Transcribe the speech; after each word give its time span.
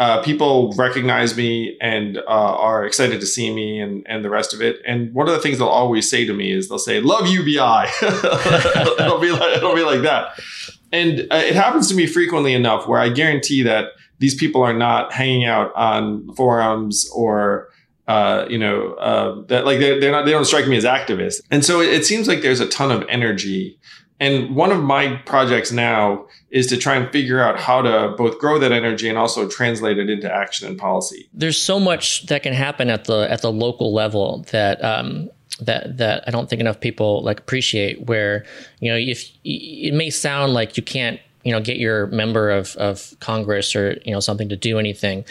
uh, 0.00 0.22
people 0.22 0.72
recognize 0.78 1.36
me 1.36 1.76
and 1.78 2.16
uh, 2.16 2.22
are 2.26 2.86
excited 2.86 3.20
to 3.20 3.26
see 3.26 3.54
me 3.54 3.78
and, 3.78 4.02
and 4.08 4.24
the 4.24 4.30
rest 4.30 4.54
of 4.54 4.62
it. 4.62 4.80
And 4.86 5.12
one 5.12 5.28
of 5.28 5.34
the 5.34 5.40
things 5.40 5.58
they'll 5.58 5.68
always 5.68 6.08
say 6.08 6.24
to 6.24 6.32
me 6.32 6.52
is 6.52 6.70
they'll 6.70 6.78
say, 6.78 7.00
"Love 7.00 7.26
UBI." 7.28 7.86
it'll 8.98 9.20
be 9.20 9.30
like 9.30 9.58
it'll 9.58 9.74
be 9.74 9.84
like 9.84 10.00
that. 10.00 10.40
And 10.90 11.20
uh, 11.30 11.36
it 11.36 11.54
happens 11.54 11.86
to 11.88 11.94
me 11.94 12.06
frequently 12.06 12.54
enough 12.54 12.88
where 12.88 12.98
I 12.98 13.10
guarantee 13.10 13.62
that 13.64 13.90
these 14.18 14.34
people 14.34 14.62
are 14.62 14.72
not 14.72 15.12
hanging 15.12 15.44
out 15.44 15.70
on 15.76 16.34
forums 16.34 17.08
or 17.14 17.68
uh, 18.08 18.46
you 18.48 18.58
know, 18.58 18.94
uh, 18.94 19.40
that 19.46 19.64
like 19.64 19.78
they're, 19.78 20.00
they're 20.00 20.10
not, 20.10 20.24
they 20.24 20.32
don't 20.32 20.46
strike 20.46 20.66
me 20.66 20.76
as 20.76 20.84
activists. 20.84 21.40
And 21.52 21.64
so 21.64 21.80
it, 21.80 21.92
it, 21.92 22.04
seems 22.04 22.26
like 22.26 22.42
there's 22.42 22.58
a 22.58 22.66
ton 22.66 22.90
of 22.90 23.06
energy 23.08 23.78
and 24.20 24.54
one 24.54 24.70
of 24.70 24.82
my 24.82 25.16
projects 25.24 25.72
now 25.72 26.26
is 26.50 26.66
to 26.66 26.76
try 26.76 26.94
and 26.94 27.10
figure 27.10 27.40
out 27.40 27.58
how 27.58 27.80
to 27.80 28.14
both 28.18 28.38
grow 28.38 28.58
that 28.58 28.70
energy 28.70 29.08
and 29.08 29.16
also 29.16 29.48
translate 29.48 29.98
it 29.98 30.10
into 30.10 30.30
action 30.30 30.68
and 30.68 30.78
policy. 30.78 31.28
There's 31.32 31.56
so 31.56 31.80
much 31.80 32.26
that 32.26 32.42
can 32.42 32.52
happen 32.52 32.90
at 32.90 33.04
the 33.04 33.26
at 33.30 33.40
the 33.40 33.50
local 33.50 33.94
level 33.94 34.44
that 34.50 34.84
um, 34.84 35.30
that 35.62 35.96
that 35.96 36.24
I 36.26 36.30
don't 36.30 36.50
think 36.50 36.60
enough 36.60 36.80
people 36.80 37.22
like 37.22 37.38
appreciate. 37.40 38.06
Where 38.06 38.44
you 38.80 38.90
know, 38.90 38.96
if 38.98 39.30
it 39.42 39.94
may 39.94 40.10
sound 40.10 40.52
like 40.52 40.76
you 40.76 40.82
can't 40.82 41.18
you 41.44 41.52
know 41.52 41.60
get 41.60 41.78
your 41.78 42.06
member 42.08 42.50
of 42.50 42.76
of 42.76 43.14
Congress 43.20 43.74
or 43.74 43.98
you 44.04 44.12
know 44.12 44.20
something 44.20 44.50
to 44.50 44.56
do 44.56 44.78
anything, 44.78 45.24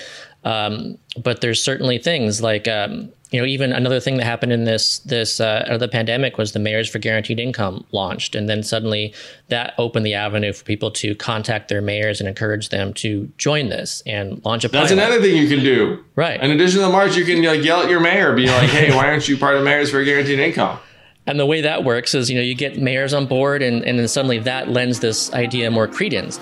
um, 0.46 0.98
but 1.22 1.42
there's 1.42 1.62
certainly 1.62 2.00
things 2.00 2.42
like 2.42 2.68
um, 2.68 3.12
you 3.31 3.39
know, 3.39 3.45
even 3.45 3.72
another 3.72 3.99
thing 3.99 4.17
that 4.17 4.25
happened 4.25 4.52
in 4.52 4.63
this 4.63 4.99
this 4.99 5.39
uh, 5.39 5.77
the 5.80 5.88
pandemic 5.88 6.38
was 6.38 6.53
the 6.53 6.59
Mayors 6.59 6.89
for 6.89 6.97
Guaranteed 6.97 7.39
Income 7.39 7.85
launched, 7.91 8.33
and 8.33 8.49
then 8.49 8.63
suddenly 8.63 9.13
that 9.49 9.73
opened 9.77 10.05
the 10.05 10.16
avenue 10.16 10.52
for 10.52 10.63
people 10.63 10.89
to 10.91 11.13
contact 11.13 11.69
their 11.69 11.81
mayors 11.81 12.19
and 12.19 12.27
encourage 12.27 12.69
them 12.69 12.94
to 12.95 13.31
join 13.38 13.69
this 13.69 14.02
and 14.07 14.44
launch 14.44 14.66
a. 14.66 14.69
That's 14.69 14.91
another 14.91 15.22
thing 15.22 15.38
you 15.38 15.47
can 15.47 15.63
do, 15.63 16.03
right? 16.16 16.41
In 16.41 16.50
addition 16.50 16.80
to 16.80 16.88
the 16.88 16.91
march, 16.91 17.16
you 17.16 17.25
can 17.25 17.44
like 17.44 17.63
yell 17.63 17.83
at 17.83 17.89
your 17.89 18.00
mayor, 18.00 18.33
be 18.33 18.47
like, 18.47 18.69
"Hey, 18.69 18.95
why 18.95 19.07
aren't 19.07 19.27
you 19.30 19.38
part 19.38 19.55
of 19.55 19.63
Mayors 19.63 19.91
for 19.91 20.03
Guaranteed 20.03 20.39
Income?" 20.39 20.80
And 21.28 21.39
the 21.39 21.45
way 21.45 21.62
that 21.62 21.84
works 21.84 22.16
is, 22.16 22.31
you 22.31 22.35
know, 22.35 22.41
you 22.41 22.56
get 22.56 22.81
mayors 22.81 23.13
on 23.13 23.28
board, 23.28 23.62
and, 23.62 23.85
and 23.85 24.00
then 24.00 24.07
suddenly 24.07 24.39
that 24.39 24.69
lends 24.69 25.01
this 25.01 25.31
idea 25.34 25.69
more 25.69 25.88
credence. 25.88 26.39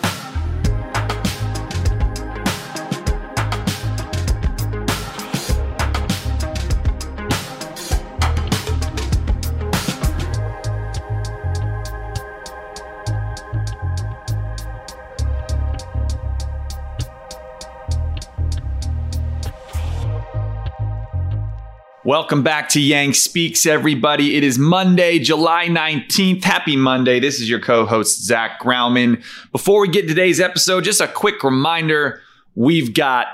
Welcome 22.07 22.41
back 22.41 22.69
to 22.69 22.79
Yang 22.79 23.15
Speaks, 23.15 23.65
everybody. 23.65 24.37
It 24.37 24.43
is 24.45 24.57
Monday, 24.57 25.19
July 25.19 25.67
19th. 25.67 26.41
Happy 26.41 26.77
Monday. 26.77 27.19
This 27.19 27.41
is 27.41 27.49
your 27.49 27.59
co 27.59 27.85
host, 27.85 28.23
Zach 28.23 28.61
Graumann. 28.61 29.21
Before 29.51 29.81
we 29.81 29.89
get 29.89 30.07
today's 30.07 30.39
episode, 30.39 30.85
just 30.85 31.01
a 31.01 31.09
quick 31.09 31.43
reminder 31.43 32.21
we've 32.55 32.93
got 32.93 33.27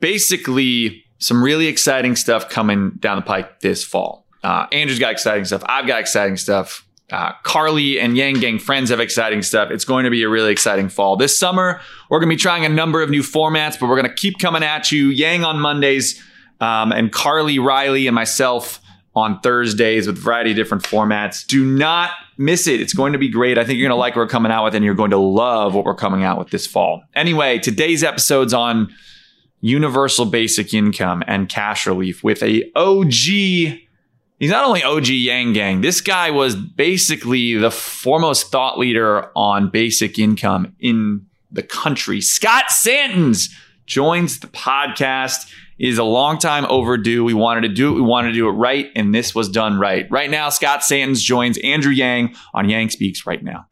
basically 0.00 1.04
some 1.18 1.44
really 1.44 1.68
exciting 1.68 2.16
stuff 2.16 2.48
coming 2.48 2.90
down 2.98 3.18
the 3.18 3.22
pike 3.22 3.60
this 3.60 3.84
fall. 3.84 4.26
Uh, 4.42 4.66
Andrew's 4.72 4.98
got 4.98 5.12
exciting 5.12 5.44
stuff. 5.44 5.62
I've 5.66 5.86
got 5.86 6.00
exciting 6.00 6.36
stuff. 6.36 6.84
Uh, 7.12 7.30
Carly 7.44 8.00
and 8.00 8.16
Yang 8.16 8.40
Gang 8.40 8.58
friends 8.58 8.90
have 8.90 8.98
exciting 8.98 9.42
stuff. 9.42 9.70
It's 9.70 9.84
going 9.84 10.02
to 10.06 10.10
be 10.10 10.24
a 10.24 10.28
really 10.28 10.50
exciting 10.50 10.88
fall. 10.88 11.14
This 11.14 11.38
summer, 11.38 11.80
we're 12.10 12.18
going 12.18 12.30
to 12.30 12.34
be 12.34 12.40
trying 12.40 12.64
a 12.64 12.68
number 12.68 13.00
of 13.00 13.10
new 13.10 13.22
formats, 13.22 13.78
but 13.78 13.88
we're 13.88 14.00
going 14.00 14.08
to 14.08 14.14
keep 14.14 14.40
coming 14.40 14.64
at 14.64 14.90
you. 14.90 15.06
Yang 15.10 15.44
on 15.44 15.60
Mondays 15.60 16.20
um, 16.62 16.92
and 16.92 17.12
Carly 17.12 17.58
Riley 17.58 18.06
and 18.06 18.14
myself 18.14 18.80
on 19.14 19.40
Thursdays 19.40 20.06
with 20.06 20.16
a 20.16 20.20
variety 20.20 20.52
of 20.52 20.56
different 20.56 20.84
formats. 20.84 21.44
Do 21.44 21.64
not 21.64 22.12
miss 22.38 22.68
it. 22.68 22.80
It's 22.80 22.94
going 22.94 23.12
to 23.12 23.18
be 23.18 23.28
great. 23.28 23.58
I 23.58 23.64
think 23.64 23.78
you're 23.78 23.88
going 23.88 23.96
to 23.96 24.00
like 24.00 24.14
what 24.14 24.22
we're 24.22 24.28
coming 24.28 24.52
out 24.52 24.64
with, 24.64 24.74
and 24.76 24.84
you're 24.84 24.94
going 24.94 25.10
to 25.10 25.18
love 25.18 25.74
what 25.74 25.84
we're 25.84 25.96
coming 25.96 26.22
out 26.22 26.38
with 26.38 26.50
this 26.50 26.66
fall. 26.66 27.02
Anyway, 27.14 27.58
today's 27.58 28.04
episode's 28.04 28.54
on 28.54 28.94
universal 29.60 30.24
basic 30.24 30.72
income 30.72 31.22
and 31.26 31.48
cash 31.48 31.84
relief 31.84 32.22
with 32.22 32.42
a 32.44 32.70
OG. 32.76 33.12
He's 34.38 34.50
not 34.50 34.64
only 34.64 34.84
OG 34.84 35.08
Yang 35.08 35.52
Gang, 35.52 35.80
this 35.80 36.00
guy 36.00 36.30
was 36.30 36.54
basically 36.54 37.54
the 37.54 37.70
foremost 37.72 38.52
thought 38.52 38.78
leader 38.78 39.30
on 39.36 39.68
basic 39.68 40.16
income 40.16 40.74
in 40.78 41.26
the 41.50 41.62
country. 41.62 42.20
Scott 42.20 42.70
Santens 42.70 43.54
joins 43.86 44.38
the 44.38 44.46
podcast 44.46 45.52
is 45.82 45.98
a 45.98 46.04
long 46.04 46.38
time 46.38 46.64
overdue. 46.68 47.24
We 47.24 47.34
wanted 47.34 47.62
to 47.62 47.68
do 47.68 47.90
it. 47.90 47.94
We 47.96 48.02
wanted 48.02 48.28
to 48.28 48.34
do 48.34 48.48
it 48.48 48.52
right. 48.52 48.90
And 48.94 49.12
this 49.12 49.34
was 49.34 49.48
done 49.48 49.80
right. 49.80 50.08
Right 50.12 50.30
now, 50.30 50.48
Scott 50.48 50.84
Santens 50.84 51.20
joins 51.20 51.58
Andrew 51.58 51.90
Yang 51.90 52.36
on 52.54 52.68
Yang 52.68 52.90
Speaks 52.90 53.26
right 53.26 53.42
now. 53.42 53.66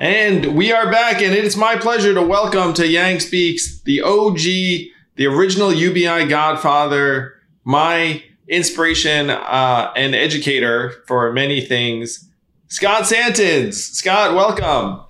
And 0.00 0.54
we 0.56 0.70
are 0.70 0.88
back, 0.92 1.20
and 1.20 1.34
it's 1.34 1.56
my 1.56 1.74
pleasure 1.74 2.14
to 2.14 2.22
welcome 2.22 2.72
to 2.74 2.86
Yang 2.86 3.18
Speaks 3.18 3.82
the 3.82 4.00
OG, 4.00 4.38
the 5.16 5.26
original 5.26 5.74
UBI 5.74 6.28
godfather, 6.28 7.34
my 7.64 8.22
inspiration 8.46 9.30
uh, 9.30 9.92
and 9.96 10.14
educator 10.14 11.02
for 11.08 11.32
many 11.32 11.60
things, 11.60 12.30
Scott 12.68 13.08
Santens. 13.08 13.82
Scott, 13.82 14.36
welcome. 14.36 15.07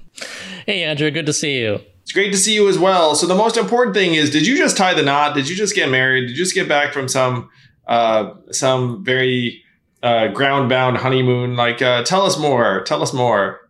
Hey, 0.66 0.84
Andrew, 0.84 1.10
good 1.10 1.26
to 1.26 1.32
see 1.32 1.58
you. 1.58 1.80
It's 2.02 2.12
great 2.12 2.32
to 2.32 2.38
see 2.38 2.54
you 2.54 2.68
as 2.68 2.78
well. 2.78 3.14
So 3.14 3.26
the 3.26 3.34
most 3.34 3.56
important 3.56 3.94
thing 3.94 4.14
is, 4.14 4.30
did 4.30 4.46
you 4.46 4.56
just 4.56 4.76
tie 4.76 4.94
the 4.94 5.02
knot? 5.02 5.34
Did 5.34 5.48
you 5.48 5.54
just 5.54 5.74
get 5.74 5.90
married? 5.90 6.22
Did 6.22 6.30
you 6.30 6.36
just 6.36 6.54
get 6.54 6.68
back 6.68 6.92
from 6.92 7.06
some 7.06 7.50
uh, 7.86 8.32
some 8.50 9.04
very 9.04 9.62
uh, 10.02 10.28
ground 10.28 10.68
bound 10.68 10.96
honeymoon? 10.96 11.54
Like, 11.56 11.82
uh, 11.82 12.02
tell 12.04 12.22
us 12.22 12.38
more. 12.38 12.82
Tell 12.84 13.02
us 13.02 13.12
more. 13.12 13.60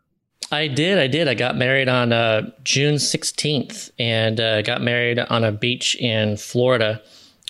I 0.50 0.66
did. 0.68 0.98
I 0.98 1.08
did. 1.08 1.28
I 1.28 1.34
got 1.34 1.56
married 1.56 1.88
on 1.88 2.12
uh, 2.12 2.50
June 2.64 2.94
16th 2.94 3.90
and 3.98 4.40
uh, 4.40 4.62
got 4.62 4.82
married 4.82 5.18
on 5.18 5.44
a 5.44 5.52
beach 5.52 5.94
in 5.96 6.36
Florida. 6.36 7.02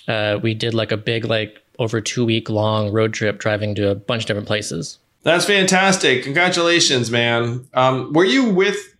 Uh, 0.07 0.39
we 0.41 0.53
did 0.53 0.73
like 0.73 0.91
a 0.91 0.97
big, 0.97 1.23
like 1.23 1.61
over 1.77 2.01
two 2.01 2.25
week 2.25 2.49
long 2.49 2.91
road 2.91 3.13
trip 3.13 3.39
driving 3.39 3.73
to 3.75 3.89
a 3.89 3.95
bunch 3.95 4.23
of 4.23 4.27
different 4.27 4.47
places. 4.47 4.97
That's 5.23 5.45
fantastic. 5.45 6.23
Congratulations, 6.23 7.11
man. 7.11 7.67
Um, 7.73 8.13
were 8.13 8.25
you 8.25 8.49
with 8.49 8.95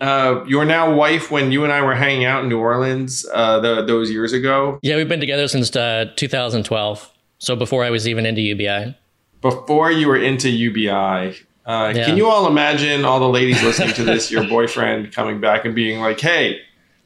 uh, 0.00 0.44
your 0.46 0.64
now 0.64 0.92
wife 0.92 1.30
when 1.30 1.52
you 1.52 1.62
and 1.64 1.72
I 1.72 1.82
were 1.82 1.94
hanging 1.94 2.24
out 2.24 2.42
in 2.42 2.48
New 2.48 2.58
Orleans 2.58 3.24
uh, 3.32 3.60
the, 3.60 3.84
those 3.84 4.10
years 4.10 4.32
ago? 4.32 4.78
Yeah, 4.82 4.96
we've 4.96 5.08
been 5.08 5.20
together 5.20 5.46
since 5.46 5.74
uh, 5.76 6.06
2012. 6.16 7.10
So 7.38 7.56
before 7.56 7.84
I 7.84 7.90
was 7.90 8.08
even 8.08 8.26
into 8.26 8.40
UBI. 8.40 8.96
Before 9.40 9.90
you 9.90 10.08
were 10.08 10.16
into 10.16 10.50
UBI. 10.50 11.36
Uh, 11.64 11.92
yeah. 11.94 12.04
Can 12.04 12.16
you 12.16 12.26
all 12.26 12.48
imagine 12.48 13.04
all 13.04 13.20
the 13.20 13.28
ladies 13.28 13.62
listening 13.62 13.94
to 13.94 14.04
this, 14.04 14.30
your 14.30 14.48
boyfriend 14.48 15.12
coming 15.12 15.40
back 15.40 15.64
and 15.64 15.74
being 15.74 16.00
like, 16.00 16.18
hey, 16.18 16.60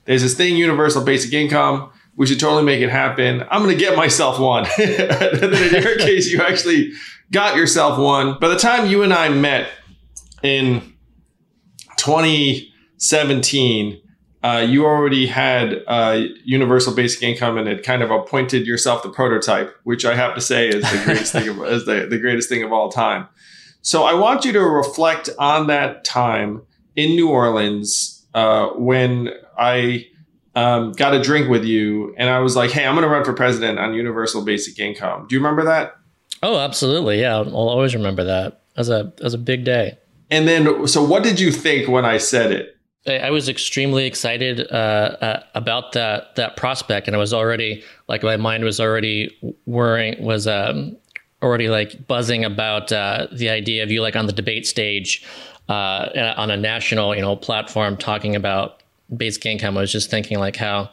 there's 0.06 0.22
this 0.22 0.34
thing, 0.34 0.56
universal 0.56 1.04
basic 1.04 1.32
income. 1.32 1.90
We 2.16 2.26
should 2.26 2.40
totally 2.40 2.64
make 2.64 2.80
it 2.80 2.90
happen. 2.90 3.44
I'm 3.50 3.62
going 3.62 3.76
to 3.76 3.80
get 3.80 3.96
myself 3.96 4.40
one. 4.40 4.66
and 4.78 5.42
in 5.42 5.82
your 5.82 5.96
case, 5.98 6.30
you 6.30 6.42
actually 6.42 6.92
got 7.30 7.56
yourself 7.56 7.98
one. 7.98 8.38
By 8.38 8.48
the 8.48 8.56
time 8.56 8.88
you 8.88 9.02
and 9.02 9.12
I 9.12 9.28
met 9.28 9.68
in 10.42 10.94
2017, 11.98 14.00
uh, 14.42 14.64
you 14.66 14.86
already 14.86 15.26
had 15.26 15.82
uh, 15.86 16.22
universal 16.44 16.94
basic 16.94 17.22
income 17.22 17.58
and 17.58 17.66
had 17.66 17.82
kind 17.82 18.02
of 18.02 18.10
appointed 18.10 18.66
yourself 18.66 19.02
the 19.02 19.10
prototype, 19.10 19.76
which 19.82 20.04
I 20.04 20.14
have 20.14 20.34
to 20.36 20.40
say 20.40 20.68
is 20.68 20.82
the 20.82 21.02
greatest 21.04 21.32
thing 21.32 21.48
of, 21.48 21.58
is 21.64 21.84
the, 21.84 22.06
the 22.08 22.18
greatest 22.18 22.48
thing 22.48 22.62
of 22.62 22.72
all 22.72 22.90
time. 22.90 23.26
So 23.82 24.04
I 24.04 24.14
want 24.14 24.44
you 24.44 24.52
to 24.52 24.60
reflect 24.60 25.28
on 25.38 25.66
that 25.66 26.04
time 26.04 26.62
in 26.94 27.10
New 27.10 27.28
Orleans 27.28 28.26
uh, 28.34 28.68
when 28.68 29.30
I 29.58 30.06
um, 30.56 30.92
got 30.92 31.14
a 31.14 31.22
drink 31.22 31.48
with 31.48 31.64
you 31.64 32.14
and 32.16 32.28
I 32.28 32.40
was 32.40 32.56
like, 32.56 32.72
"Hey, 32.72 32.84
I'm 32.84 32.94
going 32.94 33.04
to 33.04 33.08
run 33.08 33.24
for 33.24 33.32
president 33.32 33.78
on 33.78 33.94
universal 33.94 34.44
basic 34.44 34.78
income." 34.80 35.26
Do 35.28 35.36
you 35.36 35.40
remember 35.40 35.64
that? 35.64 35.96
Oh, 36.42 36.58
absolutely. 36.58 37.20
Yeah, 37.20 37.36
I'll 37.36 37.54
always 37.54 37.94
remember 37.94 38.24
that. 38.24 38.62
As 38.76 38.88
a 38.88 39.12
as 39.22 39.34
a 39.34 39.38
big 39.38 39.64
day. 39.64 39.96
And 40.30 40.48
then, 40.48 40.88
so 40.88 41.04
what 41.04 41.22
did 41.22 41.38
you 41.38 41.52
think 41.52 41.88
when 41.88 42.04
I 42.04 42.18
said 42.18 42.50
it? 42.50 42.76
I 43.06 43.30
was 43.30 43.48
extremely 43.48 44.04
excited 44.04 44.60
uh, 44.60 44.74
uh, 44.74 45.42
about 45.54 45.92
that 45.92 46.34
that 46.34 46.56
prospect, 46.56 47.06
and 47.06 47.14
I 47.14 47.18
was 47.18 47.32
already 47.32 47.84
like 48.08 48.22
my 48.22 48.36
mind 48.36 48.64
was 48.64 48.80
already 48.80 49.36
worrying 49.66 50.22
was 50.24 50.48
um, 50.48 50.96
already 51.42 51.68
like 51.68 52.06
buzzing 52.08 52.44
about 52.44 52.90
uh, 52.90 53.28
the 53.32 53.48
idea 53.48 53.84
of 53.84 53.92
you 53.92 54.02
like 54.02 54.16
on 54.16 54.26
the 54.26 54.32
debate 54.32 54.66
stage 54.66 55.24
uh, 55.68 56.32
on 56.36 56.50
a 56.50 56.56
national 56.56 57.14
you 57.14 57.20
know 57.20 57.36
platform 57.36 57.96
talking 57.96 58.34
about 58.34 58.82
basic 59.14 59.46
income. 59.46 59.76
I 59.76 59.80
was 59.80 59.92
just 59.92 60.10
thinking 60.10 60.38
like 60.38 60.56
how 60.56 60.90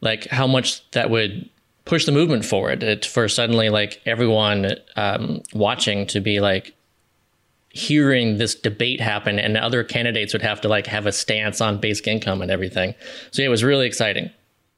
like 0.00 0.26
how 0.28 0.46
much 0.46 0.88
that 0.92 1.10
would 1.10 1.48
push 1.84 2.06
the 2.06 2.12
movement 2.12 2.44
forward 2.44 2.82
it, 2.82 3.04
for 3.04 3.28
suddenly 3.28 3.68
like 3.68 4.00
everyone 4.06 4.72
um, 4.96 5.42
watching 5.52 6.06
to 6.06 6.20
be 6.20 6.40
like 6.40 6.74
hearing 7.70 8.36
this 8.36 8.54
debate 8.54 9.00
happen 9.00 9.38
and 9.38 9.56
other 9.56 9.82
candidates 9.82 10.32
would 10.32 10.42
have 10.42 10.60
to 10.60 10.68
like 10.68 10.86
have 10.86 11.06
a 11.06 11.12
stance 11.12 11.60
on 11.60 11.80
basic 11.80 12.06
income 12.06 12.42
and 12.42 12.50
everything. 12.50 12.94
So 13.30 13.42
yeah, 13.42 13.48
it 13.48 13.50
was 13.50 13.64
really 13.64 13.86
exciting. 13.86 14.30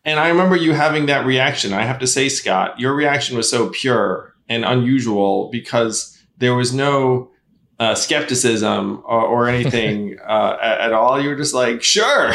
And 0.05 0.21
I 0.21 0.29
remember 0.29 0.55
you 0.55 0.73
having 0.75 1.07
that 1.07 1.27
reaction. 1.27 1.73
I 1.73 1.83
have 1.83 1.99
to 2.01 2.07
say, 2.07 2.29
Scott, 2.29 2.79
your 2.79 2.95
reaction 2.95 3.37
was 3.37 3.51
so 3.51 3.71
pure 3.71 4.35
and 4.49 4.65
unusual 4.65 5.49
because 5.51 6.23
there 6.39 6.55
was 6.55 6.73
no 6.73 7.31
uh, 7.79 7.95
skepticism 7.95 9.03
or, 9.05 9.23
or 9.23 9.49
anything 9.49 10.19
uh, 10.27 10.57
at, 10.61 10.81
at, 10.81 10.93
all. 10.93 11.21
You 11.21 11.31
were 11.31 11.37
just 11.37 11.55
like, 11.55 11.83
sure. 11.83 12.33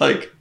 like, 0.00 0.32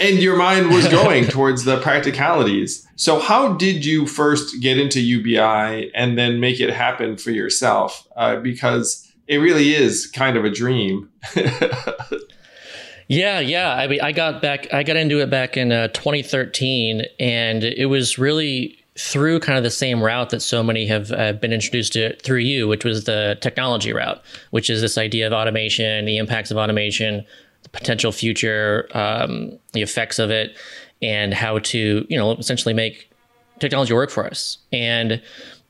and 0.00 0.18
your 0.18 0.36
mind 0.36 0.70
was 0.70 0.88
going 0.88 1.26
towards 1.26 1.64
the 1.64 1.80
practicalities. 1.80 2.86
So, 2.96 3.20
how 3.20 3.54
did 3.54 3.84
you 3.84 4.06
first 4.06 4.60
get 4.60 4.78
into 4.78 5.00
UBI 5.00 5.92
and 5.94 6.18
then 6.18 6.40
make 6.40 6.60
it 6.60 6.70
happen 6.72 7.16
for 7.16 7.30
yourself? 7.30 8.06
Uh, 8.16 8.36
because 8.36 9.12
it 9.26 9.38
really 9.38 9.74
is 9.74 10.06
kind 10.06 10.36
of 10.36 10.44
a 10.44 10.50
dream. 10.50 11.10
yeah, 13.08 13.40
yeah. 13.40 13.74
I 13.74 13.86
mean, 13.86 14.00
I 14.00 14.12
got 14.12 14.42
back. 14.42 14.72
I 14.72 14.82
got 14.82 14.96
into 14.96 15.20
it 15.20 15.30
back 15.30 15.56
in 15.56 15.72
uh, 15.72 15.88
2013, 15.88 17.02
and 17.18 17.64
it 17.64 17.86
was 17.86 18.18
really 18.18 18.83
through 18.96 19.40
kind 19.40 19.58
of 19.58 19.64
the 19.64 19.70
same 19.70 20.02
route 20.02 20.30
that 20.30 20.40
so 20.40 20.62
many 20.62 20.86
have 20.86 21.10
uh, 21.12 21.32
been 21.32 21.52
introduced 21.52 21.92
to 21.94 22.16
through 22.18 22.38
you, 22.38 22.68
which 22.68 22.84
was 22.84 23.04
the 23.04 23.36
technology 23.40 23.92
route, 23.92 24.22
which 24.50 24.70
is 24.70 24.80
this 24.80 24.96
idea 24.96 25.26
of 25.26 25.32
automation, 25.32 26.04
the 26.04 26.16
impacts 26.16 26.50
of 26.50 26.56
automation, 26.56 27.24
the 27.64 27.68
potential 27.70 28.12
future, 28.12 28.88
um, 28.94 29.58
the 29.72 29.82
effects 29.82 30.18
of 30.18 30.30
it, 30.30 30.56
and 31.02 31.34
how 31.34 31.58
to, 31.58 32.06
you 32.08 32.16
know, 32.16 32.32
essentially 32.32 32.74
make 32.74 33.10
technology 33.58 33.92
work 33.92 34.10
for 34.10 34.26
us. 34.26 34.58
And 34.72 35.20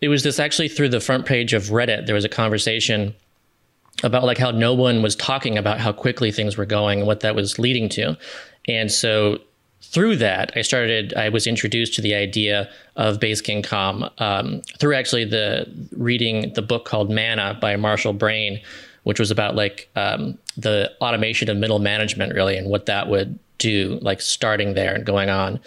it 0.00 0.09
was 0.09 0.23
this 0.23 0.38
actually 0.38 0.69
through 0.69 0.91
the 0.91 1.00
front 1.00 1.25
page 1.25 1.55
of 1.55 1.65
Reddit, 1.65 2.06
there 2.06 2.15
was 2.15 2.25
a 2.25 2.29
conversation 2.29 3.15
about 4.03 4.25
like 4.25 4.38
how 4.38 4.50
no 4.50 4.75
one 4.75 5.03
was 5.03 5.17
talking 5.17 5.56
about 5.56 5.81
how 5.81 5.93
quickly 5.93 6.31
things 6.31 6.59
were 6.59 6.67
going 6.67 6.99
and 6.99 7.06
what 7.06 7.21
that 7.21 7.35
was 7.35 7.59
leading 7.59 7.88
to. 7.91 8.19
And 8.69 8.91
so 8.93 9.38
through 9.93 10.17
that, 10.17 10.53
I 10.57 10.63
started, 10.63 11.15
I 11.15 11.29
was 11.29 11.47
introduced 11.47 11.95
to 11.95 12.03
the 12.03 12.15
idea 12.15 12.71
of 12.97 13.21
basic 13.21 13.49
income 13.49 14.11
um, 14.19 14.63
through 14.79 14.95
actually 14.95 15.25
the 15.25 15.67
reading 15.93 16.53
the 16.55 16.63
book 16.63 16.85
called 16.85 17.11
Manna 17.11 17.57
by 17.61 17.77
Marshall 17.77 18.13
Brain, 18.13 18.61
which 19.05 19.21
was 19.21 19.31
about 19.31 19.55
like 19.55 19.89
um, 19.97 20.39
the 20.57 20.93
automation 21.01 21.49
of 21.51 21.57
middle 21.57 21.79
management 21.79 22.35
really 22.35 22.57
and 22.57 22.69
what 22.69 22.87
that 22.87 23.09
would 23.09 23.39
do, 23.59 23.99
like 24.03 24.21
starting 24.21 24.75
there 24.75 24.95
and 24.95 25.05
going 25.05 25.31
on. 25.31 25.61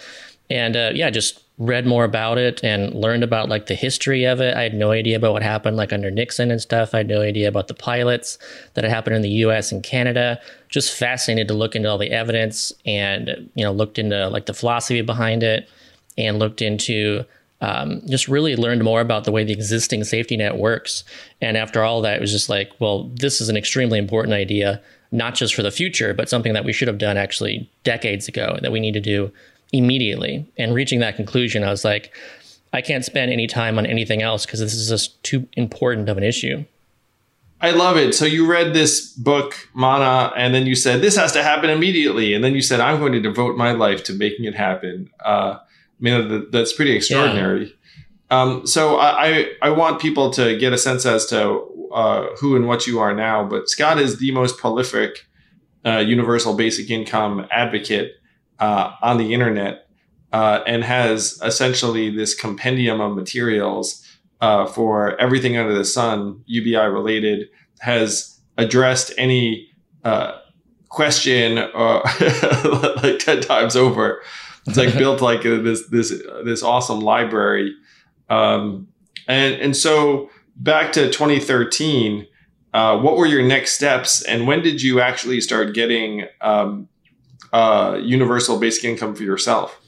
And 0.49 0.75
uh, 0.75 0.91
yeah, 0.93 1.09
just 1.09 1.41
read 1.57 1.87
more 1.87 2.03
about 2.03 2.37
it 2.37 2.63
and 2.63 2.93
learned 2.93 3.23
about 3.23 3.49
like 3.49 3.65
the 3.65 3.73
history 3.73 4.25
of 4.25 4.39
it. 4.39 4.55
I 4.55 4.61
had 4.61 4.75
no 4.75 4.91
idea 4.91 5.17
about 5.17 5.33
what 5.33 5.41
happened 5.41 5.75
like 5.75 5.91
under 5.91 6.11
Nixon 6.11 6.51
and 6.51 6.61
stuff. 6.61 6.93
I 6.93 6.97
had 6.97 7.07
no 7.07 7.21
idea 7.21 7.47
about 7.47 7.67
the 7.67 7.73
pilots 7.73 8.37
that 8.75 8.83
had 8.83 8.93
happened 8.93 9.15
in 9.15 9.23
the 9.23 9.29
US 9.29 9.71
and 9.71 9.81
Canada. 9.81 10.39
Just 10.69 10.93
fascinated 10.93 11.47
to 11.47 11.55
look 11.55 11.75
into 11.75 11.89
all 11.89 11.97
the 11.97 12.11
evidence 12.11 12.71
and, 12.85 13.49
you 13.55 13.63
know, 13.63 13.71
looked 13.71 13.97
into 13.97 14.29
like 14.29 14.45
the 14.45 14.53
philosophy 14.53 15.01
behind 15.01 15.41
it 15.41 15.67
and 16.15 16.37
looked 16.37 16.61
into 16.61 17.25
um, 17.59 18.01
just 18.07 18.27
really 18.27 18.55
learned 18.55 18.83
more 18.83 19.01
about 19.01 19.23
the 19.23 19.31
way 19.31 19.43
the 19.43 19.53
existing 19.53 20.03
safety 20.03 20.37
net 20.37 20.57
works. 20.57 21.03
And 21.41 21.57
after 21.57 21.81
all 21.81 22.01
that, 22.03 22.17
it 22.17 22.21
was 22.21 22.31
just 22.31 22.49
like, 22.49 22.71
well, 22.79 23.09
this 23.15 23.41
is 23.41 23.49
an 23.49 23.57
extremely 23.57 23.97
important 23.97 24.35
idea, 24.35 24.79
not 25.11 25.33
just 25.33 25.55
for 25.55 25.63
the 25.63 25.71
future, 25.71 26.13
but 26.13 26.29
something 26.29 26.53
that 26.53 26.65
we 26.65 26.73
should 26.73 26.87
have 26.87 26.99
done 26.99 27.17
actually 27.17 27.67
decades 27.83 28.27
ago 28.27 28.59
that 28.61 28.71
we 28.71 28.79
need 28.79 28.93
to 28.93 29.01
do 29.01 29.31
immediately. 29.71 30.45
And 30.57 30.73
reaching 30.73 30.99
that 30.99 31.15
conclusion, 31.15 31.63
I 31.63 31.69
was 31.69 31.83
like, 31.85 32.13
I 32.73 32.81
can't 32.81 33.05
spend 33.05 33.31
any 33.31 33.47
time 33.47 33.77
on 33.77 33.85
anything 33.85 34.21
else 34.21 34.45
because 34.45 34.59
this 34.59 34.73
is 34.73 34.89
just 34.89 35.21
too 35.23 35.47
important 35.53 36.09
of 36.09 36.17
an 36.17 36.23
issue. 36.23 36.65
I 37.59 37.71
love 37.71 37.97
it. 37.97 38.13
So 38.13 38.25
you 38.25 38.45
read 38.45 38.73
this 38.73 39.13
book, 39.13 39.55
Manna, 39.73 40.31
and 40.37 40.53
then 40.53 40.67
you 40.67 40.75
said 40.75 41.01
this 41.01 41.17
has 41.17 41.31
to 41.31 41.41
happen 41.41 41.71
immediately, 41.71 42.35
and 42.35 42.43
then 42.43 42.53
you 42.53 42.61
said 42.61 42.79
I'm 42.79 42.99
going 42.99 43.13
to 43.13 43.19
devote 43.19 43.57
my 43.57 43.71
life 43.71 44.03
to 44.05 44.13
making 44.13 44.45
it 44.45 44.53
happen. 44.53 45.09
Uh, 45.25 45.57
I 45.59 45.63
mean, 45.99 46.47
that's 46.51 46.73
pretty 46.73 46.95
extraordinary. 46.95 47.65
Yeah. 47.65 47.73
Um, 48.29 48.67
so 48.67 48.97
I, 48.97 49.51
I 49.61 49.69
want 49.71 50.01
people 50.01 50.29
to 50.31 50.57
get 50.57 50.73
a 50.73 50.77
sense 50.77 51.05
as 51.05 51.25
to 51.27 51.89
uh, 51.91 52.27
who 52.39 52.55
and 52.55 52.67
what 52.67 52.85
you 52.85 52.99
are 52.99 53.15
now. 53.15 53.43
But 53.43 53.69
Scott 53.69 53.97
is 53.97 54.19
the 54.19 54.31
most 54.31 54.57
prolific 54.57 55.25
uh, 55.85 55.99
universal 55.99 56.53
basic 56.53 56.91
income 56.91 57.47
advocate 57.49 58.17
uh, 58.59 58.93
on 59.01 59.17
the 59.17 59.33
internet 59.33 59.87
uh, 60.33 60.61
and 60.67 60.83
has 60.83 61.39
essentially 61.43 62.09
this 62.09 62.33
compendium 62.33 62.99
of 63.01 63.15
materials 63.15 64.05
uh, 64.41 64.65
for 64.65 65.19
everything 65.19 65.57
under 65.57 65.73
the 65.73 65.85
sun, 65.85 66.43
UBI 66.45 66.85
related, 66.85 67.47
has 67.79 68.39
addressed 68.57 69.13
any 69.17 69.69
uh, 70.03 70.33
question 70.89 71.55
like 71.75 73.19
10 73.19 73.41
times 73.41 73.75
over 73.75 74.21
it's 74.67 74.77
like 74.77 74.97
built 74.97 75.21
like 75.21 75.43
this 75.43 75.87
this 75.87 76.09
this 76.43 76.61
awesome 76.61 76.99
library, 76.99 77.73
um, 78.29 78.87
and 79.27 79.55
and 79.55 79.75
so 79.75 80.29
back 80.57 80.91
to 80.93 81.09
2013. 81.09 82.27
Uh, 82.73 82.99
what 82.99 83.17
were 83.17 83.25
your 83.25 83.41
next 83.41 83.71
steps, 83.71 84.21
and 84.23 84.45
when 84.45 84.61
did 84.61 84.81
you 84.81 84.99
actually 84.99 85.39
start 85.39 85.73
getting 85.73 86.25
um, 86.41 86.87
uh, 87.53 87.99
universal 88.01 88.59
basic 88.59 88.83
income 88.83 89.15
for 89.15 89.23
yourself? 89.23 89.79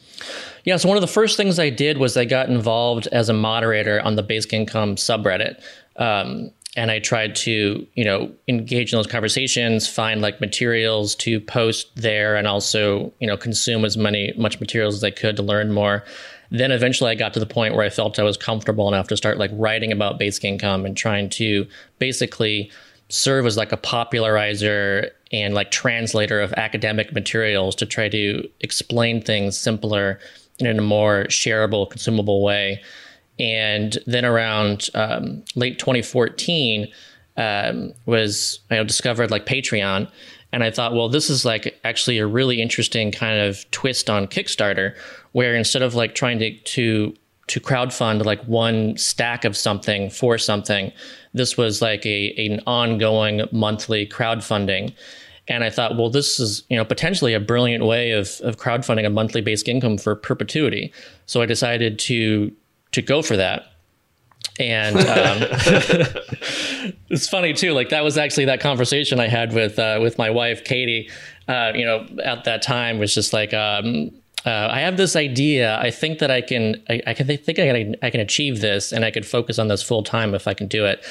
Yeah, 0.66 0.78
so 0.78 0.88
one 0.88 0.98
of 0.98 1.02
the 1.02 1.08
first 1.08 1.38
things 1.38 1.58
I 1.58 1.70
did 1.70 1.98
was 1.98 2.18
I 2.18 2.26
got 2.26 2.50
involved 2.50 3.08
as 3.08 3.30
a 3.30 3.34
moderator 3.34 4.02
on 4.02 4.16
the 4.16 4.24
basic 4.24 4.54
income 4.54 4.96
subreddit. 4.96 5.62
Um, 5.96 6.52
and 6.76 6.92
I 6.92 7.00
tried 7.00 7.36
to, 7.38 7.86
you 7.96 8.06
know, 8.06 8.32
engage 8.48 8.94
in 8.94 8.98
those 8.98 9.08
conversations, 9.08 9.88
find 9.88 10.22
like 10.22 10.40
materials 10.40 11.16
to 11.16 11.42
post 11.42 11.90
there, 11.96 12.36
and 12.36 12.48
also, 12.48 13.12
you 13.20 13.28
know, 13.28 13.36
consume 13.36 13.84
as 13.86 13.98
many 13.98 14.34
much 14.38 14.60
materials 14.60 14.96
as 14.96 15.04
I 15.04 15.12
could 15.12 15.36
to 15.38 15.44
learn 15.44 15.72
more. 15.72 16.04
Then 16.52 16.72
eventually, 16.72 17.12
I 17.12 17.16
got 17.16 17.34
to 17.34 17.40
the 17.40 17.46
point 17.46 17.76
where 17.76 17.86
I 17.86 17.90
felt 17.90 18.20
I 18.20 18.24
was 18.24 18.38
comfortable 18.38 18.88
enough 18.88 19.08
to 19.10 19.18
start 19.18 19.38
like 19.38 19.52
writing 19.54 19.92
about 19.92 20.20
basic 20.20 20.46
income 20.46 20.86
and 20.86 20.96
trying 20.96 21.30
to 21.32 21.68
basically 21.98 22.72
serve 23.10 23.46
as 23.46 23.58
like 23.58 23.72
a 23.72 23.78
popularizer 23.78 25.12
and 25.32 25.54
like 25.54 25.72
translator 25.72 26.40
of 26.42 26.54
academic 26.54 27.14
materials 27.14 27.76
to 27.76 27.86
try 27.86 28.10
to 28.10 28.48
explain 28.62 29.22
things 29.22 29.58
simpler 29.58 30.20
and 30.60 30.68
in 30.68 30.80
a 30.80 30.84
more 30.84 31.26
shareable, 31.26 31.90
consumable 31.90 32.44
way. 32.44 32.82
And 33.40 33.98
then 34.06 34.26
around 34.26 34.90
um, 34.94 35.44
late 35.56 35.80
2014 35.80 36.88
um, 37.38 37.94
was 38.06 38.60
I 38.70 38.84
discovered 38.84 39.32
like 39.32 39.46
Patreon, 39.46 40.12
and 40.52 40.64
I 40.64 40.72
thought, 40.72 40.94
well, 40.94 41.08
this 41.08 41.30
is 41.30 41.46
like 41.46 41.80
actually 41.84 42.18
a 42.18 42.28
really 42.28 42.62
interesting 42.62 43.12
kind 43.12 43.40
of 43.40 43.70
twist 43.72 44.10
on 44.10 44.28
Kickstarter, 44.28 44.96
where 45.32 45.56
instead 45.56 45.82
of 45.82 45.96
like 45.96 46.16
trying 46.16 46.40
to 46.40 46.52
to 46.52 47.16
to 47.48 47.60
crowdfund 47.60 48.24
like 48.26 48.44
one 48.44 48.98
stack 48.98 49.46
of 49.46 49.56
something 49.56 50.10
for 50.10 50.38
something, 50.38 50.92
this 51.34 51.58
was 51.58 51.82
like 51.82 52.06
a 52.06 52.34
an 52.38 52.62
ongoing 52.66 53.48
monthly 53.52 54.08
crowdfunding. 54.08 54.94
and 55.48 55.64
I 55.64 55.70
thought, 55.70 55.98
well, 55.98 56.10
this 56.10 56.40
is 56.40 56.64
you 56.70 56.78
know 56.78 56.86
potentially 56.86 57.34
a 57.34 57.40
brilliant 57.40 57.86
way 57.86 58.12
of 58.12 58.40
of 58.44 58.58
crowdfunding 58.58 59.06
a 59.06 59.10
monthly 59.10 59.42
basic 59.42 59.68
income 59.68 59.98
for 59.98 60.16
perpetuity. 60.16 60.94
So 61.26 61.42
I 61.42 61.46
decided 61.46 62.00
to 62.00 62.52
to 62.92 63.02
go 63.02 63.22
for 63.22 63.38
that. 63.38 63.66
And 64.60 64.98
um, 64.98 65.38
it's 67.10 67.30
funny 67.30 67.54
too. 67.54 67.72
Like 67.74 67.90
that 67.90 68.04
was 68.04 68.18
actually 68.18 68.46
that 68.46 68.60
conversation 68.60 69.20
I 69.20 69.28
had 69.28 69.54
with 69.54 69.80
uh, 69.80 70.00
with 70.02 70.18
my 70.18 70.30
wife 70.30 70.64
Katie. 70.64 71.10
Uh, 71.48 71.72
you 71.74 71.86
know, 71.86 72.06
at 72.24 72.44
that 72.44 72.62
time 72.62 73.00
was 73.00 73.14
just 73.14 73.34
like, 73.34 73.56
um, 73.56 74.12
uh, 74.46 74.70
I 74.72 74.80
have 74.82 74.98
this 74.98 75.16
idea. 75.16 75.78
I 75.80 75.92
think 75.92 76.20
that 76.20 76.32
I 76.32 76.42
can. 76.42 76.82
I, 76.90 77.02
I 77.08 77.14
can 77.14 77.28
think 77.28 77.60
I 77.60 77.68
can. 77.68 77.96
I 78.02 78.10
can 78.10 78.22
achieve 78.22 78.62
this, 78.62 78.92
and 78.92 79.04
I 79.04 79.12
could 79.12 79.26
focus 79.26 79.60
on 79.60 79.68
this 79.68 79.84
full 79.84 80.04
time 80.04 80.34
if 80.34 80.48
I 80.48 80.54
can 80.54 80.68
do 80.68 80.86
it. 80.86 81.04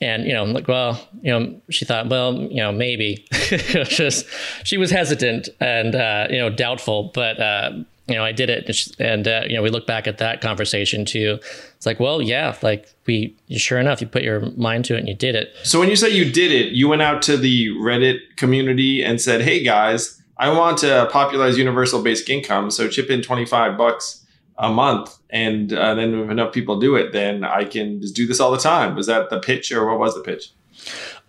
And 0.00 0.24
you 0.24 0.32
know, 0.32 0.42
I'm 0.42 0.52
like, 0.52 0.68
well, 0.68 1.08
you 1.22 1.32
know, 1.32 1.60
she 1.70 1.84
thought, 1.84 2.08
well, 2.08 2.34
you 2.34 2.58
know, 2.58 2.70
maybe. 2.70 3.26
Just 3.32 4.26
she 4.64 4.76
was 4.76 4.90
hesitant 4.90 5.48
and 5.60 5.94
uh, 5.94 6.28
you 6.30 6.38
know 6.38 6.50
doubtful, 6.50 7.10
but 7.14 7.40
uh, 7.40 7.72
you 8.08 8.14
know, 8.14 8.24
I 8.24 8.32
did 8.32 8.48
it, 8.48 8.66
and, 8.66 8.74
she, 8.74 8.90
and 8.98 9.28
uh, 9.28 9.42
you 9.46 9.54
know, 9.54 9.62
we 9.62 9.70
look 9.70 9.86
back 9.86 10.06
at 10.06 10.18
that 10.18 10.40
conversation 10.40 11.04
too. 11.04 11.38
It's 11.76 11.84
like, 11.84 12.00
well, 12.00 12.22
yeah, 12.22 12.56
like 12.62 12.88
we, 13.06 13.36
sure 13.50 13.78
enough, 13.78 14.00
you 14.00 14.06
put 14.06 14.22
your 14.22 14.50
mind 14.52 14.86
to 14.86 14.96
it 14.96 15.00
and 15.00 15.08
you 15.08 15.14
did 15.14 15.34
it. 15.34 15.52
So 15.62 15.78
when 15.78 15.90
you 15.90 15.96
say 15.96 16.08
you 16.08 16.30
did 16.30 16.50
it, 16.50 16.72
you 16.72 16.88
went 16.88 17.02
out 17.02 17.20
to 17.22 17.36
the 17.36 17.68
Reddit 17.68 18.20
community 18.36 19.02
and 19.02 19.20
said, 19.20 19.42
hey 19.42 19.62
guys, 19.62 20.17
I 20.38 20.50
want 20.50 20.78
to 20.78 21.08
popularize 21.10 21.58
universal 21.58 22.02
basic 22.02 22.30
income, 22.30 22.70
so 22.70 22.88
chip 22.88 23.10
in 23.10 23.22
twenty 23.22 23.46
five 23.46 23.76
bucks 23.76 24.24
a 24.58 24.70
month, 24.70 25.16
and 25.30 25.72
uh, 25.72 25.94
then 25.94 26.14
if 26.14 26.30
enough 26.30 26.52
people 26.52 26.78
do 26.78 26.96
it, 26.96 27.12
then 27.12 27.44
I 27.44 27.64
can 27.64 28.00
just 28.00 28.14
do 28.14 28.26
this 28.26 28.40
all 28.40 28.50
the 28.50 28.58
time. 28.58 28.94
Was 28.94 29.06
that 29.06 29.30
the 29.30 29.40
pitch, 29.40 29.72
or 29.72 29.88
what 29.88 29.98
was 29.98 30.14
the 30.14 30.20
pitch? 30.20 30.50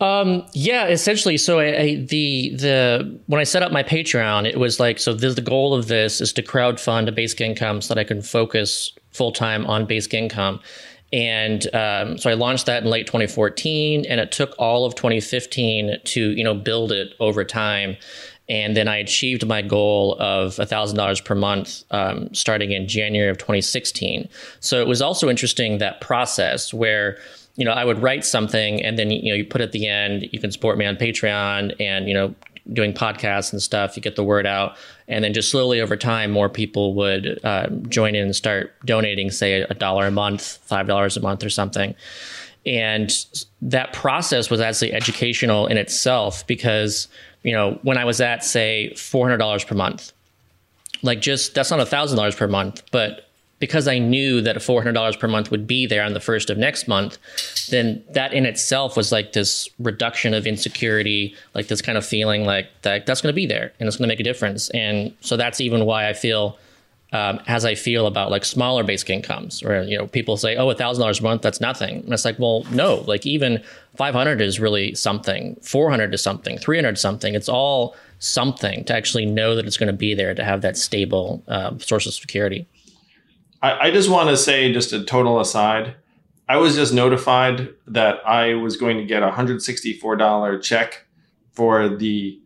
Um, 0.02 0.46
yeah, 0.54 0.88
essentially. 0.88 1.38
So 1.38 1.60
I, 1.60 1.80
I, 1.80 1.96
the 1.96 2.56
the 2.56 3.20
when 3.28 3.40
I 3.40 3.44
set 3.44 3.64
up 3.64 3.72
my 3.72 3.84
Patreon, 3.84 4.46
it 4.46 4.60
was 4.60 4.80
like 4.80 5.00
so. 5.00 5.14
the 5.14 5.42
goal 5.42 5.74
of 5.74 5.88
this 5.88 6.22
is 6.22 6.32
to 6.34 6.42
crowd 6.42 6.80
fund 6.80 7.10
a 7.10 7.12
basic 7.12 7.42
income 7.42 7.82
so 7.82 7.94
that 7.94 8.00
I 8.00 8.04
can 8.04 8.22
focus 8.22 8.94
full 9.12 9.32
time 9.32 9.66
on 9.66 9.86
basic 9.86 10.14
income. 10.14 10.60
And 11.12 11.66
um, 11.74 12.20
so 12.20 12.30
I 12.30 12.36
launched 12.36 12.68
that 12.68 12.84
in 12.84 12.90
late 12.90 13.08
2014, 13.08 14.06
and 14.06 14.20
it 14.20 14.32
took 14.32 14.54
all 14.60 14.86
of 14.86 14.96
2015 14.96 15.98
to 16.04 16.32
you 16.32 16.44
know 16.44 16.54
build 16.54 16.92
it 16.92 17.14
over 17.20 17.44
time 17.44 17.98
and 18.50 18.76
then 18.76 18.88
I 18.88 18.98
achieved 18.98 19.46
my 19.46 19.62
goal 19.62 20.18
of 20.20 20.56
$1,000 20.56 21.24
per 21.24 21.36
month 21.36 21.84
um, 21.92 22.34
starting 22.34 22.72
in 22.72 22.88
January 22.88 23.30
of 23.30 23.38
2016. 23.38 24.28
So 24.60 24.82
it 24.82 24.88
was 24.88 25.02
also 25.02 25.30
interesting 25.30 25.78
that 25.78 26.02
process 26.02 26.74
where 26.74 27.18
you 27.56 27.66
know 27.66 27.72
I 27.72 27.86
would 27.86 28.02
write 28.02 28.26
something 28.26 28.82
and 28.82 28.98
then 28.98 29.12
you 29.12 29.32
know 29.32 29.36
you 29.36 29.46
put 29.46 29.60
at 29.60 29.74
the 29.74 29.86
end 29.86 30.30
you 30.32 30.40
can 30.40 30.52
support 30.52 30.78
me 30.78 30.86
on 30.86 30.96
Patreon 30.96 31.76
and 31.80 32.08
you 32.08 32.14
know 32.14 32.34
doing 32.72 32.94
podcasts 32.94 33.52
and 33.52 33.62
stuff 33.62 33.98
you 33.98 34.02
get 34.02 34.16
the 34.16 34.24
word 34.24 34.46
out 34.46 34.78
and 35.08 35.24
then 35.24 35.34
just 35.34 35.52
slowly 35.52 35.82
over 35.82 35.98
time 35.98 36.32
more 36.32 36.48
people 36.48 36.94
would 36.94 37.40
uh, 37.44 37.68
join 37.90 38.16
in 38.16 38.26
and 38.26 38.36
start 38.36 38.74
donating 38.86 39.30
say 39.30 39.62
a 39.62 39.74
dollar 39.74 40.08
a 40.08 40.12
month 40.12 40.60
five 40.64 40.88
dollars 40.88 41.18
a 41.18 41.20
month 41.20 41.44
or 41.44 41.50
something 41.50 41.94
and 42.66 43.26
that 43.62 43.94
process 43.94 44.50
was 44.50 44.60
actually 44.62 44.94
educational 44.94 45.68
in 45.68 45.78
itself 45.78 46.46
because 46.48 47.08
you 47.44 47.54
know, 47.54 47.80
when 47.84 47.98
I 47.98 48.06
was 48.06 48.22
at 48.22 48.44
say 48.44 48.92
$400 48.96 49.66
per 49.66 49.76
month, 49.76 50.12
like 51.02 51.22
just 51.22 51.54
that's 51.54 51.72
not 51.72 51.80
$1,000 51.80 52.38
per 52.38 52.48
month, 52.48 52.84
but 52.92 53.30
because 53.60 53.88
I 53.88 54.00
knew 54.00 54.42
that 54.42 54.56
$400 54.58 55.20
per 55.20 55.28
month 55.28 55.52
would 55.52 55.68
be 55.68 55.86
there 55.86 56.04
on 56.04 56.14
the 56.14 56.20
first 56.20 56.50
of 56.50 56.58
next 56.58 56.88
month, 56.88 57.18
then 57.70 58.04
that 58.12 58.34
in 58.34 58.46
itself 58.46 58.96
was 58.96 59.12
like 59.12 59.34
this 59.34 59.70
reduction 59.80 60.34
of 60.34 60.48
insecurity, 60.48 61.36
like 61.54 61.68
this 61.68 61.82
kind 61.82 61.98
of 61.98 62.06
feeling 62.06 62.46
like 62.46 62.70
that 62.84 63.06
that's 63.06 63.22
going 63.22 63.32
to 63.32 63.36
be 63.36 63.46
there 63.46 63.74
and 63.80 63.88
it's 63.88 63.98
going 63.98 64.08
to 64.08 64.12
make 64.12 64.22
a 64.22 64.24
difference. 64.24 64.70
And 64.70 65.14
so 65.20 65.36
that's 65.36 65.60
even 65.60 65.86
why 65.86 66.08
I 66.08 66.14
feel 66.14 66.58
um, 67.12 67.40
as 67.48 67.66
I 67.66 67.74
feel 67.74 68.06
about 68.06 68.30
like 68.30 68.46
smaller 68.46 68.84
basic 68.84 69.10
incomes, 69.10 69.64
or 69.64 69.82
you 69.84 69.98
know, 69.98 70.08
people 70.08 70.38
say, 70.38 70.56
"Oh, 70.58 70.72
thousand 70.74 71.02
dollars 71.02 71.20
a 71.20 71.24
month, 71.24 71.42
that's 71.42 71.60
nothing." 71.60 72.04
And 72.04 72.14
it's 72.14 72.26
like, 72.26 72.38
well, 72.38 72.64
no, 72.72 73.04
like 73.08 73.26
even 73.26 73.64
five 73.96 74.14
hundred 74.14 74.42
is 74.42 74.60
really 74.60 74.94
something, 74.94 75.56
four 75.62 75.90
hundred 75.90 76.14
is 76.14 76.22
something, 76.22 76.58
three 76.60 76.78
hundred 76.78 77.00
something. 77.00 77.34
It's 77.34 77.50
all 77.50 77.96
something 78.20 78.84
to 78.86 78.96
actually 78.96 79.26
know 79.26 79.56
that 79.56 79.66
it's 79.66 79.78
going 79.78 79.88
to 79.88 79.94
be 79.94 80.14
there 80.14 80.36
to 80.36 80.44
have 80.44 80.62
that 80.62 80.78
stable 80.78 81.44
uh, 81.48 81.78
source 81.80 82.06
of 82.06 82.14
security. 82.14 82.68
I, 83.62 83.88
I 83.88 83.92
just 83.92 84.10
want 84.10 84.30
to 84.30 84.38
say, 84.38 84.72
just 84.72 84.94
a 84.94 85.04
total 85.04 85.40
aside, 85.40 85.96
I 86.48 86.58
was 86.58 86.76
just 86.76 86.94
notified 86.94 87.70
that 87.88 88.18
I 88.26 88.54
was 88.54 88.78
going 88.78 88.98
to 88.98 89.06
get 89.06 89.24
a 89.24 89.32
hundred 89.32 89.64
sixty-four 89.64 90.16
dollar 90.16 90.60
check 90.60 91.06
for 91.54 91.90
the 91.90 92.40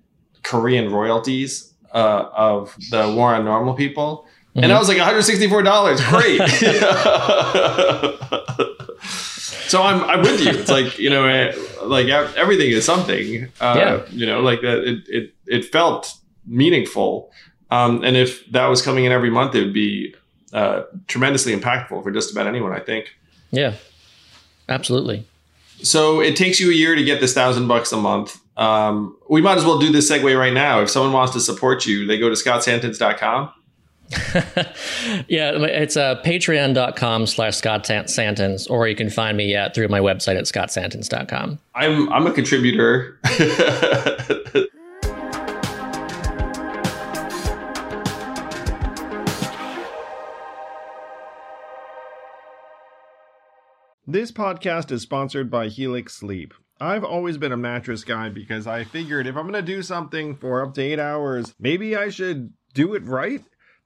Korean 0.43 0.89
royalties 0.89 1.73
uh, 1.93 2.29
of 2.33 2.75
the 2.91 3.13
War 3.13 3.35
on 3.35 3.43
Normal 3.43 3.73
People 3.73 4.25
Mm-hmm. 4.55 4.65
And 4.65 4.71
I 4.71 4.77
was 4.77 4.87
like, 4.87 4.97
$164. 4.97 6.09
Great. 6.09 6.47
so 9.67 9.81
I'm, 9.81 10.03
I'm 10.03 10.21
with 10.21 10.41
you. 10.41 10.51
It's 10.51 10.69
like, 10.69 10.99
you 10.99 11.09
know, 11.09 11.25
eh, 11.25 11.55
like 11.81 12.05
everything 12.07 12.69
is 12.69 12.85
something, 12.85 13.45
uh, 13.59 13.75
yeah. 13.75 14.05
you 14.11 14.27
know, 14.27 14.41
like 14.41 14.61
that. 14.61 14.87
It, 14.87 15.07
it, 15.07 15.33
it 15.47 15.65
felt 15.65 16.13
meaningful. 16.45 17.31
Um, 17.71 18.03
and 18.03 18.15
if 18.15 18.45
that 18.51 18.67
was 18.67 18.83
coming 18.83 19.05
in 19.05 19.11
every 19.11 19.31
month, 19.31 19.55
it 19.55 19.63
would 19.63 19.73
be 19.73 20.13
uh, 20.53 20.83
tremendously 21.07 21.55
impactful 21.55 22.03
for 22.03 22.11
just 22.11 22.31
about 22.31 22.45
anyone, 22.45 22.73
I 22.73 22.79
think. 22.79 23.15
Yeah, 23.49 23.73
absolutely. 24.69 25.25
So 25.81 26.21
it 26.21 26.35
takes 26.35 26.59
you 26.59 26.69
a 26.69 26.75
year 26.75 26.93
to 26.93 27.03
get 27.03 27.21
this 27.21 27.33
thousand 27.33 27.67
bucks 27.67 27.91
a 27.91 27.97
month. 27.97 28.39
Um, 28.55 29.17
we 29.27 29.41
might 29.41 29.57
as 29.57 29.65
well 29.65 29.79
do 29.79 29.91
this 29.91 30.11
segue 30.11 30.37
right 30.37 30.53
now. 30.53 30.81
If 30.81 30.91
someone 30.91 31.11
wants 31.11 31.33
to 31.33 31.39
support 31.39 31.87
you, 31.87 32.05
they 32.05 32.19
go 32.19 32.29
to 32.29 32.35
scottsantens.com 32.35 33.51
yeah, 35.27 35.51
it's 35.55 35.97
uh, 35.97 36.21
patreon.com 36.23 37.27
slash 37.27 37.57
Scott 37.57 37.85
Santens, 37.85 38.67
or 38.67 38.87
you 38.87 38.95
can 38.95 39.09
find 39.09 39.37
me 39.37 39.55
at, 39.55 39.75
through 39.75 39.87
my 39.87 39.99
website 39.99 40.37
at 40.37 40.45
scottsantens.com. 40.45 41.59
I'm, 41.75 42.11
I'm 42.11 42.27
a 42.27 42.31
contributor. 42.31 43.19
This 54.05 54.33
podcast 54.33 54.91
is 54.91 55.01
sponsored 55.01 55.49
by 55.49 55.69
Helix 55.69 56.13
Sleep. 56.13 56.53
I've 56.79 57.05
always 57.05 57.37
been 57.37 57.53
a 57.53 57.57
mattress 57.57 58.03
guy 58.03 58.27
because 58.27 58.67
I 58.67 58.83
figured 58.83 59.25
if 59.25 59.37
I'm 59.37 59.49
going 59.49 59.53
to 59.53 59.61
do 59.61 59.81
something 59.81 60.35
for 60.35 60.61
up 60.61 60.73
to 60.73 60.81
eight 60.83 60.99
hours, 60.99 61.55
maybe 61.57 61.95
I 61.95 62.09
should 62.09 62.51
do 62.73 62.93
it 62.95 63.03
right 63.05 63.41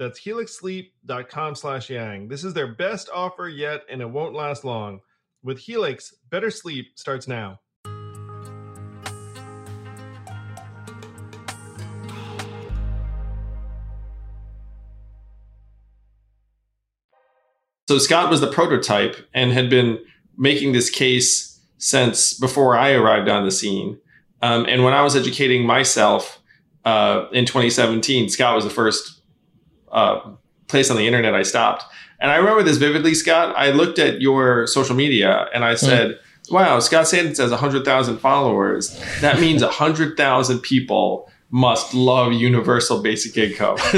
that's 0.00 0.18
helixsleep.com 0.18 1.54
slash 1.54 1.90
yang. 1.90 2.26
This 2.26 2.42
is 2.42 2.54
their 2.54 2.74
best 2.74 3.10
offer 3.14 3.48
yet, 3.48 3.82
and 3.90 4.00
it 4.00 4.08
won't 4.08 4.34
last 4.34 4.64
long. 4.64 5.00
With 5.42 5.58
Helix, 5.58 6.14
better 6.30 6.50
sleep 6.50 6.86
starts 6.96 7.28
now. 7.28 7.60
So 17.88 17.98
Scott 17.98 18.30
was 18.30 18.40
the 18.40 18.50
prototype 18.50 19.16
and 19.34 19.52
had 19.52 19.68
been 19.68 19.98
making 20.38 20.72
this 20.72 20.88
case 20.88 21.60
since 21.76 22.32
before 22.32 22.74
I 22.74 22.92
arrived 22.92 23.28
on 23.28 23.44
the 23.44 23.50
scene. 23.50 23.98
Um, 24.40 24.64
and 24.66 24.82
when 24.82 24.94
I 24.94 25.02
was 25.02 25.14
educating 25.14 25.66
myself 25.66 26.40
uh, 26.84 27.26
in 27.32 27.46
2017. 27.46 28.28
Scott 28.28 28.54
was 28.54 28.64
the 28.64 28.70
first 28.70 29.19
uh, 29.90 30.20
place 30.68 30.90
on 30.90 30.96
the 30.96 31.06
internet 31.06 31.34
I 31.34 31.42
stopped. 31.42 31.84
And 32.20 32.30
I 32.30 32.36
remember 32.36 32.62
this 32.62 32.76
vividly, 32.76 33.14
Scott. 33.14 33.54
I 33.56 33.70
looked 33.70 33.98
at 33.98 34.20
your 34.20 34.66
social 34.66 34.94
media 34.94 35.48
and 35.54 35.64
I 35.64 35.74
said, 35.74 36.10
mm. 36.10 36.52
wow, 36.52 36.78
Scott 36.80 37.08
Santens 37.08 37.38
has 37.38 37.50
100,000 37.50 38.18
followers. 38.18 39.02
That 39.20 39.40
means 39.40 39.62
100,000 39.62 40.60
people 40.60 41.30
must 41.50 41.94
love 41.94 42.32
universal 42.32 43.02
basic 43.02 43.36
income. 43.36 43.76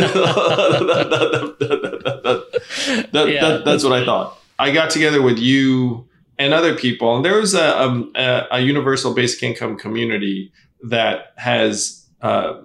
that, 3.12 3.62
that's 3.64 3.84
what 3.84 3.92
I 3.92 4.04
thought. 4.04 4.38
I 4.58 4.70
got 4.70 4.90
together 4.90 5.20
with 5.20 5.38
you 5.38 6.08
and 6.38 6.54
other 6.54 6.74
people, 6.74 7.14
and 7.16 7.24
there 7.24 7.38
was 7.38 7.54
a, 7.54 8.06
a, 8.14 8.46
a 8.52 8.60
universal 8.60 9.12
basic 9.12 9.42
income 9.42 9.76
community 9.76 10.52
that 10.84 11.32
has 11.36 12.06
uh, 12.22 12.60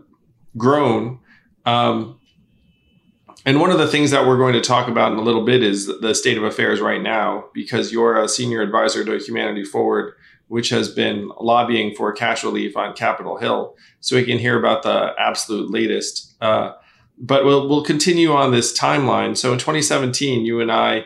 grown. 0.56 1.20
Um, 1.66 2.20
and 3.48 3.62
one 3.62 3.72
of 3.72 3.78
the 3.78 3.88
things 3.88 4.12
that 4.12 4.28
we're 4.28 4.38
going 4.38 4.56
to 4.56 4.62
talk 4.62 4.90
about 4.90 5.14
in 5.14 5.18
a 5.18 5.22
little 5.22 5.46
bit 5.46 5.64
is 5.64 5.88
the 6.02 6.14
state 6.14 6.38
of 6.38 6.44
affairs 6.44 6.82
right 6.82 7.02
now, 7.02 7.46
because 7.54 7.94
you're 7.94 8.22
a 8.22 8.28
senior 8.28 8.62
advisor 8.62 9.06
to 9.06 9.18
Humanity 9.20 9.64
Forward, 9.64 10.16
which 10.50 10.68
has 10.68 10.90
been 10.90 11.32
lobbying 11.40 11.96
for 11.96 12.12
cash 12.12 12.44
relief 12.44 12.76
on 12.76 12.94
Capitol 12.94 13.38
Hill. 13.38 13.78
So 14.02 14.18
we 14.18 14.26
can 14.26 14.38
hear 14.38 14.60
about 14.60 14.84
the 14.84 15.14
absolute 15.18 15.72
latest. 15.72 16.36
Uh, 16.42 16.74
but 17.18 17.46
we'll, 17.46 17.70
we'll 17.70 17.86
continue 17.86 18.34
on 18.34 18.52
this 18.52 18.78
timeline. 18.78 19.38
So 19.38 19.54
in 19.54 19.60
2017, 19.60 20.46
you 20.46 20.60
and 20.60 20.70
I 20.70 21.06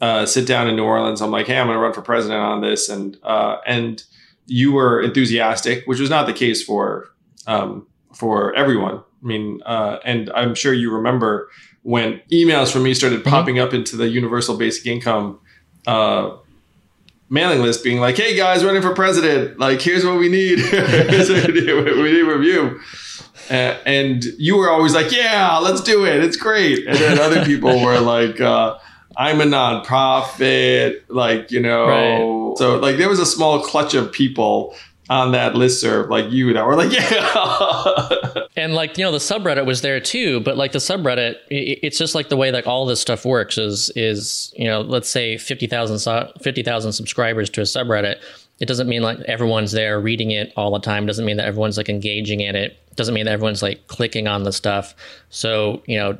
uh, 0.00 0.24
sit 0.24 0.46
down 0.46 0.68
in 0.68 0.76
New 0.76 0.84
Orleans. 0.84 1.20
I'm 1.20 1.30
like, 1.30 1.46
hey, 1.46 1.58
I'm 1.58 1.66
going 1.66 1.76
to 1.76 1.82
run 1.82 1.92
for 1.92 2.00
president 2.00 2.40
on 2.40 2.62
this. 2.62 2.88
And, 2.88 3.18
uh, 3.22 3.58
and 3.66 4.02
you 4.46 4.72
were 4.72 5.02
enthusiastic, 5.02 5.84
which 5.84 6.00
was 6.00 6.08
not 6.08 6.24
the 6.24 6.32
case 6.32 6.64
for, 6.64 7.10
um, 7.46 7.86
for 8.14 8.54
everyone. 8.54 9.02
I 9.22 9.26
mean, 9.26 9.60
uh, 9.66 9.98
and 10.06 10.32
I'm 10.34 10.54
sure 10.54 10.72
you 10.72 10.90
remember 10.90 11.50
when 11.82 12.20
emails 12.30 12.72
from 12.72 12.84
me 12.84 12.94
started 12.94 13.20
mm-hmm. 13.20 13.30
popping 13.30 13.58
up 13.58 13.74
into 13.74 13.96
the 13.96 14.08
universal 14.08 14.56
basic 14.56 14.86
income 14.86 15.38
uh, 15.86 16.36
mailing 17.28 17.62
list 17.62 17.82
being 17.82 17.98
like, 17.98 18.16
hey 18.16 18.36
guys, 18.36 18.64
running 18.64 18.82
for 18.82 18.94
president. 18.94 19.58
Like, 19.58 19.80
here's 19.80 20.04
what 20.04 20.18
we 20.18 20.28
need. 20.28 20.58
here's 20.60 21.30
what 21.30 21.46
we 21.46 21.54
need. 21.54 21.66
Need 21.66 22.22
review. 22.22 22.80
Uh, 23.50 23.76
and 23.84 24.24
you 24.38 24.56
were 24.56 24.70
always 24.70 24.94
like, 24.94 25.10
yeah, 25.10 25.58
let's 25.58 25.80
do 25.80 26.06
it. 26.06 26.22
It's 26.22 26.36
great. 26.36 26.86
And 26.86 26.96
then 26.96 27.18
other 27.18 27.44
people 27.46 27.82
were 27.82 27.98
like, 27.98 28.40
uh, 28.40 28.78
I'm 29.16 29.40
a 29.40 29.44
nonprofit, 29.44 31.02
like, 31.08 31.50
you 31.50 31.60
know. 31.60 31.86
Right. 31.86 32.58
So, 32.58 32.78
like, 32.78 32.96
there 32.96 33.08
was 33.08 33.18
a 33.18 33.26
small 33.26 33.60
clutch 33.60 33.94
of 33.94 34.12
people 34.12 34.74
on 35.12 35.32
that 35.32 35.54
list 35.54 35.80
serve 35.80 36.10
like 36.10 36.30
you 36.30 36.52
that 36.52 36.66
were 36.66 36.76
like, 36.76 36.92
yeah. 37.10 38.44
and 38.56 38.74
like, 38.74 38.96
you 38.98 39.04
know, 39.04 39.12
the 39.12 39.18
subreddit 39.18 39.66
was 39.66 39.82
there 39.82 40.00
too, 40.00 40.40
but 40.40 40.56
like 40.56 40.72
the 40.72 40.78
subreddit, 40.78 41.36
it's 41.50 41.98
just 41.98 42.14
like 42.14 42.28
the 42.28 42.36
way 42.36 42.50
like 42.50 42.66
all 42.66 42.86
this 42.86 43.00
stuff 43.00 43.24
works 43.24 43.58
is, 43.58 43.90
is, 43.94 44.52
you 44.56 44.64
know, 44.64 44.80
let's 44.80 45.08
say 45.08 45.36
50,000 45.36 46.32
50, 46.40 46.92
subscribers 46.92 47.50
to 47.50 47.60
a 47.60 47.64
subreddit. 47.64 48.16
It 48.60 48.66
doesn't 48.66 48.88
mean 48.88 49.02
like 49.02 49.20
everyone's 49.20 49.72
there 49.72 50.00
reading 50.00 50.30
it 50.30 50.52
all 50.56 50.72
the 50.72 50.80
time. 50.80 51.04
It 51.04 51.08
doesn't 51.08 51.24
mean 51.24 51.36
that 51.36 51.46
everyone's 51.46 51.76
like 51.76 51.88
engaging 51.88 52.40
in 52.40 52.54
it. 52.56 52.72
it 52.90 52.96
doesn't 52.96 53.14
mean 53.14 53.26
that 53.26 53.32
everyone's 53.32 53.62
like 53.62 53.86
clicking 53.88 54.28
on 54.28 54.44
the 54.44 54.52
stuff. 54.52 54.94
So, 55.30 55.82
you 55.86 55.98
know, 55.98 56.18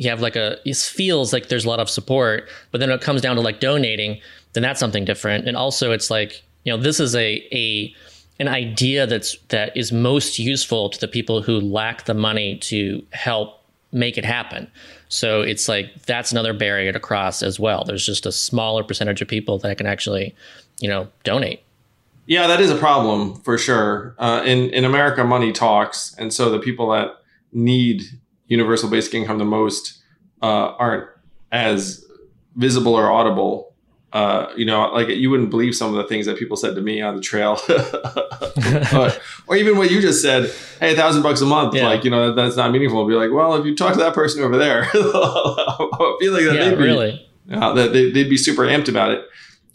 you 0.00 0.08
have 0.08 0.20
like 0.22 0.34
a 0.34 0.56
it 0.64 0.76
feels 0.76 1.32
like 1.32 1.48
there's 1.48 1.66
a 1.66 1.68
lot 1.68 1.78
of 1.78 1.90
support 1.90 2.48
but 2.70 2.78
then 2.78 2.90
it 2.90 3.02
comes 3.02 3.20
down 3.20 3.36
to 3.36 3.42
like 3.42 3.60
donating 3.60 4.18
then 4.54 4.62
that's 4.62 4.80
something 4.80 5.04
different 5.04 5.46
and 5.46 5.58
also 5.58 5.92
it's 5.92 6.10
like 6.10 6.42
you 6.64 6.72
know 6.72 6.82
this 6.82 7.00
is 7.00 7.14
a 7.14 7.46
a 7.52 7.94
an 8.40 8.48
idea 8.48 9.06
that's 9.06 9.36
that 9.48 9.76
is 9.76 9.92
most 9.92 10.38
useful 10.38 10.88
to 10.90 10.98
the 10.98 11.06
people 11.06 11.42
who 11.42 11.60
lack 11.60 12.06
the 12.06 12.14
money 12.14 12.56
to 12.56 13.04
help 13.12 13.62
make 13.92 14.16
it 14.16 14.24
happen. 14.24 14.68
So 15.08 15.42
it's 15.42 15.68
like 15.68 16.02
that's 16.06 16.32
another 16.32 16.52
barrier 16.52 16.92
to 16.92 17.00
cross 17.00 17.42
as 17.42 17.60
well. 17.60 17.84
There's 17.84 18.04
just 18.04 18.26
a 18.26 18.32
smaller 18.32 18.82
percentage 18.82 19.20
of 19.20 19.28
people 19.28 19.58
that 19.58 19.76
can 19.76 19.86
actually 19.86 20.34
you 20.80 20.88
know 20.88 21.08
donate. 21.22 21.62
Yeah 22.26 22.46
that 22.46 22.60
is 22.60 22.70
a 22.70 22.76
problem 22.76 23.36
for 23.42 23.58
sure. 23.58 24.14
Uh, 24.18 24.42
in 24.44 24.70
in 24.70 24.84
america 24.84 25.22
money 25.22 25.52
talks 25.52 26.14
and 26.18 26.32
so 26.32 26.50
the 26.50 26.58
people 26.58 26.90
that 26.90 27.22
need 27.52 28.02
universal 28.46 28.88
basic 28.88 29.14
income 29.14 29.38
the 29.38 29.44
most 29.44 29.98
uh, 30.42 30.74
aren't 30.78 31.08
as 31.52 32.04
visible 32.56 32.94
or 32.94 33.10
audible. 33.10 33.69
Uh, 34.12 34.52
you 34.56 34.64
know, 34.64 34.90
like 34.92 35.08
you 35.08 35.30
wouldn't 35.30 35.50
believe 35.50 35.74
some 35.74 35.90
of 35.90 35.94
the 35.94 36.04
things 36.04 36.26
that 36.26 36.36
people 36.36 36.56
said 36.56 36.74
to 36.74 36.80
me 36.80 37.00
on 37.00 37.14
the 37.14 37.22
trail, 37.22 37.60
or, 38.92 39.12
or, 39.46 39.56
even 39.56 39.78
what 39.78 39.90
you 39.90 40.00
just 40.00 40.20
said. 40.20 40.52
Hey, 40.80 40.94
a 40.94 40.96
thousand 40.96 41.22
bucks 41.22 41.40
a 41.40 41.46
month, 41.46 41.74
yeah. 41.74 41.86
like 41.86 42.02
you 42.02 42.10
know, 42.10 42.26
that, 42.26 42.42
that's 42.42 42.56
not 42.56 42.72
meaningful. 42.72 43.06
Be 43.06 43.14
like, 43.14 43.30
well, 43.30 43.54
if 43.54 43.64
you 43.64 43.76
talk 43.76 43.92
to 43.92 44.00
that 44.00 44.14
person 44.14 44.42
over 44.42 44.56
there, 44.56 44.82
I 44.84 46.16
feel 46.18 46.32
like 46.32 46.44
that 46.44 46.54
yeah, 46.54 46.64
they'd 46.64 46.76
be, 46.76 46.82
really, 46.82 47.28
uh, 47.52 47.72
that 47.74 47.92
they, 47.92 48.06
would 48.06 48.12
be 48.12 48.36
super 48.36 48.62
amped 48.62 48.88
about 48.88 49.12
it. 49.12 49.24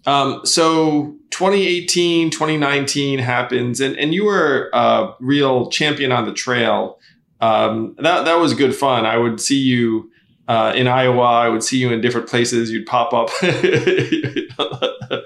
Um, 0.05 0.45
so 0.45 1.15
2018, 1.29 2.29
2019 2.29 3.19
happens, 3.19 3.79
and 3.79 3.97
and 3.97 4.13
you 4.13 4.25
were 4.25 4.69
a 4.73 5.13
real 5.21 5.69
champion 5.69 6.11
on 6.11 6.25
the 6.25 6.33
trail 6.33 6.99
um, 7.41 7.95
that 7.99 8.25
that 8.25 8.35
was 8.35 8.53
good 8.53 8.75
fun. 8.75 9.05
I 9.05 9.17
would 9.17 9.39
see 9.39 9.59
you 9.59 10.11
uh, 10.47 10.73
in 10.75 10.87
Iowa. 10.87 11.23
I 11.23 11.49
would 11.49 11.63
see 11.63 11.77
you 11.77 11.91
in 11.91 12.01
different 12.01 12.27
places. 12.27 12.71
You'd 12.71 12.85
pop 12.85 13.13
up. 13.13 13.29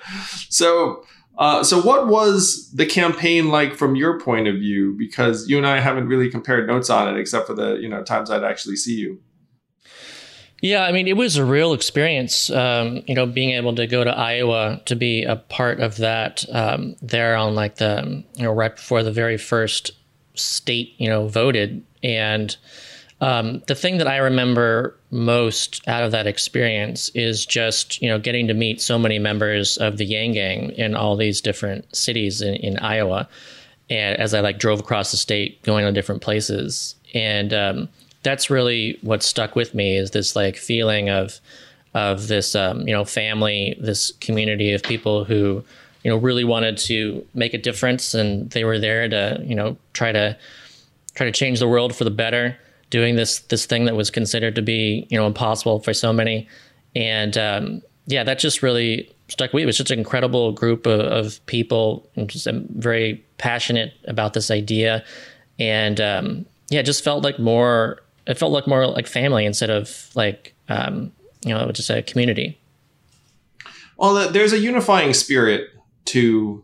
so, 0.50 1.04
uh, 1.38 1.64
so 1.64 1.82
what 1.82 2.08
was 2.08 2.72
the 2.74 2.86
campaign 2.86 3.50
like 3.50 3.76
from 3.76 3.96
your 3.96 4.20
point 4.20 4.48
of 4.48 4.56
view? 4.56 4.96
Because 4.98 5.50
you 5.50 5.58
and 5.58 5.68
I 5.68 5.80
haven't 5.80 6.08
really 6.08 6.30
compared 6.30 6.68
notes 6.68 6.90
on 6.90 7.14
it, 7.14 7.20
except 7.20 7.48
for 7.48 7.54
the 7.54 7.76
you 7.76 7.90
know 7.90 8.04
times 8.04 8.30
I'd 8.30 8.44
actually 8.44 8.76
see 8.76 8.96
you. 8.96 9.20
Yeah, 10.62 10.84
I 10.84 10.92
mean, 10.92 11.08
it 11.08 11.16
was 11.16 11.38
a 11.38 11.46
real 11.46 11.74
experience, 11.74 12.50
um, 12.50 13.02
you 13.08 13.16
know, 13.16 13.26
being 13.26 13.52
able 13.52 13.76
to 13.76 13.88
go 13.88 14.04
to 14.04 14.10
Iowa 14.10 14.82
to 14.86 14.96
be 14.96 15.24
a 15.24 15.38
part 15.38 15.80
of 15.80 15.98
that 15.98 16.44
um, 16.52 16.98
there 17.02 17.38
on 17.38 17.56
like 17.56 17.76
the, 17.76 18.24
you 18.36 18.44
know, 18.44 18.52
right 18.52 18.76
before 18.76 19.02
the 19.02 19.12
very 19.12 19.38
first 19.38 19.92
state, 20.34 20.96
you 20.98 21.08
know, 21.08 21.28
voted. 21.28 21.86
And 22.04 22.56
um, 23.22 23.62
the 23.68 23.76
thing 23.76 23.98
that 23.98 24.08
I 24.08 24.18
remember 24.18 24.96
most 25.12 25.86
out 25.88 26.04
of 26.04 26.12
that 26.12 26.28
experience 26.28 27.10
is 27.10 27.46
just, 27.46 28.02
you 28.02 28.08
know, 28.08 28.20
getting 28.20 28.48
to 28.48 28.54
meet 28.54 28.82
so 28.82 28.98
many 28.98 29.20
members 29.20 29.78
of 29.78 29.98
the 29.98 30.06
Yang 30.06 30.32
Gang 30.34 30.70
in 30.72 30.96
all 30.96 31.16
these 31.16 31.42
different 31.42 31.94
cities 31.96 32.42
in, 32.42 32.56
in 32.56 32.78
Iowa. 32.80 33.28
And 33.90 34.18
as 34.18 34.34
I 34.34 34.40
like 34.40 34.60
drove 34.60 34.80
across 34.80 35.12
the 35.12 35.18
state, 35.18 35.62
going 35.64 35.86
to 35.86 35.92
different 35.92 36.22
places. 36.22 36.96
And 37.14 37.54
um, 37.54 37.90
that's 38.24 38.50
really 38.50 38.98
what 39.02 39.24
stuck 39.24 39.56
with 39.56 39.74
me 39.74 39.98
is 39.98 40.12
this 40.12 40.36
like 40.36 40.56
feeling 40.56 41.10
of, 41.10 41.40
of 41.94 42.28
this, 42.28 42.56
um, 42.56 42.88
you 42.88 42.94
know, 42.94 43.04
family, 43.04 43.76
this 43.82 44.12
community 44.22 44.74
of 44.74 44.84
people 44.84 45.26
who, 45.26 45.64
you 46.04 46.12
know, 46.12 46.18
really 46.18 46.44
wanted 46.44 46.78
to 46.78 47.26
make 47.34 47.54
a 47.54 47.58
difference, 47.58 48.14
and 48.14 48.50
they 48.52 48.64
were 48.64 48.80
there 48.80 49.10
to, 49.10 49.42
you 49.44 49.56
know, 49.56 49.76
try 49.94 50.12
to 50.12 50.38
try 51.16 51.26
to 51.26 51.32
change 51.32 51.60
the 51.60 51.68
world 51.68 51.94
for 51.94 52.06
the 52.06 52.12
better, 52.12 52.58
doing 52.90 53.16
this 53.16 53.40
this 53.40 53.66
thing 53.66 53.86
that 53.86 53.96
was 53.96 54.10
considered 54.10 54.56
to 54.56 54.62
be, 54.62 55.08
you 55.10 55.18
know, 55.18 55.28
impossible 55.28 55.80
for 55.80 55.94
so 55.94 56.12
many, 56.14 56.48
and 56.96 57.38
um, 57.38 57.82
yeah, 58.08 58.24
that 58.24 58.40
just 58.40 58.62
really 58.64 59.12
stuck 59.28 59.54
with 59.54 59.62
me. 59.62 59.64
It 59.64 59.68
was 59.68 59.78
just 59.78 59.92
an 59.92 60.00
incredible 60.00 60.52
group 60.52 60.86
of, 60.86 61.00
of 61.00 61.46
people, 61.46 62.10
and 62.16 62.30
just 62.30 62.48
um, 62.48 62.66
very 62.70 63.24
passionate 63.38 63.94
about 64.06 64.34
this 64.34 64.52
idea, 64.52 65.04
and 65.60 66.00
um, 66.02 66.46
yeah, 66.70 66.82
it 66.82 66.86
just 66.86 67.04
felt 67.04 67.24
like 67.24 67.40
more. 67.40 68.00
It 68.28 68.38
felt 68.38 68.52
like 68.52 68.68
more 68.68 68.86
like 68.86 69.08
family 69.08 69.46
instead 69.46 69.70
of 69.70 70.10
like 70.16 70.54
um, 70.68 71.12
you 71.44 71.54
know 71.54 71.72
just 71.72 71.90
a 71.90 72.02
community. 72.02 72.60
Well, 73.98 74.32
there's 74.32 74.54
a 74.54 74.60
unifying 74.60 75.14
spirit 75.14 75.70
to 76.06 76.64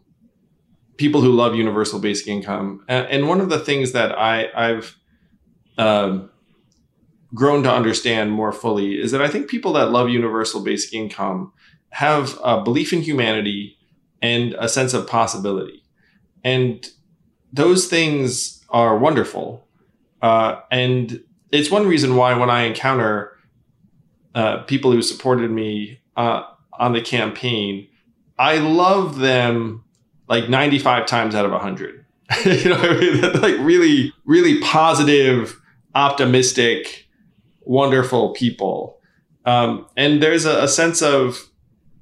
people 0.97 1.21
who 1.21 1.31
love 1.31 1.55
universal 1.55 1.99
basic 1.99 2.27
income. 2.27 2.83
And 2.87 3.27
one 3.27 3.41
of 3.41 3.49
the 3.49 3.59
things 3.59 3.91
that 3.91 4.17
I, 4.17 4.47
I've 4.55 4.95
um, 5.77 6.29
grown 7.33 7.63
to 7.63 7.71
understand 7.71 8.31
more 8.31 8.51
fully 8.51 8.99
is 8.99 9.11
that 9.11 9.21
I 9.21 9.27
think 9.27 9.49
people 9.49 9.73
that 9.73 9.91
love 9.91 10.09
universal 10.09 10.63
basic 10.63 10.93
income 10.93 11.51
have 11.89 12.37
a 12.43 12.61
belief 12.61 12.93
in 12.93 13.01
humanity 13.01 13.77
and 14.21 14.55
a 14.59 14.67
sense 14.67 14.93
of 14.93 15.07
possibility. 15.07 15.83
And 16.43 16.87
those 17.51 17.87
things 17.87 18.63
are 18.69 18.97
wonderful. 18.97 19.67
Uh, 20.21 20.59
and 20.71 21.23
it's 21.51 21.71
one 21.71 21.87
reason 21.87 22.15
why 22.15 22.37
when 22.37 22.49
I 22.49 22.63
encounter 22.63 23.37
uh, 24.33 24.63
people 24.63 24.91
who 24.91 25.01
supported 25.01 25.51
me 25.51 25.99
uh, 26.17 26.43
on 26.73 26.93
the 26.93 27.01
campaign, 27.01 27.87
I 28.37 28.57
love 28.57 29.19
them 29.19 29.83
like 30.27 30.49
95 30.49 31.05
times 31.05 31.35
out 31.35 31.45
of 31.45 31.51
100. 31.51 32.05
you 32.45 32.69
know 32.69 32.77
I 32.77 32.99
mean? 32.99 33.21
like 33.41 33.55
really, 33.59 34.13
really 34.25 34.59
positive, 34.61 35.59
optimistic, 35.95 37.07
wonderful 37.61 38.33
people. 38.33 38.99
Um, 39.45 39.87
and 39.97 40.21
there's 40.21 40.45
a, 40.45 40.63
a 40.63 40.67
sense 40.67 41.01
of 41.01 41.37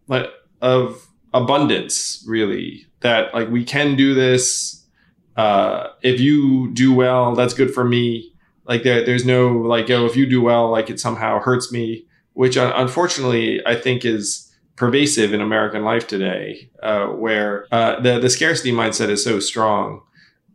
like 0.07 0.27
of 0.61 1.07
abundance, 1.33 2.23
really, 2.27 2.85
that 3.01 3.33
like 3.33 3.49
we 3.49 3.63
can 3.63 3.95
do 3.95 4.13
this. 4.13 4.85
uh, 5.35 5.87
if 6.01 6.19
you 6.19 6.71
do 6.73 6.93
well, 6.93 7.35
that's 7.35 7.53
good 7.53 7.73
for 7.73 7.83
me. 7.83 8.31
Like 8.65 8.83
there, 8.83 9.05
there's 9.05 9.25
no 9.25 9.49
like, 9.49 9.89
oh, 9.89 10.05
if 10.05 10.15
you 10.15 10.25
do 10.25 10.41
well, 10.41 10.69
like 10.69 10.89
it 10.89 10.99
somehow 10.99 11.39
hurts 11.39 11.71
me, 11.71 12.05
which 12.33 12.57
uh, 12.57 12.71
unfortunately 12.75 13.65
I 13.65 13.75
think 13.75 14.05
is 14.05 14.49
pervasive 14.75 15.33
in 15.33 15.41
American 15.41 15.83
life 15.83 16.07
today, 16.07 16.69
uh, 16.81 17.07
where 17.07 17.67
uh, 17.71 17.99
the 17.99 18.19
the 18.19 18.29
scarcity 18.29 18.71
mindset 18.71 19.09
is 19.09 19.23
so 19.23 19.39
strong. 19.39 20.01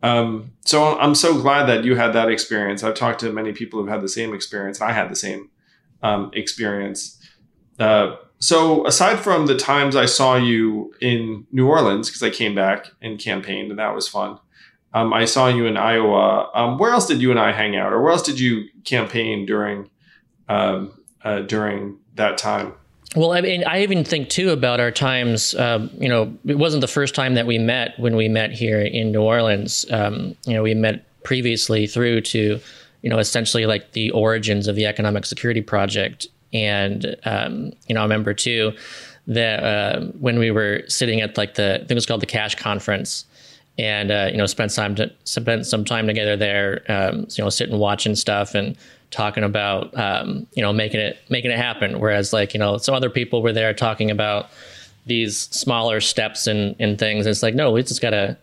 Um, 0.01 0.51
so 0.65 0.97
I'm 0.97 1.15
so 1.15 1.41
glad 1.41 1.65
that 1.65 1.83
you 1.83 1.95
had 1.95 2.13
that 2.13 2.29
experience. 2.29 2.83
I've 2.83 2.95
talked 2.95 3.19
to 3.21 3.31
many 3.31 3.51
people 3.51 3.79
who've 3.79 3.89
had 3.89 4.01
the 4.01 4.09
same 4.09 4.33
experience. 4.33 4.81
I 4.81 4.91
had 4.93 5.09
the 5.09 5.15
same 5.15 5.49
um, 6.01 6.31
experience. 6.33 7.21
Uh, 7.79 8.15
so 8.39 8.87
aside 8.87 9.19
from 9.19 9.47
the 9.47 9.57
times 9.57 9.95
I 9.95 10.05
saw 10.05 10.37
you 10.37 10.93
in 11.01 11.45
New 11.51 11.67
Orleans, 11.67 12.09
because 12.09 12.23
I 12.23 12.29
came 12.29 12.55
back 12.55 12.87
and 13.01 13.19
campaigned, 13.19 13.69
and 13.69 13.79
that 13.79 13.93
was 13.93 14.07
fun. 14.07 14.39
Um, 14.93 15.13
I 15.13 15.25
saw 15.25 15.47
you 15.49 15.65
in 15.65 15.77
Iowa. 15.77 16.49
Um, 16.53 16.77
where 16.77 16.91
else 16.91 17.05
did 17.05 17.21
you 17.21 17.31
and 17.31 17.39
I 17.39 17.51
hang 17.51 17.75
out, 17.75 17.93
or 17.93 18.01
where 18.01 18.11
else 18.11 18.23
did 18.23 18.39
you 18.39 18.65
campaign 18.85 19.45
during 19.45 19.89
um, 20.47 21.03
uh, 21.23 21.41
during 21.41 21.97
that 22.15 22.37
time? 22.37 22.73
Well, 23.15 23.31
I 23.31 23.41
mean, 23.41 23.63
I 23.63 23.81
even 23.81 24.03
think 24.03 24.29
too 24.29 24.51
about 24.51 24.79
our 24.79 24.91
times. 24.91 25.55
Um, 25.55 25.89
you 25.97 26.07
know, 26.07 26.31
it 26.45 26.59
wasn't 26.59 26.81
the 26.81 26.87
first 26.87 27.15
time 27.15 27.33
that 27.33 27.47
we 27.47 27.57
met 27.57 27.99
when 27.99 28.15
we 28.15 28.27
met 28.27 28.51
here 28.51 28.81
in 28.81 29.11
New 29.11 29.21
Orleans. 29.21 29.85
Um, 29.89 30.35
you 30.45 30.53
know, 30.53 30.61
we 30.61 30.75
met 30.75 31.05
previously 31.23 31.87
through 31.87 32.21
to, 32.21 32.59
you 33.01 33.09
know, 33.09 33.17
essentially 33.17 33.65
like 33.65 33.93
the 33.93 34.11
origins 34.11 34.67
of 34.67 34.75
the 34.75 34.85
Economic 34.85 35.25
Security 35.25 35.61
Project. 35.61 36.27
And 36.53 37.15
um, 37.25 37.71
you 37.87 37.95
know, 37.95 38.01
I 38.01 38.03
remember 38.03 38.33
too 38.33 38.73
that 39.27 39.63
uh, 39.63 40.01
when 40.19 40.37
we 40.37 40.51
were 40.51 40.83
sitting 40.87 41.21
at 41.21 41.35
like 41.37 41.55
the 41.55 41.75
I 41.75 41.77
think 41.79 41.91
it 41.91 41.95
was 41.95 42.05
called 42.05 42.21
the 42.21 42.27
Cash 42.27 42.55
Conference, 42.55 43.25
and 43.79 44.11
uh, 44.11 44.29
you 44.31 44.37
know, 44.37 44.45
spent 44.45 44.71
some 44.71 44.95
to, 44.95 45.11
spent 45.23 45.65
some 45.65 45.83
time 45.83 46.05
together 46.05 46.35
there. 46.35 46.83
Um, 46.89 47.27
you 47.29 47.43
know, 47.43 47.49
sitting 47.49 47.77
watching 47.79 48.15
stuff 48.15 48.53
and 48.53 48.75
talking 49.11 49.43
about 49.43 49.95
um, 49.97 50.47
you 50.53 50.61
know 50.61 50.73
making 50.73 50.99
it 50.99 51.17
making 51.29 51.51
it 51.51 51.57
happen. 51.57 51.99
Whereas 51.99 52.33
like 52.33 52.53
you 52.53 52.59
know 52.59 52.77
some 52.77 52.95
other 52.95 53.09
people 53.09 53.41
were 53.41 53.53
there 53.53 53.73
talking 53.73 54.11
about 54.11 54.49
these 55.05 55.37
smaller 55.37 55.99
steps 55.99 56.47
and 56.47 56.75
and 56.79 56.97
things. 56.97 57.25
It's 57.25 57.43
like 57.43 57.55
no, 57.55 57.71
we 57.71 57.83
just 57.83 58.01
gotta 58.01 58.37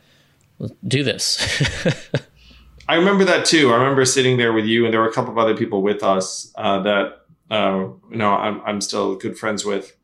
do 0.86 1.02
this. 1.02 1.42
I 2.88 2.94
remember 2.94 3.24
that 3.24 3.44
too. 3.44 3.72
I 3.72 3.76
remember 3.76 4.04
sitting 4.04 4.36
there 4.36 4.52
with 4.52 4.64
you, 4.64 4.84
and 4.84 4.94
there 4.94 5.00
were 5.00 5.08
a 5.08 5.12
couple 5.12 5.32
of 5.32 5.38
other 5.38 5.56
people 5.56 5.82
with 5.82 6.02
us 6.02 6.52
uh, 6.56 6.80
that 6.82 7.24
uh, 7.50 7.88
you 8.10 8.16
know 8.16 8.32
I'm 8.32 8.60
I'm 8.62 8.80
still 8.80 9.16
good 9.16 9.38
friends 9.38 9.64
with. 9.64 9.96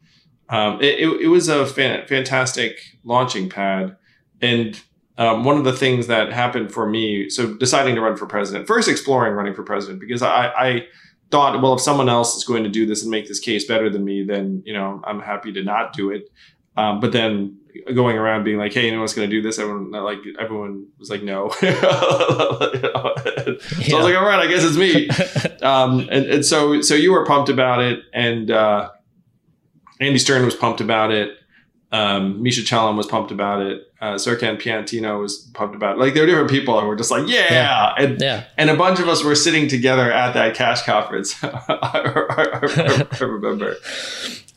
Um, 0.49 0.83
it, 0.83 0.99
it, 0.99 1.21
it, 1.23 1.29
was 1.29 1.49
a 1.49 1.65
fan, 1.65 2.07
fantastic 2.07 2.79
launching 3.05 3.49
pad, 3.49 3.97
and 4.43 4.79
um, 5.19 5.45
one 5.45 5.59
of 5.59 5.65
the 5.65 5.73
things 5.73 6.07
that 6.07 6.33
happened 6.33 6.73
for 6.73 6.89
me, 6.89 7.29
so 7.29 7.55
deciding 7.55 7.95
to 7.97 8.01
run 8.01 8.17
for 8.17 8.27
president, 8.27 8.67
first 8.67 8.89
exploring 8.89 9.35
running 9.35 9.55
for 9.55 9.63
president, 9.63 10.01
because 10.01 10.23
I, 10.23 10.49
I 10.49 10.87
thought, 11.31 11.61
well, 11.61 11.75
if 11.75 11.81
someone 11.81 12.09
else 12.09 12.37
is 12.37 12.45
going 12.45 12.65
to 12.65 12.71
do 12.71 12.87
this 12.87 13.03
and 13.03 13.11
make 13.11 13.29
this 13.29 13.39
case 13.39 13.67
better 13.67 13.91
than 13.91 14.05
me, 14.05 14.25
then 14.25 14.63
you 14.65 14.73
know 14.73 15.03
I'm 15.05 15.21
happy 15.21 15.53
to 15.53 15.63
not 15.63 15.93
do 15.93 16.11
it. 16.11 16.31
Um, 16.77 17.01
but 17.01 17.13
then 17.13 17.59
going 17.95 18.17
around 18.17 18.45
being 18.45 18.59
like, 18.59 18.73
hey, 18.73 18.87
you 18.87 18.93
know 18.93 19.01
what's 19.01 19.15
going 19.15 19.29
to 19.29 19.37
do 19.37 19.43
this? 19.43 19.59
Everyone 19.59 19.91
like 19.91 20.19
everyone 20.39 20.87
was 20.99 21.11
like, 21.11 21.23
no. 21.23 21.51
so 21.51 21.67
yeah. 21.67 21.73
I 22.95 23.57
was 23.97 24.05
like, 24.05 24.17
all 24.17 24.25
right, 24.25 24.41
I 24.41 24.47
guess 24.47 24.65
it's 24.65 24.77
me. 24.77 25.09
um, 25.63 26.01
and, 26.11 26.27
and, 26.27 26.45
so 26.45 26.81
so 26.81 26.95
you 26.95 27.13
were 27.13 27.27
pumped 27.27 27.49
about 27.49 27.83
it, 27.83 28.01
and 28.13 28.51
uh, 28.51 28.91
Andy 30.01 30.19
Stern 30.19 30.45
was 30.45 30.55
pumped 30.55 30.81
about 30.81 31.13
it. 31.13 31.37
Um, 31.93 32.43
Misha 32.43 32.63
Chellam 32.63 32.97
was 32.97 33.07
pumped 33.07 33.31
about 33.31 33.61
it. 33.61 33.93
Uh, 34.01 34.15
Serkan 34.15 34.61
Piantino 34.61 35.21
was 35.21 35.39
pumped 35.53 35.77
about 35.77 35.97
it. 35.97 36.01
Like 36.01 36.15
there 36.15 36.23
were 36.23 36.27
different 36.27 36.51
people 36.51 36.81
who 36.81 36.87
were 36.87 36.97
just 36.97 37.11
like, 37.11 37.29
yeah. 37.29 37.53
yeah. 37.53 37.95
And, 37.99 38.21
yeah. 38.21 38.45
and 38.57 38.71
a 38.71 38.77
bunch 38.77 38.99
of 38.99 39.09
us 39.09 39.23
were 39.23 39.35
sitting 39.35 39.69
together 39.69 40.11
at 40.11 40.33
that 40.33 40.55
cash 40.55 40.83
conference. 40.85 41.37
I, 41.45 41.51
I, 41.69 43.09
I, 43.13 43.19
remember. 43.25 43.77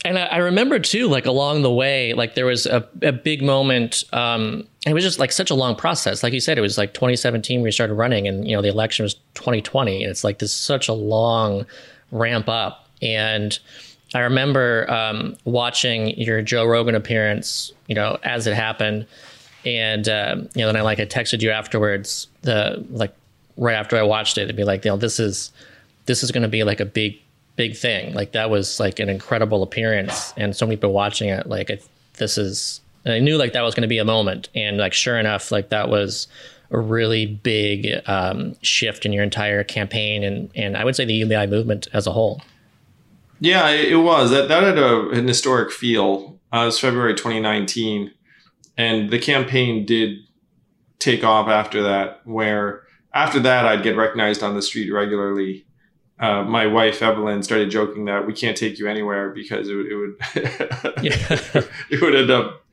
And 0.06 0.18
I 0.18 0.38
remember 0.38 0.80
too, 0.80 1.08
like 1.08 1.26
along 1.26 1.64
the 1.64 1.72
way, 1.72 2.14
like 2.14 2.36
there 2.36 2.46
was 2.46 2.68
a, 2.68 2.88
a 3.02 3.12
big 3.12 3.42
moment. 3.42 4.04
Um, 4.14 4.68
it 4.86 4.94
was 4.94 5.04
just 5.04 5.20
like 5.20 5.32
such 5.32 5.50
a 5.50 5.56
long 5.56 5.76
process. 5.76 6.24
Like 6.24 6.32
you 6.32 6.40
said, 6.40 6.58
it 6.58 6.62
was 6.62 6.78
like 6.78 6.94
2017 6.94 7.62
we 7.62 7.72
started 7.72 7.96
running, 7.96 8.28
and 8.28 8.48
you 8.48 8.56
know 8.56 8.62
the 8.62 8.70
election 8.70 9.04
was 9.04 9.16
2020, 9.34 10.04
and 10.04 10.12
it's 10.12 10.24
like 10.24 10.40
this 10.40 10.54
such 10.54 10.88
a 10.88 10.94
long 10.94 11.66
ramp 12.12 12.48
up. 12.48 12.88
And 13.02 13.58
I 14.14 14.20
remember 14.20 14.90
um, 14.92 15.36
watching 15.46 16.10
your 16.20 16.42
Joe 16.42 16.66
Rogan 16.66 16.96
appearance, 16.96 17.74
you 17.88 17.96
know, 17.96 18.18
as 18.24 18.48
it 18.48 18.54
happened, 18.54 19.08
and 19.66 20.08
uh, 20.08 20.36
you 20.54 20.62
know, 20.62 20.68
then 20.68 20.78
I 20.78 20.82
like 20.82 21.00
I 21.00 21.06
texted 21.06 21.42
you 21.42 21.52
afterwards, 21.52 22.28
the 22.44 22.86
like 22.92 23.14
right 23.58 23.74
after 23.74 23.98
I 23.98 24.04
watched 24.04 24.38
it, 24.38 24.46
to 24.48 24.54
be 24.54 24.64
like, 24.64 24.86
you 24.86 24.92
know, 24.92 24.98
this 24.98 25.20
is 25.20 25.52
this 26.06 26.24
is 26.24 26.32
going 26.32 26.44
to 26.44 26.50
be 26.50 26.64
like 26.64 26.80
a 26.80 26.86
big 26.86 27.20
big 27.56 27.76
thing. 27.76 28.14
Like 28.14 28.34
that 28.34 28.50
was 28.50 28.80
like 28.80 29.00
an 29.00 29.10
incredible 29.10 29.64
appearance, 29.64 30.34
and 30.38 30.56
so 30.56 30.66
many 30.66 30.78
people 30.78 30.94
watching 30.94 31.30
it. 31.30 31.48
Like 31.48 31.70
it, 31.70 31.88
this 32.18 32.38
is, 32.38 32.82
I 33.06 33.20
knew 33.20 33.38
like 33.38 33.54
that 33.54 33.62
was 33.62 33.74
going 33.74 33.84
to 33.84 33.88
be 33.88 33.98
a 33.98 34.06
moment, 34.06 34.50
and 34.54 34.78
like 34.78 34.94
sure 34.94 35.20
enough, 35.20 35.52
like 35.52 35.70
that 35.70 35.90
was 35.90 36.28
a 36.72 36.80
really 36.80 37.26
big 37.26 38.02
um, 38.08 38.56
shift 38.62 39.06
in 39.06 39.14
your 39.14 39.24
entire 39.24 39.64
campaign, 39.64 40.24
and 40.24 40.50
and 40.56 40.78
I 40.78 40.86
would 40.86 40.96
say 40.96 41.06
the 41.06 41.14
UBI 41.16 41.48
movement 41.48 41.88
as 41.92 42.08
a 42.08 42.12
whole. 42.12 42.42
Yeah, 43.40 43.70
it 43.70 43.96
was. 43.96 44.32
That 44.32 44.48
that 44.48 44.64
had 44.64 44.78
a, 44.78 45.10
an 45.10 45.28
historic 45.28 45.72
feel. 45.72 46.40
Uh, 46.54 46.62
it 46.64 46.66
was 46.66 46.80
February 46.80 47.16
2019, 47.16 48.12
and 48.78 49.10
the 49.10 49.20
campaign 49.20 49.86
did 49.86 50.20
take 51.00 51.24
off 51.24 51.48
after 51.48 51.84
that. 51.84 52.22
Where 52.26 52.84
after 53.14 53.40
that, 53.42 53.66
I'd 53.66 53.84
get 53.84 53.96
recognized 53.96 54.44
on 54.44 54.56
the 54.56 54.62
street 54.62 54.92
regularly. 54.92 55.66
Uh, 56.18 56.44
my 56.44 56.66
wife 56.66 57.02
Evelyn 57.02 57.44
started 57.44 57.70
joking 57.70 58.06
that 58.06 58.26
we 58.26 58.34
can't 58.34 58.56
take 58.56 58.80
you 58.80 58.88
anywhere 58.88 59.32
because 59.32 59.68
it, 59.68 59.76
it 59.76 59.96
would 59.96 60.16
it 61.90 62.02
would 62.02 62.16
end 62.16 62.32
up 62.32 62.65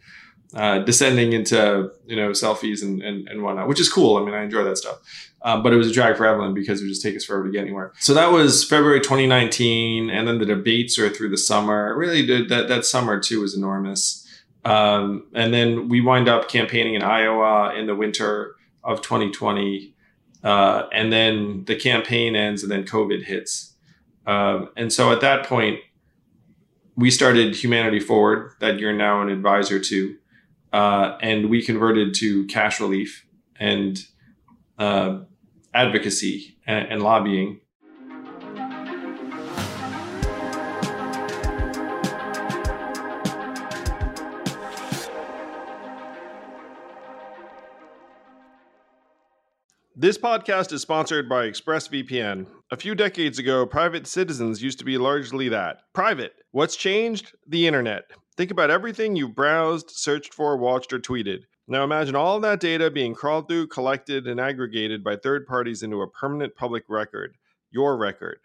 uh, 0.54 0.80
descending 0.80 1.32
into 1.32 1.90
you 2.06 2.16
know 2.16 2.30
selfies 2.30 2.82
and, 2.82 3.02
and 3.02 3.28
and 3.28 3.42
whatnot, 3.42 3.68
which 3.68 3.80
is 3.80 3.90
cool. 3.90 4.16
I 4.16 4.24
mean, 4.24 4.34
I 4.34 4.42
enjoy 4.42 4.64
that 4.64 4.76
stuff. 4.76 4.98
Um, 5.44 5.62
but 5.62 5.72
it 5.72 5.76
was 5.76 5.90
a 5.90 5.92
drag 5.92 6.16
for 6.16 6.24
Evelyn 6.24 6.54
because 6.54 6.80
it 6.80 6.84
would 6.84 6.90
just 6.90 7.02
take 7.02 7.16
us 7.16 7.24
forever 7.24 7.46
to 7.46 7.50
get 7.50 7.62
anywhere. 7.62 7.92
So 7.98 8.14
that 8.14 8.30
was 8.30 8.62
February 8.62 9.00
2019, 9.00 10.08
and 10.08 10.28
then 10.28 10.38
the 10.38 10.46
debates 10.46 10.98
are 10.98 11.08
through 11.08 11.30
the 11.30 11.38
summer. 11.38 11.96
Really, 11.96 12.24
did, 12.24 12.48
that 12.48 12.68
that 12.68 12.84
summer 12.84 13.18
too 13.18 13.40
was 13.40 13.56
enormous. 13.56 14.20
Um, 14.64 15.26
and 15.34 15.52
then 15.52 15.88
we 15.88 16.00
wind 16.00 16.28
up 16.28 16.48
campaigning 16.48 16.94
in 16.94 17.02
Iowa 17.02 17.74
in 17.74 17.86
the 17.86 17.96
winter 17.96 18.54
of 18.84 19.02
2020, 19.02 19.94
uh, 20.44 20.84
and 20.92 21.12
then 21.12 21.64
the 21.64 21.74
campaign 21.74 22.36
ends, 22.36 22.62
and 22.62 22.70
then 22.70 22.84
COVID 22.84 23.24
hits. 23.24 23.74
Um, 24.26 24.68
and 24.76 24.92
so 24.92 25.10
at 25.10 25.20
that 25.20 25.46
point, 25.46 25.80
we 26.94 27.10
started 27.10 27.56
Humanity 27.56 27.98
Forward 27.98 28.52
that 28.60 28.78
you're 28.78 28.92
now 28.92 29.22
an 29.22 29.30
advisor 29.30 29.80
to, 29.80 30.16
uh, 30.72 31.18
and 31.20 31.50
we 31.50 31.62
converted 31.62 32.14
to 32.14 32.46
cash 32.46 32.80
relief 32.80 33.26
and. 33.56 34.06
Uh, 34.78 35.20
advocacy 35.74 36.56
and, 36.66 36.86
and 36.88 37.02
lobbying. 37.02 37.60
This 49.94 50.18
podcast 50.18 50.72
is 50.72 50.82
sponsored 50.82 51.28
by 51.28 51.48
ExpressVPN. 51.48 52.48
A 52.72 52.76
few 52.76 52.96
decades 52.96 53.38
ago, 53.38 53.64
private 53.66 54.08
citizens 54.08 54.60
used 54.60 54.80
to 54.80 54.84
be 54.84 54.98
largely 54.98 55.48
that 55.50 55.82
private. 55.92 56.32
What's 56.50 56.74
changed? 56.74 57.32
The 57.46 57.68
internet. 57.68 58.10
Think 58.42 58.50
about 58.50 58.72
everything 58.72 59.14
you've 59.14 59.36
browsed, 59.36 59.92
searched 59.92 60.34
for, 60.34 60.56
watched, 60.56 60.92
or 60.92 60.98
tweeted. 60.98 61.44
Now 61.68 61.84
imagine 61.84 62.16
all 62.16 62.40
that 62.40 62.58
data 62.58 62.90
being 62.90 63.14
crawled 63.14 63.46
through, 63.46 63.68
collected, 63.68 64.26
and 64.26 64.40
aggregated 64.40 65.04
by 65.04 65.14
third 65.14 65.46
parties 65.46 65.84
into 65.84 66.02
a 66.02 66.10
permanent 66.10 66.56
public 66.56 66.82
record, 66.88 67.36
your 67.70 67.96
record. 67.96 68.40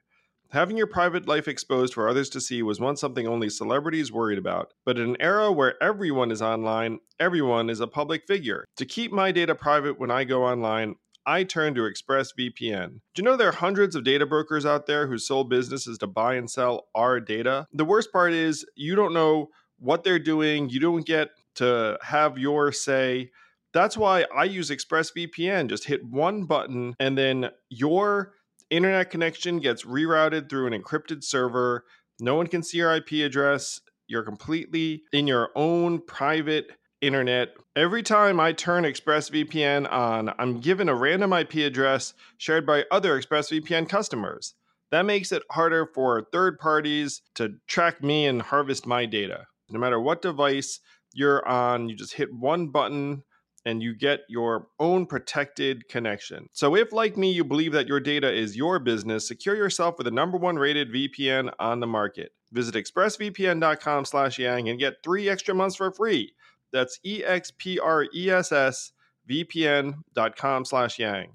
Having 0.52 0.78
your 0.78 0.86
private 0.86 1.28
life 1.28 1.48
exposed 1.48 1.96
for 1.96 2.08
others 2.08 2.30
to 2.30 2.40
see 2.40 2.62
was 2.62 2.80
once 2.80 3.02
something 3.02 3.28
only 3.28 3.50
celebrities 3.50 4.12
worried 4.12 4.38
about. 4.38 4.72
But 4.86 5.00
in 5.00 5.10
an 5.10 5.18
era 5.20 5.52
where 5.52 5.82
everyone 5.82 6.30
is 6.30 6.44
online, 6.44 7.00
everyone 7.20 7.68
is 7.68 7.80
a 7.80 7.88
public 7.88 8.28
figure. 8.28 8.66
To 8.76 8.86
keep 8.86 9.12
my 9.12 9.32
data 9.32 9.56
private 9.56 10.00
when 10.00 10.12
I 10.12 10.26
go 10.26 10.44
online, 10.44 10.94
I 11.26 11.44
turn 11.44 11.74
to 11.74 11.82
ExpressVPN. 11.82 12.90
Do 13.16 13.22
you 13.22 13.24
know 13.24 13.36
there 13.36 13.50
are 13.50 13.52
hundreds 13.52 13.96
of 13.96 14.04
data 14.04 14.28
brokers 14.28 14.66
out 14.66 14.86
there 14.86 15.08
whose 15.08 15.28
sole 15.28 15.44
business 15.44 15.88
is 15.88 15.98
to 15.98 16.08
buy 16.08 16.36
and 16.36 16.50
sell 16.50 16.88
our 16.94 17.20
data? 17.20 17.66
The 17.74 17.84
worst 17.84 18.14
part 18.14 18.32
is 18.32 18.64
you 18.76 18.96
don't 18.96 19.14
know 19.14 19.50
what 19.80 20.04
they're 20.04 20.20
doing, 20.20 20.70
you 20.70 20.80
don't 20.80 21.06
get 21.06 21.30
to 21.56 21.98
have 22.02 22.38
your 22.38 22.72
say. 22.72 23.32
That's 23.74 23.98
why 23.98 24.26
I 24.36 24.46
use 24.46 24.70
ExpressVPN. 24.70 25.70
Just 25.70 25.86
hit 25.86 26.04
one 26.06 26.46
button 26.46 26.96
and 27.00 27.18
then 27.18 27.50
your 27.70 28.34
internet 28.70 29.10
connection 29.10 29.60
gets 29.60 29.84
rerouted 29.84 30.50
through 30.50 30.68
an 30.68 30.82
encrypted 30.82 31.24
server. 31.24 31.86
No 32.20 32.36
one 32.36 32.48
can 32.48 32.64
see 32.64 32.78
your 32.78 32.96
IP 32.96 33.12
address. 33.26 33.82
You're 34.08 34.24
completely 34.24 35.04
in 35.12 35.28
your 35.28 35.50
own 35.56 36.02
private 36.02 36.72
internet. 37.02 37.50
Every 37.76 38.02
time 38.02 38.40
I 38.40 38.54
turn 38.54 38.84
ExpressVPN 38.84 39.92
on, 39.92 40.34
I'm 40.40 40.60
given 40.60 40.90
a 40.90 40.96
random 40.96 41.34
IP 41.34 41.56
address 41.56 42.14
shared 42.38 42.66
by 42.66 42.86
other 42.90 43.20
ExpressVPN 43.20 43.90
customers. 43.90 44.56
That 44.92 45.06
makes 45.06 45.32
it 45.32 45.44
harder 45.52 45.86
for 45.94 46.26
third 46.32 46.60
parties 46.60 47.22
to 47.36 47.56
track 47.68 48.02
me 48.02 48.26
and 48.26 48.42
harvest 48.42 48.88
my 48.88 49.06
data. 49.06 49.46
No 49.70 49.80
matter 49.80 50.00
what 50.00 50.22
device 50.22 50.80
you're 51.14 51.48
on, 51.48 51.90
you 51.90 51.96
just 51.96 52.14
hit 52.14 52.34
one 52.34 52.68
button 52.68 53.24
and 53.66 53.84
you 53.84 53.94
get 53.94 54.22
your 54.30 54.68
own 54.80 55.06
protected 55.06 55.90
connection. 55.90 56.48
So 56.54 56.76
if 56.76 56.94
like 56.94 57.18
me 57.18 57.32
you 57.32 57.44
believe 57.44 57.74
that 57.74 57.88
your 57.88 58.00
data 58.00 58.32
is 58.32 58.56
your 58.56 58.80
business, 58.80 59.28
secure 59.28 59.56
yourself 59.56 59.98
with 59.98 60.06
the 60.06 60.12
number 60.12 60.38
one 60.38 60.56
rated 60.56 60.94
VPN 60.94 61.52
on 61.60 61.82
the 61.82 61.88
market. 61.88 62.32
Visit 62.52 62.76
expressvpn.com 62.76 64.06
slash 64.06 64.40
yang 64.40 64.70
and 64.70 64.80
get 64.80 65.04
three 65.04 65.28
extra 65.28 65.54
months 65.54 65.76
for 65.76 65.92
free. 65.92 66.34
That's 66.72 67.00
E-X-P-R-E-S-S 67.04 68.92
vpn.com 69.30 70.66
slash 70.66 71.00
yang. 71.00 71.28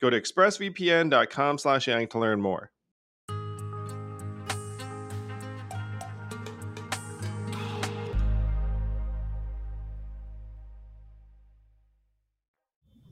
Go 0.00 0.10
to 0.10 0.20
expressvpn.com 0.20 1.58
slash 1.58 1.86
yang 1.86 2.06
to 2.08 2.18
learn 2.18 2.40
more. 2.40 2.70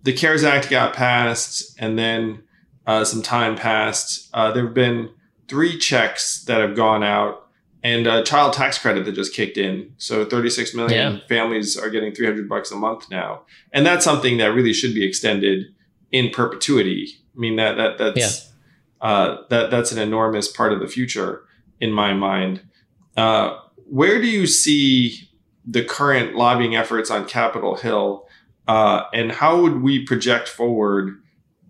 The 0.03 0.13
CARES 0.13 0.45
Act 0.45 0.69
got 0.69 0.95
passed, 0.95 1.77
and 1.79 1.99
then 1.99 2.43
uh, 2.87 3.05
some 3.05 3.23
time 3.23 3.57
passed. 3.57 4.29
Uh, 4.35 4.53
there 4.53 4.65
have 4.65 4.75
been 4.75 5.11
three 5.49 5.79
checks 5.79 6.45
that 6.45 6.61
have 6.61 6.75
gone 6.75 7.03
out, 7.03 7.47
and 7.83 8.07
a 8.07 8.23
child 8.23 8.53
tax 8.53 8.79
credit 8.79 9.05
that 9.05 9.13
just 9.13 9.35
kicked 9.35 9.57
in. 9.57 9.93
So 9.99 10.25
36 10.25 10.75
million 10.75 11.15
yeah. 11.15 11.21
families 11.29 11.77
are 11.77 11.91
getting 11.91 12.15
300 12.15 12.49
bucks 12.49 12.71
a 12.71 12.77
month 12.77 13.11
now, 13.11 13.43
and 13.73 13.87
that's 13.87 14.05
something 14.05 14.39
that 14.39 14.55
really 14.55 14.73
should 14.73 14.95
be 14.95 15.05
extended 15.07 15.67
in 16.11 16.31
perpetuity. 16.31 17.09
I 17.35 17.41
mean 17.41 17.57
that 17.57 17.77
that 17.77 17.99
that's 17.99 18.53
yeah. 19.01 19.09
uh, 19.09 19.37
that 19.51 19.71
that's 19.71 19.93
an 19.93 19.99
enormous 19.99 20.49
part 20.49 20.73
of 20.73 20.81
the 20.81 20.89
future 20.89 21.45
in 21.81 21.93
my 21.93 22.13
mind. 22.13 22.63
Uh, 23.17 23.59
where 23.89 24.21
do 24.21 24.27
you 24.27 24.47
see 24.47 25.29
the 25.67 25.85
current 25.85 26.35
lobbying 26.35 26.75
efforts 26.75 27.11
on 27.11 27.27
Capitol 27.27 27.77
Hill? 27.77 28.27
Uh, 28.69 29.05
and 29.13 29.33
how 29.33 29.61
would 29.61 29.83
we 29.83 30.05
project 30.05 30.49
forward 30.49 31.21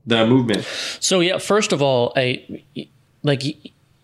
the 0.06 0.26
movement? 0.26 0.66
So 1.00 1.20
yeah, 1.20 1.38
first 1.38 1.72
of 1.72 1.80
all, 1.80 2.12
I 2.16 2.62
like 3.22 3.42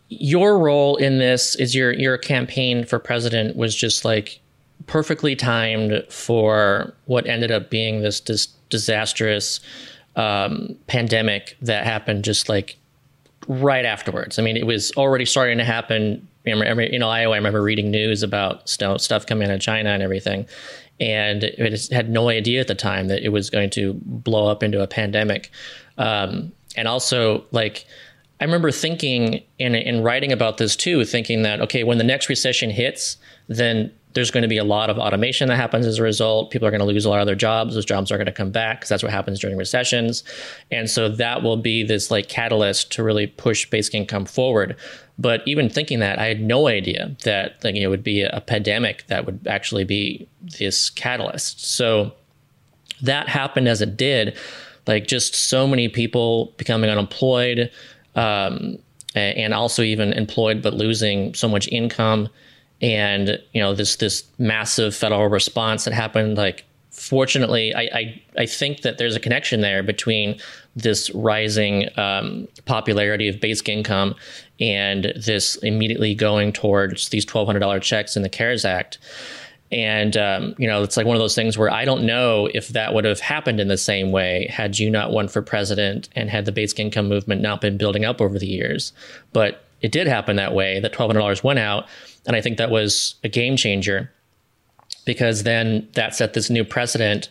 your 0.09 0.59
role 0.59 0.96
in 0.96 1.18
this 1.18 1.55
is 1.57 1.74
your 1.74 1.92
your 1.92 2.16
campaign 2.16 2.85
for 2.85 2.98
president 2.98 3.57
was 3.57 3.74
just 3.74 4.05
like 4.05 4.40
perfectly 4.87 5.37
timed 5.37 6.05
for 6.09 6.94
what 7.05 7.27
ended 7.27 7.51
up 7.51 7.68
being 7.68 8.01
this, 8.01 8.20
this 8.20 8.46
disastrous 8.70 9.61
um, 10.16 10.74
pandemic 10.87 11.57
that 11.61 11.85
happened 11.85 12.24
just 12.24 12.48
like 12.48 12.77
right 13.46 13.85
afterwards. 13.85 14.38
I 14.38 14.42
mean, 14.42 14.57
it 14.57 14.66
was 14.66 14.90
already 14.96 15.24
starting 15.24 15.59
to 15.59 15.64
happen. 15.64 16.27
You 16.44 16.98
know, 16.98 17.09
Iowa, 17.09 17.35
I 17.35 17.37
remember 17.37 17.62
reading 17.62 17.90
news 17.90 18.22
about 18.22 18.68
stuff 18.68 19.27
coming 19.27 19.48
out 19.48 19.55
of 19.55 19.61
China 19.61 19.90
and 19.90 20.03
everything 20.03 20.46
and 21.01 21.45
it 21.45 21.89
had 21.91 22.11
no 22.11 22.29
idea 22.29 22.61
at 22.61 22.67
the 22.67 22.75
time 22.75 23.09
that 23.09 23.23
it 23.23 23.29
was 23.29 23.51
going 23.51 23.71
to 23.71 23.95
blow 24.03 24.49
up 24.49 24.63
into 24.63 24.83
a 24.83 24.87
pandemic. 24.87 25.51
Um, 25.97 26.53
and 26.77 26.89
also, 26.89 27.45
like, 27.51 27.87
I 28.41 28.45
remember 28.45 28.71
thinking 28.71 29.43
in 29.59 29.75
in 29.75 30.03
writing 30.03 30.33
about 30.33 30.59
this 30.59 30.77
too, 30.77 31.05
thinking 31.05 31.43
that 31.43 31.61
okay, 31.61 31.85
when 31.85 31.99
the 31.99 32.05
next 32.05 32.29
recession 32.29 32.71
hits, 32.71 33.17
then 33.49 33.93
there's 34.14 34.31
going 34.31 34.42
to 34.42 34.49
be 34.49 34.57
a 34.57 34.64
lot 34.64 34.90
of 34.90 34.99
automation 34.99 35.49
that 35.49 35.57
happens 35.57 35.87
as 35.87 35.99
a 35.99 36.03
result. 36.03 36.51
People 36.51 36.66
are 36.66 36.71
going 36.71 36.81
to 36.81 36.87
lose 36.87 37.05
a 37.05 37.11
lot 37.11 37.21
of 37.21 37.27
their 37.27 37.35
jobs. 37.35 37.75
Those 37.75 37.85
jobs 37.85 38.11
are 38.11 38.16
going 38.16 38.27
to 38.27 38.33
come 38.33 38.51
back 38.51 38.81
because 38.81 38.88
that's 38.88 39.03
what 39.03 39.12
happens 39.12 39.38
during 39.38 39.57
recessions. 39.57 40.25
And 40.71 40.88
so 40.88 41.09
that 41.09 41.42
will 41.42 41.57
be 41.57 41.83
this 41.83 42.11
like 42.11 42.29
catalyst 42.29 42.90
to 42.92 43.03
really 43.03 43.27
push 43.27 43.68
basic 43.68 43.94
income 43.94 44.25
forward. 44.25 44.77
But 45.18 45.42
even 45.47 45.68
thinking 45.68 45.99
that, 45.99 46.18
I 46.18 46.27
had 46.27 46.40
no 46.40 46.68
idea 46.68 47.14
that 47.25 47.62
like, 47.62 47.75
it 47.75 47.88
would 47.88 48.03
be 48.03 48.23
a 48.23 48.40
pandemic 48.40 49.07
that 49.09 49.27
would 49.27 49.47
actually 49.47 49.85
be 49.85 50.29
this 50.59 50.90
catalyst. 50.90 51.64
So 51.64 52.12
that 53.03 53.29
happened 53.29 53.68
as 53.68 53.83
it 53.83 53.97
did. 53.97 54.37
Like 54.87 55.07
just 55.07 55.35
so 55.35 55.66
many 55.66 55.88
people 55.88 56.55
becoming 56.57 56.88
unemployed, 56.88 57.71
um, 58.14 58.79
and 59.14 59.53
also 59.53 59.83
even 59.83 60.12
employed 60.12 60.62
but 60.62 60.75
losing 60.75 61.35
so 61.35 61.49
much 61.49 61.68
income, 61.68 62.29
and 62.81 63.41
you 63.53 63.61
know 63.61 63.75
this 63.75 63.97
this 63.97 64.25
massive 64.38 64.95
federal 64.95 65.29
response 65.29 65.85
that 65.85 65.93
happened 65.93 66.37
like 66.37 66.64
fortunately, 66.99 67.75
I, 67.75 67.83
I, 67.83 68.23
I 68.38 68.47
think 68.47 68.83
that 68.83 68.99
there's 68.99 69.17
a 69.17 69.21
connection 69.21 69.61
there 69.61 69.83
between 69.83 70.38
this 70.75 71.11
rising 71.11 71.88
um, 71.97 72.49
popularity 72.67 73.29
of 73.29 73.41
basic 73.41 73.69
income 73.69 74.14
and 74.61 75.12
this 75.17 75.57
immediately 75.57 76.14
going 76.14 76.53
towards 76.53 77.09
these 77.09 77.25
$1,200 77.25 77.81
checks 77.83 78.17
in 78.17 78.23
the 78.23 78.29
CARES 78.29 78.64
Act. 78.64 78.99
And, 79.71 80.17
um, 80.17 80.55
you 80.59 80.67
know, 80.67 80.83
it's 80.83 80.97
like 80.97 81.07
one 81.07 81.14
of 81.14 81.21
those 81.21 81.35
things 81.35 81.59
where 81.59 81.71
I 81.71 81.85
don't 81.85 82.05
know 82.05 82.49
if 82.55 82.69
that 82.69 82.95
would 82.95 83.05
have 83.05 83.21
happened 83.21 83.61
in 83.61 83.69
the 83.69 83.77
same 83.77 84.12
way 84.12 84.47
had 84.51 84.79
you 84.79 84.91
not 84.91 85.12
won 85.12 85.29
for 85.29 85.43
president 85.43 86.09
and 86.17 86.31
had 86.31 86.47
the 86.47 86.53
basic 86.53 86.81
income 86.81 87.09
movement 87.09 87.43
not 87.43 87.61
been 87.61 87.77
building 87.77 88.05
up 88.05 88.21
over 88.21 88.38
the 88.38 88.47
years. 88.47 88.93
But 89.33 89.62
it 89.81 89.93
did 89.93 90.07
happen 90.07 90.37
that 90.37 90.55
way, 90.55 90.81
that 90.81 90.93
$1,200 90.93 91.43
went 91.45 91.59
out. 91.59 91.87
And 92.27 92.37
I 92.37 92.41
think 92.41 92.59
that 92.59 92.71
was 92.71 93.14
a 93.25 93.29
game 93.29 93.57
changer 93.57 94.12
because 95.05 95.43
then 95.45 95.88
that 95.95 96.14
set 96.14 96.35
this 96.35 96.51
new 96.51 96.64
precedent. 96.64 97.29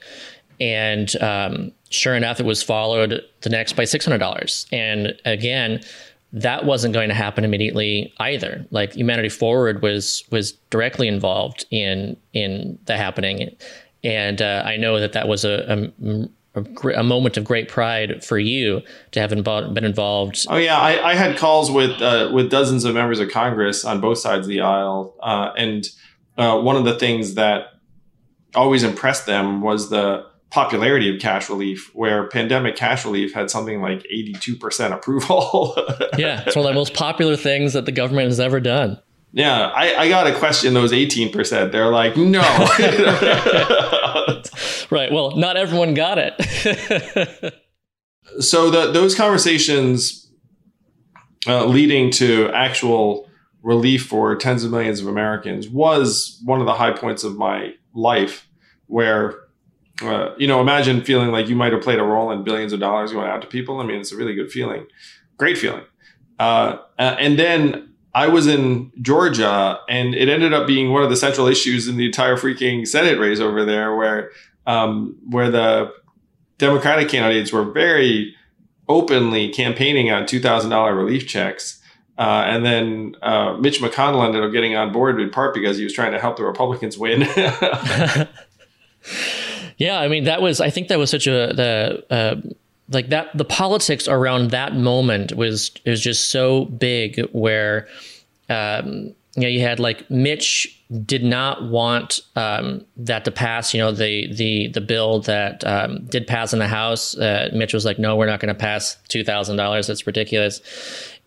And 0.60 1.16
um, 1.22 1.72
sure 1.90 2.16
enough, 2.16 2.40
it 2.40 2.46
was 2.46 2.64
followed 2.64 3.22
the 3.42 3.50
next 3.50 3.74
by 3.74 3.84
$600. 3.84 4.66
And 4.72 5.14
again, 5.26 5.82
that 6.34 6.66
wasn't 6.66 6.94
going 6.94 7.10
to 7.10 7.16
happen 7.16 7.44
immediately 7.44 8.14
either. 8.20 8.66
Like 8.72 8.94
Humanity 8.94 9.30
Forward 9.30 9.82
was 9.82 10.24
was 10.30 10.54
directly 10.70 11.08
involved 11.08 11.66
in 11.72 12.18
in 12.34 12.78
the 12.86 12.98
happening, 12.98 13.56
and 14.04 14.42
uh, 14.42 14.64
I 14.66 14.76
know 14.76 15.00
that 15.00 15.14
that 15.14 15.28
was 15.28 15.46
a, 15.46 15.92
a 16.04 16.28
a, 16.96 17.04
moment 17.04 17.38
of 17.38 17.44
great 17.44 17.70
pride 17.70 18.24
for 18.24 18.38
you 18.38 18.82
to 19.12 19.20
have 19.20 19.32
involved, 19.32 19.74
been 19.74 19.86
involved. 19.86 20.46
Oh 20.50 20.58
yeah, 20.58 20.78
I, 20.78 21.12
I 21.12 21.16
had 21.16 21.38
calls 21.38 21.72
with 21.72 22.02
uh, 22.02 22.30
with 22.34 22.50
dozens 22.50 22.86
of 22.86 22.94
members 22.94 23.20
of 23.20 23.30
Congress 23.30 23.86
on 23.86 24.02
both 24.02 24.18
sides 24.18 24.46
of 24.46 24.50
the 24.50 24.62
aisle, 24.62 25.16
uh, 25.22 25.52
and 25.58 25.88
uh, 26.38 26.60
one 26.60 26.76
of 26.76 26.86
the 26.86 26.98
things 26.98 27.36
that 27.36 27.68
always 28.56 28.84
impressed 28.84 29.26
them 29.26 29.62
was 29.62 29.90
the 29.90 30.26
popularity 30.50 31.14
of 31.14 31.20
cash 31.20 31.50
relief, 31.50 31.94
where 31.94 32.28
pandemic 32.30 32.76
cash 32.76 33.06
relief 33.06 33.34
had 33.34 33.50
something 33.50 33.82
like 33.82 34.06
82% 34.14 34.94
approval. 34.94 35.74
yeah, 36.18 36.44
it's 36.46 36.56
one 36.56 36.66
of 36.66 36.70
the 36.70 36.76
most 36.76 36.94
popular 36.94 37.36
things 37.36 37.74
that 37.74 37.86
the 37.86 37.92
government 37.92 38.28
has 38.28 38.40
ever 38.40 38.60
done. 38.60 39.00
Yeah, 39.32 39.68
I, 39.68 39.96
I 39.96 40.10
got 40.10 40.24
to 40.24 40.36
question 40.36 40.74
those 40.74 40.92
18%. 40.92 41.72
They're 41.72 41.90
like, 41.90 42.18
no. 42.18 42.40
right. 44.90 45.12
Well, 45.12 45.36
not 45.36 45.58
everyone 45.58 45.94
got 45.94 46.18
it. 46.18 47.54
so 48.40 48.72
the, 48.72 48.92
those 48.92 49.16
conversations 49.16 50.32
uh, 51.46 51.66
leading 51.66 52.10
to 52.12 52.50
actual 52.54 53.30
relief 53.62 54.08
for 54.08 54.36
tens 54.36 54.64
of 54.64 54.72
millions 54.72 55.02
of 55.02 55.08
Americans 55.08 55.68
was 55.68 56.42
one 56.46 56.60
of 56.60 56.66
the 56.66 56.74
high 56.74 56.92
points 56.92 57.24
of 57.24 57.38
my 57.38 57.74
life 57.94 58.48
where 58.86 59.36
uh, 60.02 60.34
you 60.38 60.48
know 60.48 60.62
imagine 60.62 61.04
feeling 61.04 61.32
like 61.32 61.50
you 61.50 61.56
might 61.56 61.74
have 61.74 61.82
played 61.82 62.00
a 62.00 62.04
role 62.04 62.32
in 62.32 62.44
billions 62.44 62.72
of 62.72 62.80
dollars 62.80 63.12
going 63.12 63.28
out 63.28 63.42
to 63.42 63.48
people 63.48 63.80
i 63.80 63.86
mean 63.86 64.00
it's 64.00 64.12
a 64.12 64.16
really 64.16 64.36
good 64.36 64.52
feeling 64.52 64.86
great 65.38 65.58
feeling 65.58 65.84
uh, 66.40 66.78
and 67.00 67.40
then 67.40 67.92
i 68.14 68.28
was 68.28 68.48
in 68.48 68.92
georgia 69.02 69.80
and 69.90 70.16
it 70.16 70.30
ended 70.30 70.54
up 70.54 70.68
being 70.68 70.92
one 70.92 71.04
of 71.04 71.10
the 71.10 71.16
central 71.16 71.48
issues 71.48 71.88
in 71.88 71.98
the 71.98 72.06
entire 72.06 72.36
freaking 72.36 72.88
senate 72.88 73.20
race 73.20 73.40
over 73.40 73.66
there 73.66 73.96
where 73.96 74.32
um, 74.66 75.16
where 75.30 75.50
the 75.50 75.92
democratic 76.58 77.08
candidates 77.08 77.54
were 77.54 77.64
very 77.64 78.36
openly 78.90 79.50
campaigning 79.50 80.12
on 80.12 80.24
$2000 80.24 80.98
relief 80.98 81.28
checks 81.28 81.82
uh, 82.18 82.44
and 82.48 82.66
then 82.66 83.16
uh, 83.22 83.54
Mitch 83.58 83.80
McConnell 83.80 84.26
ended 84.26 84.44
up 84.44 84.52
getting 84.52 84.76
on 84.76 84.92
board 84.92 85.22
in 85.22 85.30
part 85.30 85.54
because 85.54 85.78
he 85.78 85.84
was 85.84 85.94
trying 85.94 86.14
to 86.14 86.20
help 86.20 86.38
the 86.38 86.44
Republicans 86.44 86.98
win. 86.98 87.22
yeah, 89.78 90.00
I 90.00 90.08
mean 90.08 90.24
that 90.24 90.42
was 90.42 90.60
I 90.60 90.72
think 90.72 90.88
that 90.88 90.98
was 90.98 91.12
such 91.12 91.28
a 91.28 91.54
the 91.54 92.04
uh, 92.10 92.38
like 92.90 93.10
that 93.10 93.36
the 93.38 93.46
politics 93.46 94.08
around 94.08 94.52
that 94.52 94.76
moment 94.76 95.34
was 95.34 95.72
was 95.86 96.02
just 96.02 96.30
so 96.30 96.66
big 96.66 97.20
where 97.32 97.88
um, 98.50 99.14
you 99.36 99.42
know 99.42 99.48
you 99.48 99.62
had 99.62 99.80
like 99.80 100.10
Mitch 100.10 100.74
did 101.06 101.24
not 101.24 101.64
want 101.70 102.22
um, 102.36 102.86
that 102.96 103.26
to 103.26 103.32
pass. 103.32 103.74
You 103.74 103.82
know 103.82 103.92
the 103.92 104.34
the 104.34 104.70
the 104.70 104.82
bill 104.82 105.20
that 105.22 105.66
um, 105.66 106.06
did 106.06 106.28
pass 106.28 106.54
in 106.54 106.60
the 106.60 106.68
House. 106.68 107.18
Uh, 107.18 107.50
Mitch 107.54 107.74
was 107.74 107.84
like, 107.86 108.00
no, 108.00 108.16
we're 108.16 108.26
not 108.26 108.40
going 108.40 108.54
to 108.54 108.60
pass 108.60 108.98
two 109.10 109.24
thousand 109.24 109.58
dollars. 109.58 109.88
That's 109.88 110.08
ridiculous. 110.08 110.62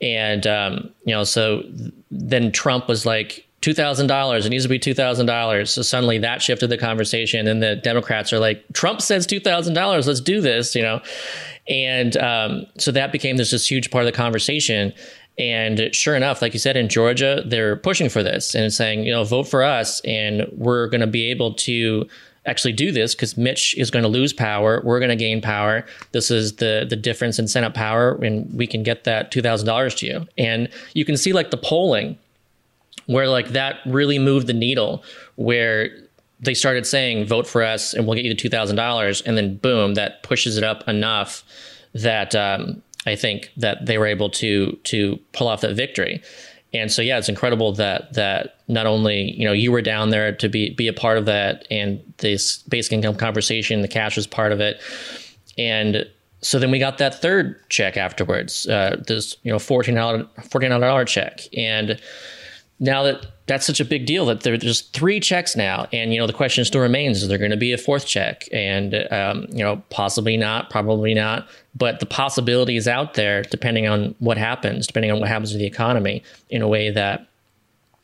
And 0.00 0.46
um, 0.46 0.90
you 1.04 1.14
know, 1.14 1.24
so 1.24 1.62
then 2.10 2.52
Trump 2.52 2.88
was 2.88 3.04
like, 3.04 3.46
two 3.60 3.74
thousand 3.74 4.06
dollars. 4.06 4.46
It 4.46 4.50
needs 4.50 4.64
to 4.64 4.68
be 4.68 4.78
two 4.78 4.94
thousand 4.94 5.26
dollars. 5.26 5.70
So 5.70 5.82
suddenly 5.82 6.18
that 6.18 6.42
shifted 6.42 6.68
the 6.70 6.78
conversation, 6.78 7.46
and 7.46 7.62
the 7.62 7.76
Democrats 7.76 8.32
are 8.32 8.38
like, 8.38 8.64
Trump 8.72 9.00
says 9.02 9.26
two 9.26 9.40
thousand 9.40 9.74
dollars. 9.74 10.06
Let's 10.06 10.20
do 10.20 10.40
this, 10.40 10.74
you 10.74 10.82
know. 10.82 11.00
And 11.68 12.16
um, 12.16 12.66
so 12.78 12.90
that 12.92 13.12
became 13.12 13.36
this 13.36 13.50
just 13.50 13.70
huge 13.70 13.90
part 13.90 14.04
of 14.04 14.06
the 14.06 14.16
conversation. 14.16 14.92
And 15.38 15.94
sure 15.94 16.16
enough, 16.16 16.42
like 16.42 16.52
you 16.52 16.58
said, 16.58 16.76
in 16.76 16.88
Georgia, 16.88 17.42
they're 17.46 17.76
pushing 17.76 18.08
for 18.08 18.22
this 18.22 18.54
and 18.54 18.72
saying, 18.72 19.04
you 19.04 19.12
know, 19.12 19.24
vote 19.24 19.44
for 19.44 19.62
us, 19.62 20.00
and 20.00 20.46
we're 20.52 20.88
going 20.88 21.00
to 21.00 21.06
be 21.06 21.30
able 21.30 21.54
to 21.54 22.06
actually 22.46 22.72
do 22.72 22.90
this 22.90 23.14
because 23.14 23.36
Mitch 23.36 23.76
is 23.76 23.90
going 23.90 24.02
to 24.02 24.08
lose 24.08 24.32
power. 24.32 24.80
We're 24.82 24.98
going 24.98 25.10
to 25.10 25.16
gain 25.16 25.40
power. 25.40 25.84
This 26.12 26.30
is 26.30 26.56
the 26.56 26.86
the 26.88 26.96
difference 26.96 27.38
in 27.38 27.46
Senate 27.46 27.74
power, 27.74 28.14
and 28.22 28.52
we 28.54 28.66
can 28.66 28.82
get 28.82 29.04
that 29.04 29.30
two 29.30 29.42
thousand 29.42 29.66
dollars 29.66 29.94
to 29.96 30.06
you. 30.06 30.26
And 30.36 30.68
you 30.94 31.04
can 31.04 31.16
see 31.16 31.32
like 31.32 31.50
the 31.50 31.58
polling 31.58 32.18
where 33.06 33.28
like 33.28 33.48
that 33.50 33.76
really 33.86 34.18
moved 34.18 34.46
the 34.46 34.52
needle, 34.52 35.02
where 35.36 35.90
they 36.40 36.54
started 36.54 36.86
saying 36.86 37.26
vote 37.26 37.46
for 37.46 37.62
us 37.62 37.92
and 37.92 38.06
we'll 38.06 38.14
get 38.14 38.24
you 38.24 38.30
the 38.30 38.36
two 38.36 38.48
thousand 38.48 38.76
dollars, 38.76 39.20
and 39.22 39.36
then 39.36 39.56
boom, 39.56 39.94
that 39.94 40.22
pushes 40.22 40.56
it 40.56 40.64
up 40.64 40.88
enough 40.88 41.44
that 41.94 42.34
um, 42.34 42.82
I 43.06 43.16
think 43.16 43.50
that 43.56 43.86
they 43.86 43.98
were 43.98 44.06
able 44.06 44.30
to 44.30 44.72
to 44.84 45.18
pull 45.32 45.48
off 45.48 45.60
that 45.62 45.74
victory. 45.74 46.22
And 46.72 46.92
so 46.92 47.02
yeah, 47.02 47.18
it's 47.18 47.28
incredible 47.28 47.72
that 47.72 48.14
that 48.14 48.58
not 48.68 48.86
only 48.86 49.32
you 49.32 49.44
know 49.44 49.52
you 49.52 49.72
were 49.72 49.82
down 49.82 50.10
there 50.10 50.32
to 50.36 50.48
be 50.48 50.70
be 50.70 50.86
a 50.88 50.92
part 50.92 51.18
of 51.18 51.26
that, 51.26 51.66
and 51.70 52.00
this 52.18 52.58
basic 52.64 52.92
income 52.92 53.16
conversation, 53.16 53.82
the 53.82 53.88
cash 53.88 54.16
was 54.16 54.26
part 54.26 54.52
of 54.52 54.60
it, 54.60 54.80
and 55.58 56.06
so 56.42 56.58
then 56.58 56.70
we 56.70 56.78
got 56.78 56.98
that 56.98 57.20
third 57.20 57.60
check 57.68 57.96
afterwards, 57.96 58.66
uh, 58.68 59.02
this 59.06 59.36
you 59.42 59.52
know 59.52 59.58
fourteen 59.58 59.96
dollar 59.96 60.26
fourteen 60.48 60.70
dollar 60.70 61.04
check, 61.04 61.40
and 61.56 62.00
now 62.80 63.02
that 63.04 63.26
that's 63.46 63.66
such 63.66 63.80
a 63.80 63.84
big 63.84 64.06
deal 64.06 64.26
that 64.26 64.40
there's 64.40 64.80
three 64.80 65.20
checks 65.20 65.54
now, 65.54 65.86
and 65.92 66.12
you 66.12 66.18
know 66.18 66.26
the 66.26 66.32
question 66.32 66.64
still 66.64 66.80
remains: 66.80 67.22
is 67.22 67.28
there 67.28 67.38
going 67.38 67.50
to 67.50 67.56
be 67.56 67.72
a 67.72 67.78
fourth 67.78 68.06
check? 68.06 68.48
And 68.52 68.94
um, 69.12 69.46
you 69.50 69.62
know 69.62 69.82
possibly 69.90 70.36
not, 70.36 70.70
probably 70.70 71.12
not, 71.14 71.48
but 71.74 72.00
the 72.00 72.06
possibility 72.06 72.76
is 72.76 72.88
out 72.88 73.14
there 73.14 73.42
depending 73.42 73.86
on 73.86 74.14
what 74.18 74.38
happens, 74.38 74.86
depending 74.86 75.10
on 75.10 75.20
what 75.20 75.28
happens 75.28 75.52
to 75.52 75.58
the 75.58 75.66
economy, 75.66 76.22
in 76.48 76.62
a 76.62 76.68
way 76.68 76.90
that 76.90 77.26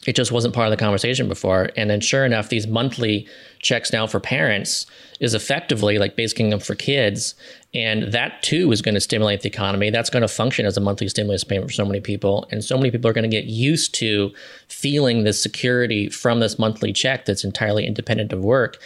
it 0.07 0.14
just 0.14 0.33
wasn't 0.33 0.55
part 0.55 0.66
of 0.66 0.71
the 0.71 0.77
conversation 0.77 1.29
before. 1.29 1.71
And 1.77 1.90
then 1.90 2.01
sure 2.01 2.25
enough, 2.25 2.49
these 2.49 2.66
monthly 2.66 3.27
checks 3.59 3.92
now 3.92 4.07
for 4.07 4.21
parents 4.21 4.87
is 5.21 5.35
effectively 5.35 5.99
like 5.99 6.16
basic 6.16 6.40
income 6.40 6.61
for 6.61 6.75
kids. 6.75 7.35
And 7.75 8.05
that 8.12 8.42
too 8.42 8.71
is 8.73 8.81
going 8.81 8.95
to 8.95 9.01
stimulate 9.01 9.40
the 9.40 9.49
economy. 9.49 9.90
That's 9.90 10.11
going 10.11 10.23
to 10.23 10.29
function 10.29 10.64
as 10.64 10.77
a 10.77 10.81
monthly 10.81 11.09
stimulus 11.09 11.45
payment 11.45 11.69
for 11.71 11.75
so 11.75 11.85
many 11.85 12.01
people. 12.01 12.47
And 12.51 12.64
so 12.64 12.77
many 12.77 12.90
people 12.90 13.11
are 13.11 13.14
going 13.14 13.29
to 13.29 13.37
get 13.37 13.47
used 13.47 13.95
to 13.97 14.33
feeling 14.69 15.25
this 15.25 15.42
security 15.42 16.09
from 16.09 16.40
this 16.40 16.59
monthly 16.59 16.92
check 16.92 17.25
that's 17.25 17.45
entirely 17.45 17.87
independent 17.87 18.33
of 18.33 18.45
work 18.45 18.79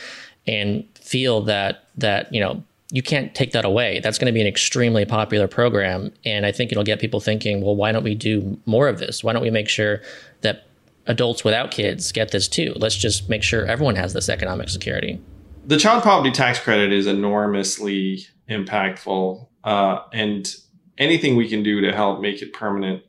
and 0.47 0.85
feel 0.95 1.43
that 1.43 1.85
that, 1.97 2.33
you 2.33 2.41
know, 2.41 2.63
you 2.93 3.03
can't 3.03 3.35
take 3.35 3.53
that 3.53 3.65
away. 3.65 4.01
That's 4.01 4.19
going 4.19 4.27
to 4.27 4.33
be 4.33 4.41
an 4.41 4.47
extremely 4.47 5.05
popular 5.05 5.47
program. 5.47 6.13
And 6.25 6.45
I 6.45 6.51
think 6.51 6.73
it'll 6.73 6.83
get 6.83 6.99
people 6.99 7.21
thinking, 7.21 7.61
well, 7.63 7.77
why 7.77 7.93
don't 7.93 8.03
we 8.03 8.15
do 8.15 8.59
more 8.67 8.89
of 8.89 8.99
this? 8.99 9.23
Why 9.23 9.33
don't 9.33 9.43
we 9.43 9.51
make 9.51 9.69
sure 9.69 10.01
that 10.41 10.67
adults 11.07 11.45
without 11.45 11.71
kids 11.71 12.13
get 12.13 12.31
this 12.31 12.49
too. 12.49 12.73
Let's 12.77 12.97
just 12.97 13.29
make 13.29 13.43
sure 13.43 13.67
everyone 13.67 13.97
has 13.97 14.13
this 14.13 14.29
economic 14.29 14.69
security. 14.69 15.21
The 15.67 15.77
child 15.77 16.03
poverty 16.03 16.31
tax 16.31 16.59
credit 16.59 16.93
is 16.93 17.07
enormously 17.07 18.27
impactful, 18.49 19.47
uh, 19.65 20.01
and 20.13 20.55
anything 20.99 21.37
we 21.37 21.49
can 21.49 21.63
do 21.63 21.81
to 21.81 21.93
help 21.93 22.21
make 22.21 22.43
it 22.43 22.53
permanent, 22.53 23.03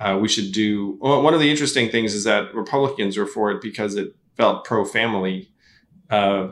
uh, 0.00 0.18
we 0.20 0.28
should 0.28 0.52
do. 0.52 0.96
Well, 1.00 1.22
one 1.22 1.34
of 1.34 1.40
the 1.40 1.50
interesting 1.50 1.90
things 1.90 2.14
is 2.14 2.24
that 2.24 2.54
Republicans 2.54 3.16
were 3.16 3.26
for 3.26 3.50
it 3.50 3.60
because 3.60 3.96
it 3.96 4.14
felt 4.36 4.64
pro 4.64 4.84
family, 4.84 5.50
uh, 6.10 6.48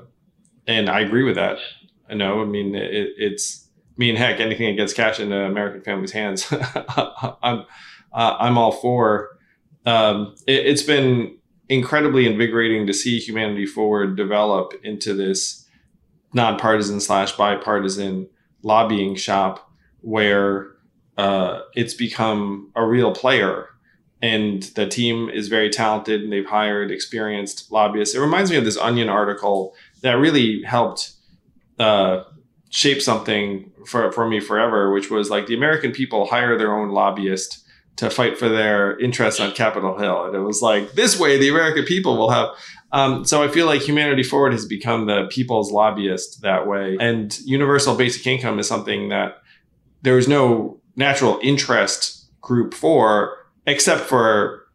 and 0.66 0.88
I 0.88 1.00
agree 1.00 1.22
with 1.22 1.36
that. 1.36 1.58
I 2.10 2.14
know. 2.14 2.42
I 2.42 2.44
mean, 2.44 2.74
it, 2.74 3.10
it's. 3.16 3.68
I 3.90 3.98
mean, 3.98 4.16
heck, 4.16 4.40
anything 4.40 4.66
that 4.66 4.82
gets 4.82 4.92
cash 4.92 5.20
into 5.20 5.36
American 5.36 5.80
families' 5.80 6.12
hands, 6.12 6.52
I'm 7.42 7.64
uh, 8.12 8.36
I'm 8.38 8.58
all 8.58 8.72
for 8.72 9.35
um, 9.86 10.34
it, 10.46 10.66
it's 10.66 10.82
been 10.82 11.36
incredibly 11.68 12.26
invigorating 12.26 12.86
to 12.86 12.92
see 12.92 13.18
Humanity 13.18 13.66
Forward 13.66 14.16
develop 14.16 14.74
into 14.82 15.14
this 15.14 15.66
nonpartisan 16.32 17.00
slash 17.00 17.36
bipartisan 17.36 18.28
lobbying 18.62 19.14
shop 19.16 19.70
where 20.00 20.68
uh, 21.16 21.60
it's 21.74 21.94
become 21.94 22.70
a 22.76 22.84
real 22.84 23.12
player. 23.12 23.68
And 24.22 24.62
the 24.62 24.86
team 24.86 25.28
is 25.28 25.48
very 25.48 25.70
talented 25.70 26.22
and 26.22 26.32
they've 26.32 26.46
hired 26.46 26.90
experienced 26.90 27.70
lobbyists. 27.70 28.14
It 28.14 28.20
reminds 28.20 28.50
me 28.50 28.56
of 28.56 28.64
this 28.64 28.78
Onion 28.78 29.08
article 29.08 29.74
that 30.02 30.12
really 30.12 30.62
helped 30.62 31.12
uh, 31.78 32.24
shape 32.70 33.02
something 33.02 33.70
for, 33.86 34.10
for 34.12 34.28
me 34.28 34.40
forever, 34.40 34.92
which 34.92 35.10
was 35.10 35.30
like 35.30 35.46
the 35.46 35.54
American 35.54 35.92
people 35.92 36.26
hire 36.26 36.56
their 36.56 36.74
own 36.74 36.90
lobbyist 36.90 37.65
to 37.96 38.10
fight 38.10 38.38
for 38.38 38.48
their 38.48 38.98
interests 38.98 39.40
on 39.40 39.52
Capitol 39.52 39.98
Hill. 39.98 40.26
And 40.26 40.34
it 40.34 40.40
was 40.40 40.60
like, 40.60 40.92
this 40.92 41.18
way, 41.18 41.38
the 41.38 41.48
American 41.48 41.84
people 41.84 42.16
will 42.16 42.30
have. 42.30 42.50
Um, 42.92 43.24
so 43.24 43.42
I 43.42 43.48
feel 43.48 43.66
like 43.66 43.82
Humanity 43.82 44.22
Forward 44.22 44.52
has 44.52 44.66
become 44.66 45.06
the 45.06 45.26
people's 45.30 45.72
lobbyist 45.72 46.42
that 46.42 46.66
way. 46.66 46.96
And 47.00 47.36
universal 47.40 47.96
basic 47.96 48.26
income 48.26 48.58
is 48.58 48.68
something 48.68 49.08
that 49.08 49.38
there 50.02 50.18
is 50.18 50.28
no 50.28 50.80
natural 50.94 51.38
interest 51.42 52.26
group 52.40 52.74
for, 52.74 53.46
except 53.66 54.02
for 54.02 54.66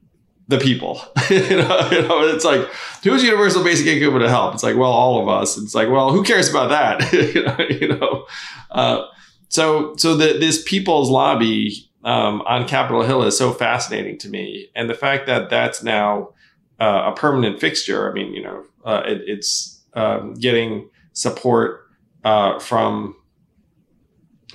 the 0.48 0.58
people. 0.58 1.02
you, 1.30 1.58
know, 1.58 1.90
you, 1.92 2.02
know, 2.02 2.28
it's 2.28 2.44
like, 2.44 2.68
who's 3.04 3.24
universal 3.24 3.64
basic 3.64 3.86
income 3.86 4.10
going 4.10 4.24
to 4.24 4.30
help? 4.30 4.56
It's 4.56 4.64
like, 4.64 4.76
well, 4.76 4.92
all 4.92 5.22
of 5.22 5.30
us. 5.30 5.58
It's 5.58 5.76
like, 5.76 5.90
well, 5.90 6.12
who 6.12 6.24
cares 6.24 6.50
about 6.50 6.70
that? 6.70 7.14
you 7.36 7.44
know, 7.44 7.58
you 7.70 7.88
know? 7.88 8.26
Uh, 8.72 9.06
so, 9.48 9.96
so 9.98 10.16
the, 10.16 10.38
this 10.40 10.64
people's 10.66 11.10
lobby 11.10 11.91
um, 12.04 12.42
on 12.42 12.68
Capitol 12.68 13.04
Hill 13.04 13.24
is 13.24 13.38
so 13.38 13.52
fascinating 13.52 14.18
to 14.20 14.30
me, 14.30 14.70
and 14.76 14.90
the 14.90 14.96
fact 14.96 15.28
that 15.28 15.50
that's 15.50 15.84
now 15.84 16.34
uh, 16.82 17.12
a 17.14 17.16
permanent 17.16 17.60
fixture. 17.60 18.10
I 18.10 18.14
mean, 18.14 18.34
you 18.34 18.42
know, 18.42 18.66
uh, 18.84 19.04
it, 19.06 19.22
it's 19.28 19.84
um, 19.94 20.34
getting 20.34 20.90
support 21.14 21.88
uh, 22.24 22.60
from 22.60 23.16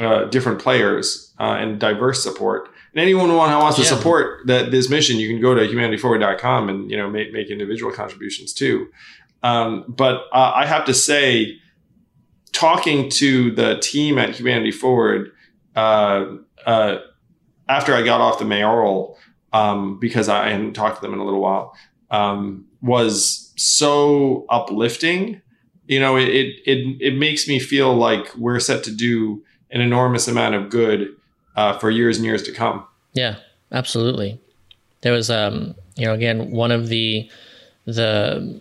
uh, 0.01 0.25
different 0.25 0.61
players 0.61 1.33
uh, 1.39 1.57
and 1.59 1.79
diverse 1.79 2.23
support. 2.23 2.69
And 2.93 3.01
anyone 3.01 3.29
who 3.29 3.37
wants 3.37 3.77
to 3.77 3.83
yeah. 3.83 3.89
support 3.89 4.47
that 4.47 4.71
this 4.71 4.91
mission, 4.91 5.19
you 5.19 5.29
can 5.29 5.41
go 5.41 5.55
to 5.55 5.61
humanityforward.com 5.61 6.69
and 6.69 6.91
you 6.91 6.97
know 6.97 7.09
make, 7.09 7.33
make 7.33 7.49
individual 7.49 7.93
contributions 7.93 8.53
too. 8.53 8.89
Um, 9.43 9.85
but 9.87 10.25
uh, 10.33 10.53
I 10.55 10.67
have 10.67 10.85
to 10.87 10.95
say, 10.95 11.59
talking 12.53 13.09
to 13.11 13.53
the 13.53 13.79
team 13.79 14.19
at 14.19 14.35
Humanity 14.35 14.73
Forward 14.73 15.31
after 17.69 17.95
I 17.95 18.03
got 18.03 18.21
off 18.21 18.39
the 18.39 18.45
mayoral, 18.45 19.19
um, 19.53 19.99
because 19.99 20.29
I 20.29 20.51
hadn't 20.51 20.75
talked 20.75 20.97
to 20.97 21.03
them 21.03 21.15
in 21.15 21.21
a 21.21 21.25
little 21.25 21.41
while, 21.41 21.77
um, 22.11 22.67
was 22.83 23.53
so 23.57 24.47
uplifting. 24.49 25.41
You 25.87 26.01
know, 26.01 26.17
it, 26.17 26.29
it, 26.29 26.57
it 26.67 26.97
it 27.01 27.17
makes 27.17 27.47
me 27.49 27.59
feel 27.59 27.95
like 27.95 28.35
we're 28.37 28.61
set 28.61 28.85
to 28.85 28.95
do 28.95 29.43
an 29.71 29.81
enormous 29.81 30.29
amount 30.29 30.55
of 30.55 30.69
good 30.69 31.15
uh, 31.57 31.79
for 31.79 31.91
years 31.91 32.17
and 32.17 32.27
years 32.27 32.43
to 32.45 32.53
come. 32.53 32.85
Yeah, 33.13 33.37
absolutely. 33.73 34.41
There 35.01 35.13
was, 35.13 35.31
um, 35.31 35.75
you 35.97 36.07
know, 36.07 36.13
again, 36.13 36.51
one 36.51 36.73
of 36.73 36.89
the 36.89 37.31
the 37.85 38.61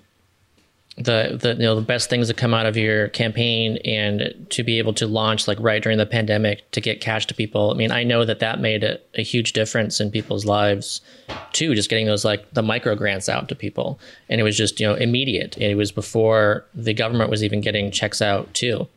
the 0.97 1.37
the 1.41 1.55
you 1.55 1.63
know 1.63 1.75
the 1.75 1.81
best 1.81 2.09
things 2.09 2.29
that 2.29 2.37
come 2.37 2.53
out 2.53 2.65
of 2.65 2.77
your 2.77 3.09
campaign 3.09 3.77
and 3.83 4.45
to 4.49 4.63
be 4.63 4.77
able 4.77 4.93
to 4.93 5.05
launch 5.05 5.45
like 5.45 5.59
right 5.59 5.83
during 5.83 5.97
the 5.97 6.05
pandemic 6.05 6.69
to 6.71 6.79
get 6.79 7.01
cash 7.01 7.25
to 7.27 7.33
people. 7.33 7.71
I 7.71 7.73
mean, 7.73 7.91
I 7.91 8.03
know 8.03 8.23
that 8.23 8.39
that 8.39 8.61
made 8.61 8.83
a, 8.83 8.97
a 9.15 9.21
huge 9.21 9.51
difference 9.51 9.99
in 9.99 10.09
people's 10.09 10.45
lives 10.45 11.01
too. 11.51 11.75
Just 11.75 11.89
getting 11.89 12.05
those 12.05 12.23
like 12.23 12.49
the 12.53 12.63
micro 12.63 12.95
grants 12.95 13.27
out 13.27 13.49
to 13.49 13.55
people, 13.55 13.99
and 14.29 14.39
it 14.39 14.45
was 14.45 14.55
just 14.55 14.79
you 14.79 14.87
know 14.87 14.95
immediate. 14.95 15.57
It 15.57 15.75
was 15.75 15.91
before 15.91 16.65
the 16.73 16.93
government 16.93 17.29
was 17.29 17.43
even 17.43 17.59
getting 17.59 17.91
checks 17.91 18.21
out 18.21 18.53
too. 18.53 18.87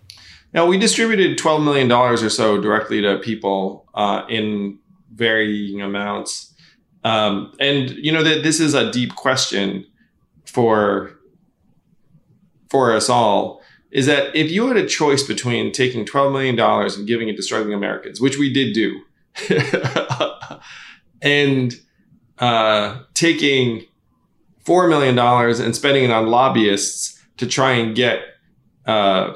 Now 0.55 0.67
we 0.67 0.79
distributed 0.79 1.37
twelve 1.37 1.63
million 1.63 1.89
dollars 1.89 2.23
or 2.23 2.31
so 2.31 2.61
directly 2.61 3.03
to 3.03 3.19
people 3.19 3.89
uh, 3.95 4.23
in 4.29 4.79
varying 5.13 5.83
amounts, 5.83 6.55
um, 7.03 7.53
and 7.59 7.91
you 7.91 8.13
know 8.13 8.23
that 8.23 8.45
this 8.45 8.61
is 8.61 8.75
a 8.75 8.93
deep 8.93 9.17
question 9.17 9.85
for 10.45 11.18
for 12.71 12.93
us 12.93 13.09
all 13.09 13.63
is 13.91 14.07
that 14.07 14.35
if 14.37 14.51
you 14.51 14.69
had 14.69 14.77
a 14.77 14.87
choice 14.87 15.23
between 15.23 15.73
taking 15.73 16.05
$12 16.05 16.33
million 16.33 16.59
and 16.61 17.07
giving 17.07 17.29
it 17.29 17.37
to 17.37 17.43
struggling 17.43 17.73
Americans, 17.73 18.21
which 18.21 18.39
we 18.39 18.53
did 18.53 18.75
do, 18.75 19.01
and 21.23 21.81
uh, 22.39 23.01
taking 23.15 23.85
$4 24.65 24.89
million 24.89 25.19
and 25.19 25.75
spending 25.75 26.05
it 26.05 26.11
on 26.11 26.27
lobbyists 26.27 27.19
to 27.39 27.47
try 27.47 27.73
and 27.73 27.97
get, 27.97 28.21
uh, 28.87 29.35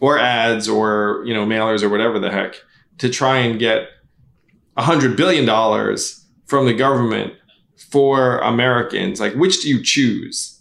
or 0.00 0.18
ads 0.18 0.68
or, 0.68 1.22
you 1.24 1.32
know, 1.32 1.46
mailers 1.46 1.82
or 1.82 1.88
whatever 1.88 2.18
the 2.18 2.30
heck, 2.30 2.56
to 2.98 3.08
try 3.08 3.38
and 3.38 3.60
get 3.60 3.88
$100 4.76 5.16
billion 5.16 5.46
from 6.46 6.66
the 6.66 6.74
government 6.74 7.34
for 7.76 8.38
Americans, 8.38 9.20
like 9.20 9.34
which 9.34 9.62
do 9.62 9.68
you 9.68 9.82
choose? 9.82 10.60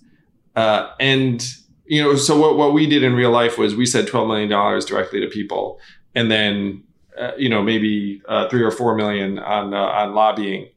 Uh, 0.56 0.92
and 1.00 1.56
you 1.92 2.02
know, 2.02 2.16
so 2.16 2.40
what 2.40 2.56
what 2.56 2.72
we 2.72 2.88
did 2.88 3.04
in 3.04 3.16
real 3.16 3.32
life 3.32 3.58
was 3.58 3.76
we 3.76 3.86
said 3.86 4.08
twelve 4.08 4.26
million 4.26 4.48
dollars 4.48 4.86
directly 4.86 5.20
to 5.20 5.28
people, 5.28 5.78
and 6.16 6.32
then 6.32 6.86
uh, 7.20 7.32
you 7.38 7.50
know 7.50 7.62
maybe 7.62 8.22
uh, 8.30 8.48
three 8.48 8.64
or 8.64 8.72
four 8.72 8.96
million 8.96 9.38
on 9.38 9.74
uh, 9.74 9.78
on 9.78 10.16
lobbying. 10.16 10.70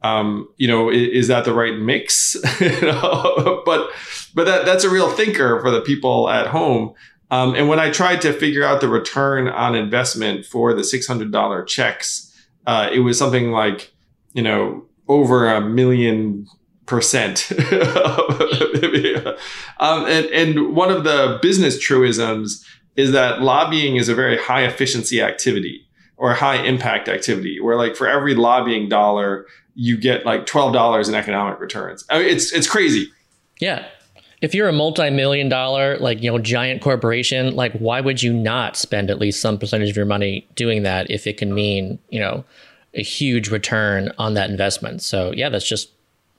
Um, 0.00 0.48
you 0.56 0.66
know, 0.66 0.88
is, 0.88 1.08
is, 1.08 1.28
that 1.28 1.44
the 1.44 1.52
right 1.52 1.78
mix? 1.78 2.36
but 2.58 3.90
but 4.34 4.44
that 4.46 4.64
that's 4.64 4.82
a 4.82 4.88
real 4.88 5.10
thinker 5.10 5.60
for 5.60 5.70
the 5.70 5.82
people 5.82 6.30
at 6.30 6.46
home. 6.46 6.94
Um, 7.30 7.54
and 7.54 7.68
when 7.68 7.78
I 7.78 7.90
tried 7.90 8.22
to 8.22 8.32
figure 8.32 8.64
out 8.64 8.80
the 8.80 8.88
return 8.88 9.48
on 9.48 9.74
investment 9.74 10.46
for 10.46 10.72
the 10.72 10.84
six 10.84 11.06
hundred 11.06 11.32
dollar 11.32 11.62
checks, 11.64 12.34
uh, 12.66 12.88
it 12.90 13.00
was 13.00 13.18
something 13.18 13.50
like 13.50 13.92
you 14.32 14.42
know 14.42 14.86
over 15.06 15.52
a 15.52 15.60
million 15.60 16.46
percent. 16.86 17.50
um, 19.80 20.04
and, 20.06 20.26
and 20.26 20.74
one 20.74 20.90
of 20.90 21.04
the 21.04 21.38
business 21.42 21.78
truisms 21.78 22.64
is 22.96 23.12
that 23.12 23.42
lobbying 23.42 23.96
is 23.96 24.08
a 24.08 24.14
very 24.14 24.36
high 24.36 24.64
efficiency 24.64 25.22
activity 25.22 25.86
or 26.16 26.34
high 26.34 26.62
impact 26.64 27.08
activity 27.08 27.60
where 27.60 27.76
like 27.76 27.96
for 27.96 28.06
every 28.06 28.34
lobbying 28.34 28.88
dollar 28.88 29.46
you 29.74 29.96
get 29.96 30.26
like 30.26 30.46
$12 30.46 31.08
in 31.08 31.14
economic 31.14 31.58
returns. 31.58 32.04
I 32.10 32.18
mean, 32.18 32.28
it's 32.28 32.52
it's 32.52 32.68
crazy. 32.68 33.10
Yeah. 33.58 33.86
If 34.42 34.54
you're 34.54 34.68
a 34.68 34.72
multi-million 34.72 35.48
dollar 35.48 35.96
like, 35.98 36.22
you 36.22 36.30
know, 36.30 36.38
giant 36.38 36.82
corporation, 36.82 37.54
like 37.54 37.72
why 37.74 38.00
would 38.00 38.22
you 38.22 38.32
not 38.32 38.76
spend 38.76 39.08
at 39.10 39.18
least 39.18 39.40
some 39.40 39.58
percentage 39.58 39.90
of 39.90 39.96
your 39.96 40.04
money 40.04 40.46
doing 40.56 40.82
that 40.82 41.10
if 41.10 41.26
it 41.26 41.38
can 41.38 41.54
mean, 41.54 41.98
you 42.10 42.20
know, 42.20 42.44
a 42.94 43.02
huge 43.02 43.50
return 43.50 44.12
on 44.18 44.34
that 44.34 44.50
investment. 44.50 45.00
So, 45.00 45.32
yeah, 45.32 45.48
that's 45.48 45.66
just 45.66 45.90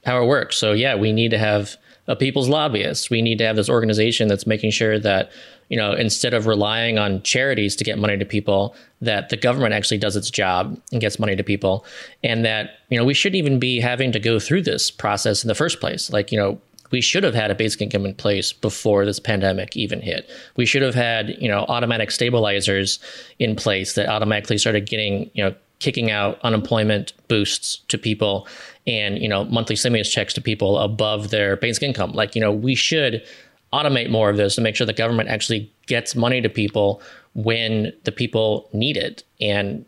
how 0.05 0.21
it 0.21 0.27
works. 0.27 0.57
So, 0.57 0.73
yeah, 0.73 0.95
we 0.95 1.11
need 1.11 1.31
to 1.31 1.37
have 1.37 1.75
a 2.07 2.15
people's 2.15 2.49
lobbyist. 2.49 3.09
We 3.09 3.21
need 3.21 3.37
to 3.37 3.45
have 3.45 3.55
this 3.55 3.69
organization 3.69 4.27
that's 4.27 4.45
making 4.45 4.71
sure 4.71 4.99
that 4.99 5.31
you 5.73 5.77
know, 5.77 5.93
instead 5.93 6.35
of 6.35 6.45
relying 6.45 6.99
on 6.99 7.23
charities 7.23 7.75
to 7.77 7.83
get 7.83 7.97
money 7.97 8.15
to 8.15 8.25
people, 8.25 8.75
that 9.01 9.29
the 9.29 9.37
government 9.37 9.73
actually 9.73 9.97
does 9.97 10.15
its 10.15 10.29
job 10.29 10.79
and 10.91 11.01
gets 11.01 11.17
money 11.17 11.35
to 11.35 11.43
people. 11.43 11.83
And 12.23 12.45
that, 12.45 12.77
you 12.89 12.97
know, 12.99 13.03
we 13.03 13.15
shouldn't 13.15 13.37
even 13.37 13.57
be 13.57 13.79
having 13.79 14.11
to 14.11 14.19
go 14.19 14.39
through 14.39 14.61
this 14.61 14.91
process 14.91 15.43
in 15.43 15.47
the 15.47 15.55
first 15.55 15.79
place. 15.79 16.11
Like, 16.11 16.31
you 16.31 16.37
know, 16.37 16.61
we 16.91 17.01
should 17.01 17.23
have 17.23 17.33
had 17.33 17.49
a 17.49 17.55
basic 17.55 17.81
income 17.81 18.05
in 18.05 18.13
place 18.13 18.53
before 18.53 19.03
this 19.03 19.19
pandemic 19.19 19.75
even 19.75 19.99
hit. 19.99 20.29
We 20.57 20.67
should 20.67 20.83
have 20.83 20.93
had, 20.93 21.35
you 21.39 21.47
know, 21.47 21.65
automatic 21.67 22.11
stabilizers 22.11 22.99
in 23.39 23.55
place 23.55 23.93
that 23.93 24.07
automatically 24.07 24.59
started 24.59 24.85
getting, 24.85 25.31
you 25.33 25.43
know, 25.43 25.55
kicking 25.79 26.11
out 26.11 26.39
unemployment 26.43 27.13
boosts 27.33 27.77
to 27.87 27.97
people 27.97 28.47
and, 28.85 29.17
you 29.17 29.27
know, 29.27 29.43
monthly 29.45 29.75
stimulus 29.75 30.07
checks 30.07 30.35
to 30.35 30.39
people 30.39 30.77
above 30.77 31.31
their 31.31 31.57
basic 31.57 31.81
income. 31.81 32.11
Like, 32.11 32.35
you 32.35 32.41
know, 32.41 32.51
we 32.51 32.75
should 32.75 33.23
automate 33.71 34.11
more 34.11 34.29
of 34.29 34.37
this 34.37 34.53
to 34.53 34.61
make 34.61 34.75
sure 34.75 34.85
the 34.85 34.93
government 34.93 35.29
actually 35.29 35.73
gets 35.87 36.15
money 36.15 36.41
to 36.41 36.47
people 36.47 37.01
when 37.33 37.91
the 38.03 38.11
people 38.11 38.69
need 38.71 38.97
it. 38.97 39.23
And 39.41 39.83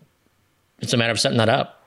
it's 0.79 0.91
a 0.91 0.97
matter 0.97 1.11
of 1.11 1.19
setting 1.19 1.37
that 1.37 1.49
up. 1.49 1.83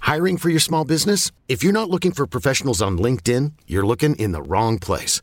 Hiring 0.00 0.36
for 0.36 0.48
your 0.48 0.58
small 0.58 0.84
business? 0.84 1.30
If 1.46 1.62
you're 1.62 1.72
not 1.72 1.90
looking 1.90 2.10
for 2.10 2.26
professionals 2.26 2.82
on 2.82 2.98
LinkedIn, 2.98 3.52
you're 3.68 3.86
looking 3.86 4.16
in 4.16 4.32
the 4.32 4.42
wrong 4.42 4.80
place. 4.80 5.22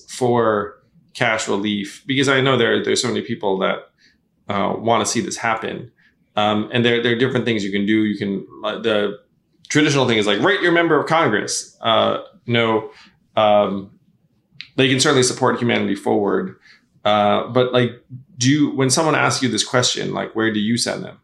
for 0.21 0.75
cash 1.13 1.47
relief, 1.47 2.03
because 2.05 2.29
I 2.29 2.41
know 2.45 2.55
there, 2.57 2.83
there's 2.83 3.01
so 3.01 3.07
many 3.07 3.23
people 3.31 3.57
that 3.59 3.77
uh, 4.47 4.73
want 4.77 5.03
to 5.03 5.11
see 5.11 5.21
this 5.21 5.37
happen. 5.37 5.91
Um, 6.35 6.69
and 6.73 6.85
there, 6.85 7.01
there 7.03 7.13
are 7.13 7.19
different 7.23 7.45
things 7.45 7.63
you 7.63 7.71
can 7.71 7.85
do. 7.85 8.05
You 8.05 8.17
can 8.17 8.31
uh, 8.63 8.79
the 8.79 9.19
traditional 9.67 10.07
thing 10.07 10.17
is 10.17 10.27
like 10.27 10.39
write 10.39 10.61
your 10.61 10.71
member 10.71 10.99
of 10.99 11.07
Congress. 11.07 11.77
Uh, 11.81 12.19
no, 12.45 12.91
um, 13.35 13.89
they 14.75 14.87
can 14.89 14.99
certainly 14.99 15.23
support 15.23 15.59
humanity 15.59 15.95
forward. 15.95 16.55
Uh, 17.03 17.47
but 17.47 17.73
like, 17.73 17.91
do 18.37 18.49
you, 18.51 18.75
when 18.75 18.89
someone 18.89 19.15
asks 19.15 19.41
you 19.43 19.49
this 19.49 19.63
question, 19.63 20.13
like, 20.13 20.35
where 20.35 20.53
do 20.53 20.59
you 20.59 20.77
send 20.77 21.03
them? 21.03 21.17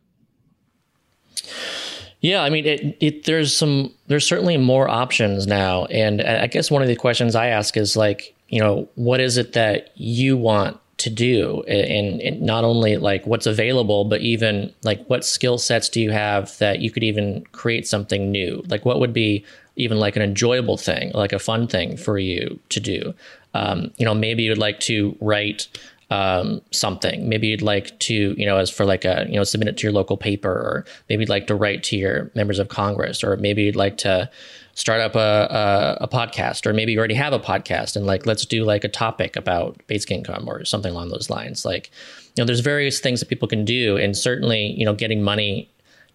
Yeah, 2.19 2.41
I 2.41 2.49
mean, 2.49 2.65
it, 2.65 2.97
it, 2.99 3.25
there's 3.25 3.55
some, 3.55 3.93
there's 4.07 4.27
certainly 4.27 4.57
more 4.57 4.89
options 4.89 5.45
now, 5.45 5.85
and 5.85 6.21
I 6.21 6.47
guess 6.47 6.71
one 6.71 6.81
of 6.81 6.87
the 6.87 6.95
questions 6.95 7.35
I 7.35 7.47
ask 7.47 7.77
is 7.77 7.95
like, 7.95 8.33
you 8.49 8.59
know, 8.59 8.87
what 8.95 9.19
is 9.19 9.37
it 9.37 9.53
that 9.53 9.91
you 9.95 10.37
want 10.37 10.79
to 10.97 11.09
do? 11.09 11.63
And, 11.67 12.21
and, 12.21 12.41
not 12.41 12.63
only 12.63 12.97
like 12.97 13.25
what's 13.27 13.45
available 13.45 14.05
but 14.05 14.21
even 14.21 14.73
like 14.83 15.05
what 15.07 15.25
skill 15.25 15.57
sets 15.57 15.89
do 15.89 16.01
you 16.01 16.11
have 16.11 16.57
that 16.57 16.79
you 16.79 16.89
could 16.91 17.03
even 17.03 17.43
create 17.51 17.87
something 17.87 18.31
new? 18.31 18.63
Like 18.67 18.85
what 18.85 18.99
would 18.99 19.13
be 19.13 19.45
even 19.75 19.99
like 19.99 20.15
an 20.15 20.23
enjoyable 20.23 20.77
thing 20.77 21.11
like 21.13 21.33
a 21.33 21.39
fun 21.39 21.67
thing 21.67 21.97
for 21.97 22.17
you 22.17 22.59
to 22.69 22.79
do? 22.79 23.13
Um, 23.53 23.91
you 23.97 24.05
know 24.05 24.13
maybe 24.13 24.43
you'd 24.43 24.57
like 24.57 24.79
to 24.81 25.15
write 25.19 25.67
um, 26.09 26.61
something. 26.71 27.27
Maybe 27.27 27.47
you'd 27.47 27.61
like 27.61 27.99
to 27.99 28.33
you 28.37 28.45
know 28.45 28.57
as 28.57 28.69
for 28.69 28.85
like 28.85 29.05
a 29.05 29.25
you 29.27 29.35
know 29.35 29.43
submit 29.43 29.67
it 29.67 29.77
to 29.77 29.83
your 29.83 29.93
local 29.93 30.17
paper 30.17 30.51
or 30.51 30.85
maybe 31.09 31.23
you'd 31.23 31.29
like 31.29 31.47
to 31.47 31.55
write 31.55 31.83
to 31.83 31.97
your 31.97 32.31
members 32.33 32.59
of 32.59 32.69
congress 32.69 33.23
or 33.23 33.35
maybe 33.37 33.63
you'd 33.63 33.75
like 33.75 33.97
to 33.97 34.29
start 34.77 35.01
up 35.01 35.15
a, 35.15 35.97
a, 35.99 36.03
a, 36.03 36.07
podcast, 36.07 36.67
or 36.67 36.71
maybe 36.71 36.91
you 36.91 36.99
already 36.99 37.15
have 37.15 37.33
a 37.33 37.39
podcast 37.39 37.95
and 37.95 38.05
like, 38.05 38.27
let's 38.27 38.45
do 38.45 38.63
like 38.63 38.83
a 38.83 38.87
topic 38.87 39.35
about 39.35 39.75
basic 39.87 40.11
income 40.11 40.47
or 40.47 40.63
something 40.65 40.91
along 40.91 41.09
those 41.09 41.31
lines. 41.31 41.65
Like, 41.65 41.89
you 42.35 42.43
know, 42.43 42.45
there's 42.45 42.59
various 42.59 42.99
things 42.99 43.19
that 43.19 43.27
people 43.27 43.47
can 43.47 43.65
do. 43.65 43.97
And 43.97 44.15
certainly, 44.15 44.67
you 44.77 44.85
know, 44.85 44.93
getting 44.93 45.23
money 45.23 45.67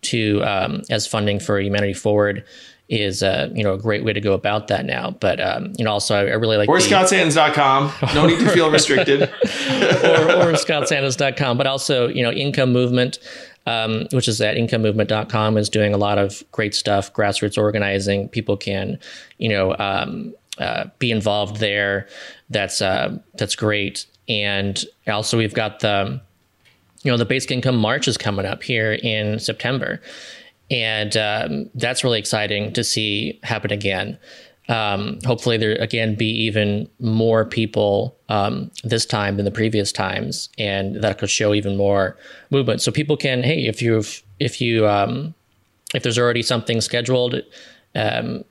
to, 0.03 0.45
um, 0.45 0.83
as 0.91 1.09
funding 1.09 1.41
for 1.41 1.59
Humanity 1.59 1.93
Forward 1.93 2.45
is, 2.89 3.21
uh, 3.25 3.49
you 3.53 3.65
know, 3.65 3.73
a 3.73 3.79
great 3.79 4.05
way 4.05 4.13
to 4.13 4.21
go 4.21 4.33
about 4.33 4.69
that 4.69 4.85
now. 4.85 5.11
But, 5.11 5.41
um, 5.41 5.73
you 5.77 5.85
know, 5.85 5.91
also 5.91 6.15
I, 6.15 6.21
I 6.21 6.35
really 6.35 6.57
like- 6.57 6.69
Or 6.69 6.79
the, 6.79 6.87
scottsantens.com. 6.87 8.15
No 8.15 8.27
need 8.27 8.39
to 8.39 8.49
feel 8.51 8.71
restricted. 8.71 9.23
or, 9.23 9.27
or 9.27 10.53
scottsantens.com, 10.53 11.59
but 11.59 11.67
also, 11.67 12.07
you 12.07 12.23
know, 12.23 12.31
income 12.31 12.73
movement 12.73 13.19
um, 13.67 14.07
which 14.13 14.29
is 14.29 14.41
at 14.41 14.57
incomemovement.com, 14.57 15.57
is 15.57 15.69
doing 15.69 15.95
a 15.95 15.99
lot 15.99 16.19
of 16.19 16.43
great 16.53 16.75
stuff, 16.75 17.13
grassroots 17.13 17.59
organizing. 17.59 18.29
People 18.29 18.57
can, 18.57 18.99
you 19.39 19.49
know, 19.49 19.77
um, 19.79 20.35
uh, 20.59 20.85
be 20.99 21.11
involved 21.11 21.57
there. 21.57 22.07
That's 22.51 22.83
uh, 22.83 23.19
that's 23.35 23.55
great. 23.55 24.07
And 24.29 24.85
also, 25.09 25.37
we've 25.37 25.55
got 25.55 25.81
the, 25.81 26.21
you 27.03 27.11
know, 27.11 27.17
the 27.17 27.25
basic 27.25 27.51
income 27.51 27.77
march 27.77 28.07
is 28.09 28.17
coming 28.17 28.47
up 28.47 28.63
here 28.63 28.93
in 28.93 29.39
September, 29.39 30.01
and 30.71 31.17
um, 31.17 31.71
that's 31.75 32.05
really 32.05 32.19
exciting 32.19 32.73
to 32.73 32.85
see 32.85 33.39
happen 33.43 33.73
again 33.73 34.19
um, 34.69 35.19
hopefully 35.25 35.57
there 35.57 35.73
again 35.77 36.15
be 36.15 36.27
even 36.27 36.89
more 37.01 37.45
people 37.45 38.17
um, 38.29 38.71
this 38.85 39.05
time 39.05 39.37
than 39.37 39.45
the 39.45 39.51
previous 39.51 39.93
times 39.93 40.49
and 40.59 40.97
that 41.03 41.19
could 41.19 41.31
show 41.31 41.53
even 41.55 41.77
more 41.77 42.17
movement 42.51 42.81
so 42.81 42.93
people 42.93 43.17
can 43.17 43.43
hey 43.43 43.67
if 43.67 43.83
you've 43.83 44.23
if 44.39 44.61
you 44.61 44.87
um, 44.87 45.35
if 45.95 46.03
there's 46.03 46.19
already 46.19 46.43
something 46.43 46.81
scheduled 46.81 47.35
um, 47.95 48.45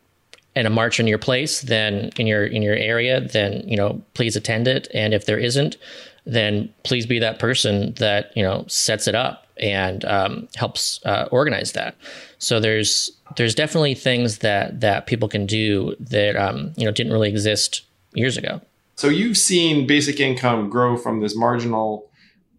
and 0.56 0.68
a 0.68 0.70
march 0.70 1.00
in 1.00 1.08
your 1.08 1.18
place 1.18 1.62
then 1.62 2.10
in 2.18 2.28
your 2.28 2.46
in 2.46 2.62
your 2.62 2.76
area 2.76 3.22
then 3.22 3.64
you 3.66 3.78
know 3.78 4.02
please 4.14 4.36
attend 4.36 4.68
it 4.68 4.88
and 4.94 5.14
if 5.14 5.26
there 5.26 5.40
isn't 5.40 5.78
then 6.26 6.72
please 6.84 7.06
be 7.06 7.20
that 7.20 7.40
person 7.40 7.94
that 7.96 8.36
you 8.36 8.44
know 8.44 8.66
sets 8.68 9.08
it 9.08 9.16
up 9.16 9.48
and 9.62 10.04
um, 10.06 10.48
helps 10.56 11.00
uh, 11.06 11.28
organize 11.32 11.74
that. 11.74 11.96
So 12.40 12.60
there's 12.60 13.12
there's 13.38 13.56
definitely 13.56 13.96
things 13.96 14.40
that 14.40 14.82
that 14.82 15.08
people 15.08 15.28
can 15.28 15.46
do 15.46 15.96
that 16.00 16.36
um, 16.36 16.74
you 16.78 16.86
know 16.86 16.92
didn't 16.92 17.14
really 17.14 17.30
exist 17.30 17.84
years 18.14 18.38
ago. 18.38 18.62
So 18.96 19.08
you've 19.08 19.38
seen 19.38 19.88
basic 19.88 20.20
income 20.20 20.70
grow 20.70 20.98
from 20.98 21.22
this 21.22 21.36
marginal 21.36 22.10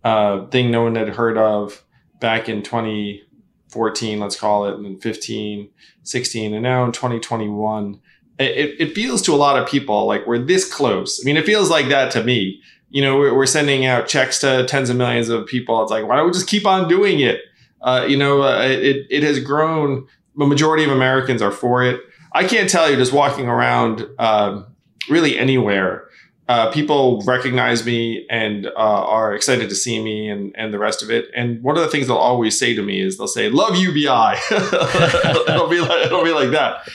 uh, 0.03 0.47
thing 0.47 0.71
no 0.71 0.83
one 0.83 0.97
had 0.97 1.11
heard 1.11 1.39
of 1.39 1.85
back 2.21 2.49
in 2.49 2.63
2014, 2.63 4.19
let's 4.19 4.37
call 4.37 4.67
it, 4.67 4.75
and 4.75 4.85
then 4.85 4.99
15, 4.99 5.69
16, 6.03 6.55
and 6.55 6.63
now 6.63 6.85
in 6.85 6.93
2021. 6.93 8.01
It, 8.39 8.81
it 8.81 8.95
feels 8.95 9.23
to 9.23 9.35
a 9.35 9.37
lot 9.37 9.61
of 9.61 9.69
people 9.69 10.07
like 10.07 10.27
we're 10.27 10.39
this 10.39 10.73
close. 10.73 11.21
I 11.23 11.25
mean, 11.25 11.37
it 11.37 11.47
feels 11.47 11.71
like 11.71 11.89
that 11.89 12.11
to 12.13 12.25
me 12.25 12.61
you 12.93 13.01
know, 13.01 13.17
we're, 13.17 13.35
we're 13.35 13.47
sending 13.47 13.87
out 13.87 14.07
checks 14.07 14.39
to 14.41 14.67
tens 14.67 14.91
of 14.91 14.97
millions 14.97 15.31
of 15.31 15.47
people. 15.47 15.83
It's 15.83 15.91
like, 15.91 16.07
why 16.07 16.17
don't 16.17 16.27
we 16.27 16.33
just 16.33 16.47
keep 16.47 16.67
on 16.67 16.89
doing 16.89 17.21
it? 17.21 17.41
Uh, 17.81 18.05
you 18.07 18.19
know, 18.19 18.43
uh, 18.43 18.63
it, 18.63 19.07
it 19.11 19.23
has 19.23 19.41
grown. 19.41 20.07
The 20.37 20.47
majority 20.47 20.85
of 20.85 20.91
Americans 20.91 21.43
are 21.43 21.51
for 21.51 21.83
it. 21.83 22.01
I 22.33 22.45
can't 22.45 22.69
tell 22.69 22.91
you 22.91 22.97
just 22.97 23.13
walking 23.13 23.49
around 23.49 24.07
um, 24.19 24.67
really 25.09 25.39
anywhere. 25.39 26.09
Uh, 26.49 26.71
people 26.71 27.23
recognize 27.23 27.87
me 27.87 28.27
and 28.29 28.67
uh, 28.67 28.71
are 28.77 29.35
excited 29.35 29.69
to 29.69 29.75
see 29.75 30.03
me 30.03 30.29
and, 30.29 30.53
and 30.57 30.73
the 30.73 30.79
rest 30.79 31.03
of 31.03 31.11
it. 31.11 31.27
And 31.35 31.63
one 31.63 31.77
of 31.77 31.83
the 31.83 31.89
things 31.89 32.09
they'll 32.09 32.17
always 32.17 32.59
say 32.59 32.75
to 32.75 32.83
me 32.83 33.01
is 33.01 33.17
they'll 33.17 33.29
say, 33.29 33.49
"Love 33.49 33.77
UBI." 33.77 34.37
it'll 35.49 35.69
be 35.69 35.81
like 35.81 36.07
it'll 36.07 36.25
be 36.25 36.33
like 36.33 36.51
that. 36.51 36.89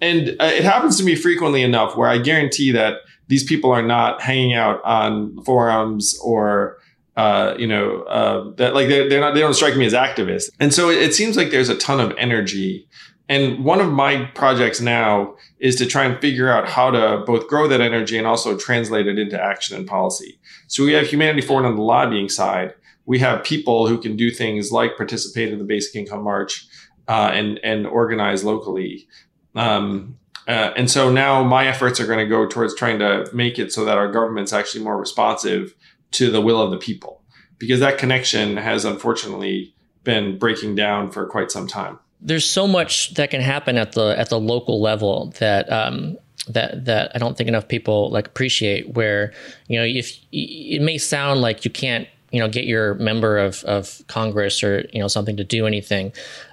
And 0.00 0.30
uh, 0.40 0.46
it 0.46 0.64
happens 0.64 0.96
to 0.98 1.04
me 1.04 1.14
frequently 1.14 1.62
enough 1.62 1.96
where 1.96 2.08
I 2.08 2.18
guarantee 2.18 2.70
that 2.72 2.98
these 3.28 3.44
people 3.44 3.70
are 3.70 3.82
not 3.82 4.20
hanging 4.22 4.54
out 4.54 4.82
on 4.84 5.42
forums 5.44 6.18
or 6.22 6.78
uh, 7.16 7.54
you 7.58 7.66
know 7.66 8.02
uh, 8.02 8.50
that 8.56 8.74
like 8.74 8.88
they're, 8.88 9.08
they're 9.08 9.20
not 9.20 9.34
they 9.34 9.40
don't 9.40 9.54
strike 9.54 9.76
me 9.76 9.86
as 9.86 9.92
activists. 9.92 10.50
And 10.60 10.72
so 10.72 10.90
it, 10.90 11.02
it 11.02 11.14
seems 11.14 11.36
like 11.36 11.50
there's 11.50 11.68
a 11.68 11.76
ton 11.76 12.00
of 12.00 12.12
energy 12.18 12.88
and 13.32 13.64
one 13.64 13.80
of 13.80 13.90
my 13.90 14.26
projects 14.34 14.80
now 14.80 15.36
is 15.58 15.76
to 15.76 15.86
try 15.86 16.04
and 16.04 16.20
figure 16.20 16.50
out 16.50 16.68
how 16.68 16.90
to 16.90 17.22
both 17.26 17.48
grow 17.48 17.66
that 17.68 17.80
energy 17.80 18.18
and 18.18 18.26
also 18.26 18.58
translate 18.58 19.06
it 19.06 19.18
into 19.18 19.42
action 19.42 19.74
and 19.74 19.86
policy. 19.86 20.38
So 20.66 20.84
we 20.84 20.92
have 20.92 21.06
Humanity 21.06 21.40
Forward 21.40 21.66
on 21.66 21.76
the 21.76 21.82
lobbying 21.82 22.28
side. 22.28 22.74
We 23.06 23.20
have 23.20 23.42
people 23.42 23.86
who 23.86 23.98
can 23.98 24.16
do 24.16 24.30
things 24.30 24.70
like 24.70 24.98
participate 24.98 25.50
in 25.50 25.58
the 25.58 25.64
Basic 25.64 25.94
Income 25.94 26.24
March 26.24 26.66
uh, 27.08 27.30
and 27.32 27.58
and 27.64 27.86
organize 27.86 28.44
locally. 28.44 29.08
Um, 29.54 30.18
uh, 30.46 30.72
and 30.76 30.90
so 30.90 31.10
now 31.10 31.42
my 31.42 31.66
efforts 31.66 32.00
are 32.00 32.06
going 32.06 32.18
to 32.18 32.26
go 32.26 32.46
towards 32.46 32.74
trying 32.74 32.98
to 32.98 33.30
make 33.32 33.58
it 33.58 33.72
so 33.72 33.84
that 33.84 33.96
our 33.96 34.10
government's 34.10 34.52
actually 34.52 34.84
more 34.84 34.98
responsive 34.98 35.74
to 36.12 36.30
the 36.30 36.40
will 36.40 36.60
of 36.60 36.70
the 36.70 36.78
people, 36.78 37.22
because 37.58 37.80
that 37.80 37.98
connection 37.98 38.56
has 38.56 38.84
unfortunately 38.84 39.74
been 40.04 40.38
breaking 40.38 40.74
down 40.74 41.10
for 41.10 41.26
quite 41.26 41.50
some 41.50 41.66
time 41.66 41.98
there's 42.22 42.48
so 42.48 42.66
much 42.66 43.14
that 43.14 43.30
can 43.30 43.40
happen 43.40 43.76
at 43.76 43.92
the 43.92 44.14
at 44.16 44.30
the 44.30 44.38
local 44.38 44.80
level 44.80 45.34
that 45.40 45.70
um, 45.70 46.16
that 46.48 46.84
that 46.84 47.10
I 47.14 47.18
don't 47.18 47.36
think 47.36 47.48
enough 47.48 47.68
people 47.68 48.10
like 48.10 48.26
appreciate. 48.26 48.90
Where 48.94 49.32
you 49.66 49.78
know, 49.78 49.84
if 49.84 50.18
it 50.30 50.80
may 50.80 50.98
sound 50.98 51.40
like 51.40 51.64
you 51.64 51.70
can't 51.70 52.06
you 52.32 52.40
know 52.40 52.48
get 52.48 52.64
your 52.64 52.94
member 52.94 53.38
of 53.38 53.62
of 53.64 54.02
Congress 54.08 54.62
or 54.62 54.86
you 54.92 55.00
know 55.00 55.08
something 55.08 55.36
to 55.36 55.44
do 55.44 55.66
anything, 55.66 56.12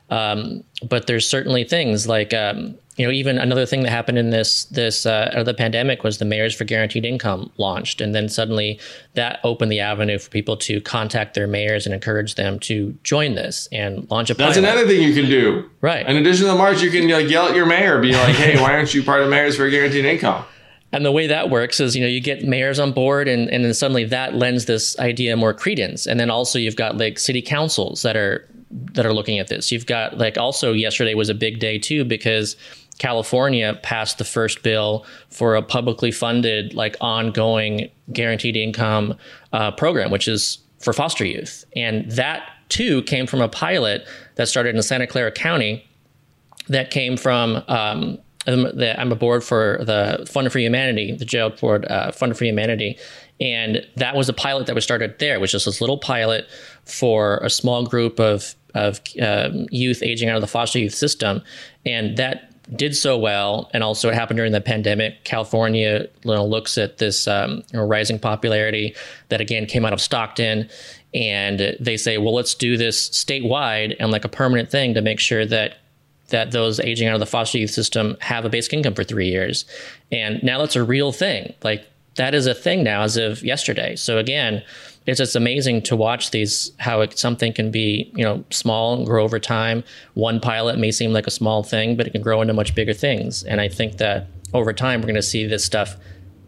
um, 0.10 0.64
but 0.88 1.08
there's 1.08 1.28
certainly 1.28 1.64
things 1.64 2.08
like 2.08 2.34
um, 2.34 2.78
you 3.00 3.06
know, 3.06 3.14
even 3.14 3.38
another 3.38 3.66
thing 3.66 3.84
that 3.84 3.92
happened 3.92 4.18
in 4.18 4.30
this 4.30 4.66
this 4.66 5.06
uh, 5.06 5.42
the 5.46 5.54
pandemic 5.54 6.04
was 6.04 6.18
the 6.18 6.26
Mayors 6.26 6.54
for 6.54 6.66
Guaranteed 6.66 7.06
Income 7.06 7.50
launched, 7.56 8.02
and 8.02 8.14
then 8.14 8.28
suddenly 8.28 8.78
that 9.14 9.40
opened 9.46 9.72
the 9.72 9.80
avenue 9.80 10.20
for 10.20 10.30
people 10.30 10.58
to 10.58 10.82
contact 10.82 11.34
their 11.34 11.48
mayors 11.48 11.86
and 11.86 11.96
encourage 11.96 12.36
them 12.36 12.60
to 12.60 12.98
join 13.04 13.36
this 13.36 13.70
and 13.72 14.06
launch 14.12 14.30
a. 14.30 14.34
That's 14.34 14.58
another 14.58 14.86
thing 14.86 15.02
you 15.02 15.14
can 15.14 15.30
do, 15.30 15.70
right? 15.80 16.06
In 16.06 16.18
addition 16.18 16.46
to 16.48 16.52
the 16.52 16.58
march, 16.58 16.82
you 16.82 16.92
can 16.92 17.08
like 17.08 17.30
yell 17.30 17.48
at 17.48 17.56
your 17.56 17.66
mayor, 17.66 18.02
be 18.02 18.12
like, 18.12 18.36
"Hey, 18.36 18.60
why 18.62 18.74
aren't 18.74 18.94
you 18.94 19.02
part 19.02 19.22
of 19.22 19.30
Mayors 19.30 19.56
for 19.56 19.70
Guaranteed 19.70 20.04
Income?" 20.04 20.44
And 20.92 21.06
the 21.06 21.12
way 21.12 21.28
that 21.28 21.50
works 21.50 21.80
is, 21.80 21.96
you 21.96 22.02
know, 22.02 22.08
you 22.08 22.20
get 22.20 22.44
mayors 22.44 22.80
on 22.80 22.92
board, 22.92 23.28
and 23.28 23.50
and 23.50 23.64
then 23.64 23.74
suddenly 23.74 24.06
that 24.06 24.36
lends 24.36 24.66
this 24.66 24.98
idea 25.00 25.36
more 25.36 25.54
credence, 25.54 26.08
and 26.08 26.20
then 26.20 26.30
also 26.30 26.58
you've 26.58 26.76
got 26.76 26.98
like 26.98 27.20
city 27.20 27.42
councils 27.42 28.02
that 28.02 28.18
are 28.18 28.48
that 28.72 29.06
are 29.06 29.14
looking 29.14 29.40
at 29.40 29.48
this. 29.48 29.72
You've 29.72 29.86
got 29.86 30.18
like 30.18 30.38
also 30.38 30.74
yesterday 30.74 31.14
was 31.14 31.30
a 31.30 31.34
big 31.36 31.60
day 31.60 31.78
too 31.78 32.06
because 32.06 32.56
California 32.98 33.80
passed 33.84 34.18
the 34.18 34.26
first 34.26 34.64
bill 34.64 35.06
for 35.30 35.56
a 35.56 35.62
publicly 35.62 36.12
funded, 36.12 36.74
like 36.74 36.96
ongoing 37.02 37.90
guaranteed 38.12 38.58
income 38.58 39.16
uh, 39.54 39.72
program, 39.72 40.10
which 40.12 40.28
is 40.28 40.58
for 40.80 40.94
foster 40.94 41.26
youth. 41.26 41.66
And 41.76 42.10
that 42.12 42.50
too 42.70 43.04
came 43.04 43.28
from 43.28 43.42
a 43.42 43.50
pilot 43.50 44.08
that 44.36 44.48
started 44.48 44.76
in 44.76 44.82
Santa 44.82 45.08
Clara 45.08 45.32
County 45.32 45.88
that 46.68 46.90
came 46.90 47.16
from. 47.16 47.64
Um, 47.68 48.18
I'm 48.50 49.12
aboard 49.12 49.44
for 49.44 49.80
the 49.82 50.26
Fund 50.30 50.52
for 50.52 50.60
Humanity, 50.60 51.12
the 51.12 51.26
jail 51.26 51.50
board 51.50 51.86
uh, 51.86 52.12
Fund 52.12 52.38
for 52.38 52.46
Humanity, 52.46 52.98
and 53.40 53.86
that 53.96 54.16
was 54.16 54.30
a 54.30 54.34
pilot 54.34 54.68
that 54.68 54.76
was 54.76 54.84
started 54.84 55.20
there, 55.20 55.40
which 55.40 55.54
is 55.54 55.66
this 55.66 55.82
little 55.82 55.98
pilot 55.98 56.48
for 56.86 57.38
a 57.38 57.50
small 57.50 57.86
group 57.86 58.20
of 58.20 58.56
of 58.76 59.02
um, 59.22 59.66
youth 59.72 60.04
aging 60.04 60.30
out 60.30 60.36
of 60.36 60.42
the 60.42 60.48
foster 60.48 60.80
youth 60.80 60.94
system, 60.94 61.42
and 61.86 62.18
that 62.18 62.46
did 62.76 62.96
so 62.96 63.18
well, 63.18 63.70
and 63.74 63.84
also 63.84 64.10
it 64.10 64.16
happened 64.16 64.38
during 64.38 64.52
the 64.52 64.62
pandemic. 64.62 65.24
California 65.24 66.08
you 66.24 66.32
know, 66.32 66.46
looks 66.46 66.78
at 66.78 66.98
this 67.00 67.28
um, 67.28 67.64
rising 67.74 68.20
popularity 68.20 68.96
that 69.30 69.42
again 69.42 69.66
came 69.66 69.86
out 69.86 69.94
of 69.94 70.02
Stockton, 70.02 70.70
and 71.14 71.76
they 71.80 71.98
say, 71.98 72.18
well, 72.18 72.34
let's 72.34 72.54
do 72.54 72.78
this 72.78 73.10
statewide 73.10 73.96
and 74.00 74.12
like 74.12 74.26
a 74.26 74.30
permanent 74.30 74.70
thing 74.70 74.94
to 74.94 75.02
make 75.02 75.20
sure 75.20 75.46
that 75.46 75.78
that 76.30 76.52
those 76.52 76.80
aging 76.80 77.08
out 77.08 77.14
of 77.14 77.20
the 77.20 77.26
foster 77.26 77.58
youth 77.58 77.72
system 77.72 78.18
have 78.22 78.46
a 78.46 78.50
basic 78.50 78.74
income 78.74 78.94
for 78.94 79.04
three 79.04 79.30
years. 79.30 79.66
And 80.12 80.42
now 80.44 80.60
that's 80.60 80.76
a 80.76 80.84
real 80.84 81.12
thing. 81.12 81.54
Like 81.64 81.86
that 82.16 82.34
is 82.34 82.48
a 82.48 82.54
thing 82.54 82.84
now 82.84 83.04
as 83.04 83.18
of 83.18 83.44
yesterday. 83.44 83.96
So 83.96 84.18
again, 84.18 84.64
it's 85.06 85.18
just 85.18 85.36
amazing 85.36 85.82
to 85.84 85.96
watch 85.96 86.32
these 86.32 86.72
how 86.78 87.02
it, 87.02 87.18
something 87.18 87.54
can 87.54 87.72
be 87.72 88.12
you 88.16 88.24
know 88.24 88.44
small 88.52 88.96
and 88.96 89.06
grow 89.06 89.24
over 89.24 89.40
time. 89.40 89.84
One 90.14 90.40
pilot 90.40 90.78
may 90.78 90.92
seem 90.92 91.14
like 91.14 91.28
a 91.28 91.32
small 91.32 91.64
thing, 91.64 91.96
but 91.96 92.06
it 92.06 92.12
can 92.12 92.22
grow 92.22 92.42
into 92.42 92.54
much 92.54 92.76
bigger 92.76 92.94
things. 92.94 93.44
And 93.44 93.60
I 93.60 93.70
think 93.70 93.98
that 93.98 94.28
over 94.54 94.74
time 94.74 95.02
we're 95.02 95.08
going 95.08 95.16
to 95.16 95.22
see 95.22 95.46
this 95.46 95.64
stuff 95.64 95.98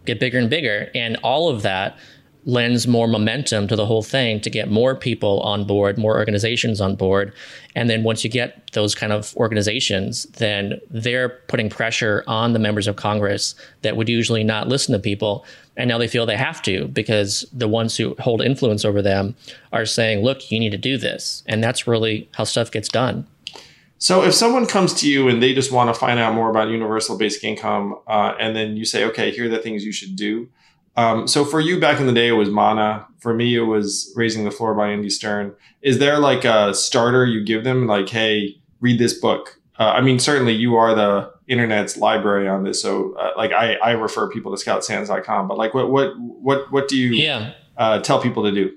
get 0.05 0.19
bigger 0.19 0.37
and 0.37 0.49
bigger, 0.49 0.91
and 0.93 1.17
all 1.23 1.49
of 1.49 1.61
that 1.63 1.97
lends 2.45 2.87
more 2.87 3.07
momentum 3.07 3.67
to 3.67 3.75
the 3.75 3.85
whole 3.85 4.01
thing 4.01 4.39
to 4.41 4.49
get 4.49 4.69
more 4.69 4.95
people 4.95 5.39
on 5.41 5.63
board, 5.63 5.97
more 5.97 6.17
organizations 6.17 6.81
on 6.81 6.95
board. 6.95 7.33
And 7.75 7.89
then 7.89 8.03
once 8.03 8.23
you 8.23 8.29
get 8.29 8.71
those 8.73 8.95
kind 8.95 9.13
of 9.13 9.35
organizations, 9.37 10.23
then 10.37 10.79
they're 10.89 11.29
putting 11.29 11.69
pressure 11.69 12.23
on 12.25 12.53
the 12.53 12.59
members 12.59 12.87
of 12.87 12.95
Congress 12.95 13.53
that 13.83 13.95
would 13.95 14.09
usually 14.09 14.43
not 14.43 14.67
listen 14.67 14.93
to 14.93 14.99
people. 14.99 15.45
And 15.77 15.87
now 15.87 15.97
they 15.97 16.07
feel 16.07 16.25
they 16.25 16.35
have 16.35 16.61
to 16.63 16.87
because 16.87 17.45
the 17.53 17.67
ones 17.67 17.95
who 17.95 18.15
hold 18.19 18.41
influence 18.41 18.83
over 18.83 19.01
them 19.01 19.35
are 19.71 19.85
saying, 19.85 20.23
look, 20.23 20.51
you 20.51 20.59
need 20.59 20.71
to 20.71 20.77
do 20.77 20.97
this. 20.97 21.43
And 21.47 21.63
that's 21.63 21.87
really 21.87 22.27
how 22.33 22.43
stuff 22.43 22.71
gets 22.71 22.89
done. 22.89 23.27
So 23.99 24.23
if 24.23 24.33
someone 24.33 24.65
comes 24.65 24.95
to 24.95 25.09
you 25.09 25.29
and 25.29 25.43
they 25.43 25.53
just 25.53 25.71
want 25.71 25.93
to 25.93 25.99
find 25.99 26.19
out 26.19 26.33
more 26.33 26.49
about 26.49 26.69
universal 26.69 27.19
basic 27.19 27.43
income, 27.43 27.99
uh, 28.07 28.33
and 28.39 28.55
then 28.55 28.75
you 28.75 28.83
say, 28.83 29.05
okay, 29.05 29.29
here 29.29 29.45
are 29.45 29.49
the 29.49 29.59
things 29.59 29.85
you 29.85 29.91
should 29.91 30.15
do 30.15 30.49
um, 30.97 31.27
so 31.27 31.45
for 31.45 31.59
you 31.59 31.79
back 31.79 31.99
in 31.99 32.05
the 32.05 32.13
day, 32.13 32.27
it 32.27 32.33
was 32.33 32.49
Manna. 32.49 33.07
For 33.19 33.33
me, 33.33 33.55
it 33.55 33.61
was 33.61 34.11
Raising 34.15 34.43
the 34.43 34.51
Floor 34.51 34.73
by 34.73 34.89
Andy 34.89 35.09
Stern. 35.09 35.55
Is 35.81 35.99
there 35.99 36.19
like 36.19 36.43
a 36.43 36.73
starter 36.73 37.25
you 37.25 37.43
give 37.43 37.63
them, 37.63 37.87
like, 37.87 38.09
hey, 38.09 38.57
read 38.81 38.99
this 38.99 39.13
book? 39.13 39.59
Uh, 39.79 39.91
I 39.91 40.01
mean, 40.01 40.19
certainly 40.19 40.53
you 40.53 40.75
are 40.75 40.93
the 40.93 41.31
internet's 41.47 41.97
library 41.97 42.47
on 42.47 42.63
this. 42.63 42.81
So, 42.81 43.15
uh, 43.15 43.31
like, 43.37 43.51
I, 43.51 43.75
I 43.75 43.91
refer 43.91 44.29
people 44.29 44.55
to 44.55 44.63
scottsantens.com, 44.63 45.47
but 45.47 45.57
like, 45.57 45.73
what 45.73 45.89
what 45.89 46.13
what 46.19 46.71
what 46.71 46.87
do 46.87 46.97
you 46.97 47.11
yeah. 47.11 47.53
uh, 47.77 47.99
tell 47.99 48.21
people 48.21 48.43
to 48.43 48.51
do? 48.51 48.71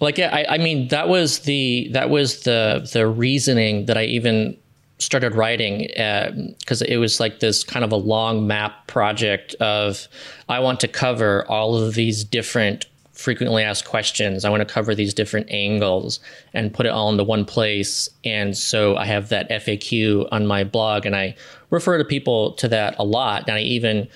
Like, 0.00 0.18
yeah, 0.18 0.30
I, 0.32 0.54
I 0.54 0.58
mean, 0.58 0.88
that 0.88 1.08
was 1.08 1.40
the 1.40 1.88
that 1.92 2.10
was 2.10 2.42
the 2.42 2.88
the 2.92 3.06
reasoning 3.06 3.86
that 3.86 3.98
I 3.98 4.04
even 4.04 4.56
started 5.04 5.34
writing 5.34 5.86
because 6.58 6.82
uh, 6.82 6.86
it 6.88 6.96
was 6.96 7.20
like 7.20 7.40
this 7.40 7.62
kind 7.62 7.84
of 7.84 7.92
a 7.92 7.96
long 7.96 8.46
map 8.46 8.86
project 8.86 9.54
of 9.56 10.08
I 10.48 10.60
want 10.60 10.80
to 10.80 10.88
cover 10.88 11.44
all 11.48 11.76
of 11.76 11.94
these 11.94 12.24
different 12.24 12.86
frequently 13.14 13.62
asked 13.62 13.84
questions. 13.84 14.44
I 14.44 14.50
want 14.50 14.66
to 14.66 14.72
cover 14.72 14.94
these 14.94 15.14
different 15.14 15.48
angles 15.50 16.20
and 16.52 16.74
put 16.74 16.86
it 16.86 16.90
all 16.90 17.10
into 17.10 17.24
one 17.24 17.44
place. 17.44 18.08
And 18.24 18.56
so 18.56 18.96
I 18.96 19.06
have 19.06 19.28
that 19.28 19.48
FAQ 19.50 20.28
on 20.32 20.46
my 20.46 20.64
blog 20.64 21.06
and 21.06 21.14
I 21.14 21.36
refer 21.70 21.96
to 21.96 22.04
people 22.04 22.52
to 22.54 22.68
that 22.68 22.96
a 22.98 23.04
lot. 23.04 23.44
And 23.46 23.56
I 23.56 23.60
even, 23.60 24.08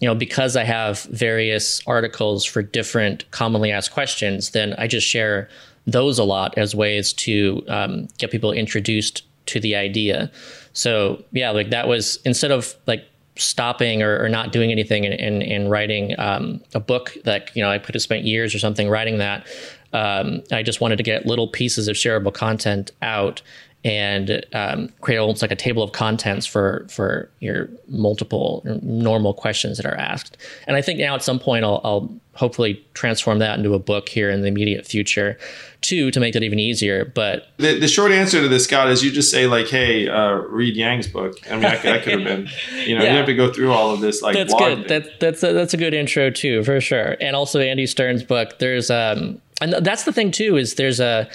you 0.00 0.08
know, 0.08 0.14
because 0.14 0.54
I 0.54 0.64
have 0.64 1.02
various 1.04 1.82
articles 1.86 2.44
for 2.44 2.62
different 2.62 3.30
commonly 3.30 3.72
asked 3.72 3.92
questions, 3.92 4.50
then 4.50 4.74
I 4.76 4.86
just 4.86 5.06
share 5.06 5.48
those 5.86 6.18
a 6.18 6.24
lot 6.24 6.56
as 6.56 6.74
ways 6.74 7.12
to 7.12 7.64
um, 7.68 8.08
get 8.18 8.30
people 8.30 8.52
introduced 8.52 9.22
to 9.46 9.60
the 9.60 9.74
idea. 9.74 10.30
So 10.72 11.22
yeah, 11.32 11.50
like 11.50 11.70
that 11.70 11.88
was 11.88 12.18
instead 12.24 12.50
of 12.50 12.74
like 12.86 13.04
stopping 13.36 14.02
or, 14.02 14.22
or 14.22 14.28
not 14.28 14.52
doing 14.52 14.70
anything 14.70 15.06
and, 15.06 15.70
writing 15.70 16.14
um, 16.18 16.60
a 16.74 16.80
book 16.80 17.16
that 17.24 17.54
you 17.56 17.62
know 17.62 17.70
I 17.70 17.78
could 17.78 17.94
have 17.94 18.02
spent 18.02 18.24
years 18.24 18.54
or 18.54 18.58
something 18.58 18.88
writing 18.88 19.18
that. 19.18 19.46
Um, 19.92 20.42
I 20.50 20.62
just 20.62 20.80
wanted 20.80 20.96
to 20.96 21.02
get 21.02 21.26
little 21.26 21.48
pieces 21.48 21.88
of 21.88 21.96
shareable 21.96 22.32
content 22.32 22.92
out 23.02 23.42
and 23.84 24.44
um, 24.52 24.88
create 25.00 25.18
almost 25.18 25.42
like 25.42 25.50
a 25.50 25.56
table 25.56 25.82
of 25.82 25.92
contents 25.92 26.46
for 26.46 26.86
for 26.88 27.28
your 27.40 27.68
multiple 27.88 28.62
normal 28.82 29.34
questions 29.34 29.76
that 29.76 29.86
are 29.86 29.96
asked. 29.96 30.36
And 30.66 30.76
I 30.76 30.82
think 30.82 30.98
now 30.98 31.14
at 31.14 31.22
some 31.22 31.38
point 31.38 31.64
I'll, 31.64 31.80
I'll 31.82 32.14
hopefully 32.34 32.82
transform 32.94 33.40
that 33.40 33.58
into 33.58 33.74
a 33.74 33.78
book 33.78 34.08
here 34.08 34.30
in 34.30 34.40
the 34.40 34.48
immediate 34.48 34.86
future 34.86 35.36
too 35.82 36.10
to 36.10 36.18
make 36.18 36.32
that 36.32 36.42
even 36.42 36.58
easier 36.58 37.04
but 37.04 37.48
the, 37.58 37.78
the 37.78 37.88
short 37.88 38.10
answer 38.10 38.40
to 38.40 38.48
this 38.48 38.64
scott 38.64 38.88
is 38.88 39.04
you 39.04 39.10
just 39.10 39.30
say 39.30 39.46
like 39.46 39.66
hey 39.66 40.08
uh, 40.08 40.32
read 40.32 40.74
yang's 40.74 41.06
book 41.06 41.36
i 41.50 41.56
mean 41.56 41.64
I, 41.66 41.76
that 41.76 42.04
could 42.04 42.20
have 42.20 42.24
been 42.24 42.48
you 42.86 42.96
know 42.96 43.04
yeah. 43.04 43.10
you 43.10 43.16
have 43.18 43.26
to 43.26 43.34
go 43.34 43.52
through 43.52 43.70
all 43.70 43.90
of 43.90 44.00
this 44.00 44.22
like 44.22 44.34
that's 44.34 44.54
good 44.54 44.88
that, 44.88 45.20
that's 45.20 45.42
a, 45.42 45.52
that's 45.52 45.74
a 45.74 45.76
good 45.76 45.92
intro 45.92 46.30
too 46.30 46.64
for 46.64 46.80
sure 46.80 47.16
and 47.20 47.36
also 47.36 47.60
andy 47.60 47.86
stern's 47.86 48.22
book 48.22 48.58
there's 48.60 48.90
um 48.90 49.38
and 49.60 49.74
that's 49.84 50.04
the 50.04 50.12
thing 50.12 50.30
too 50.30 50.56
is 50.56 50.76
there's 50.76 51.00
a 51.00 51.28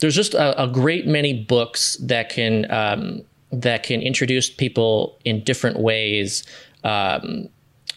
there's 0.00 0.14
just 0.14 0.34
a, 0.34 0.62
a 0.62 0.66
great 0.66 1.06
many 1.06 1.44
books 1.44 1.96
that 1.96 2.28
can 2.28 2.70
um, 2.70 3.22
that 3.52 3.82
can 3.82 4.02
introduce 4.02 4.50
people 4.50 5.18
in 5.24 5.42
different 5.44 5.78
ways 5.78 6.44
um, 6.82 7.48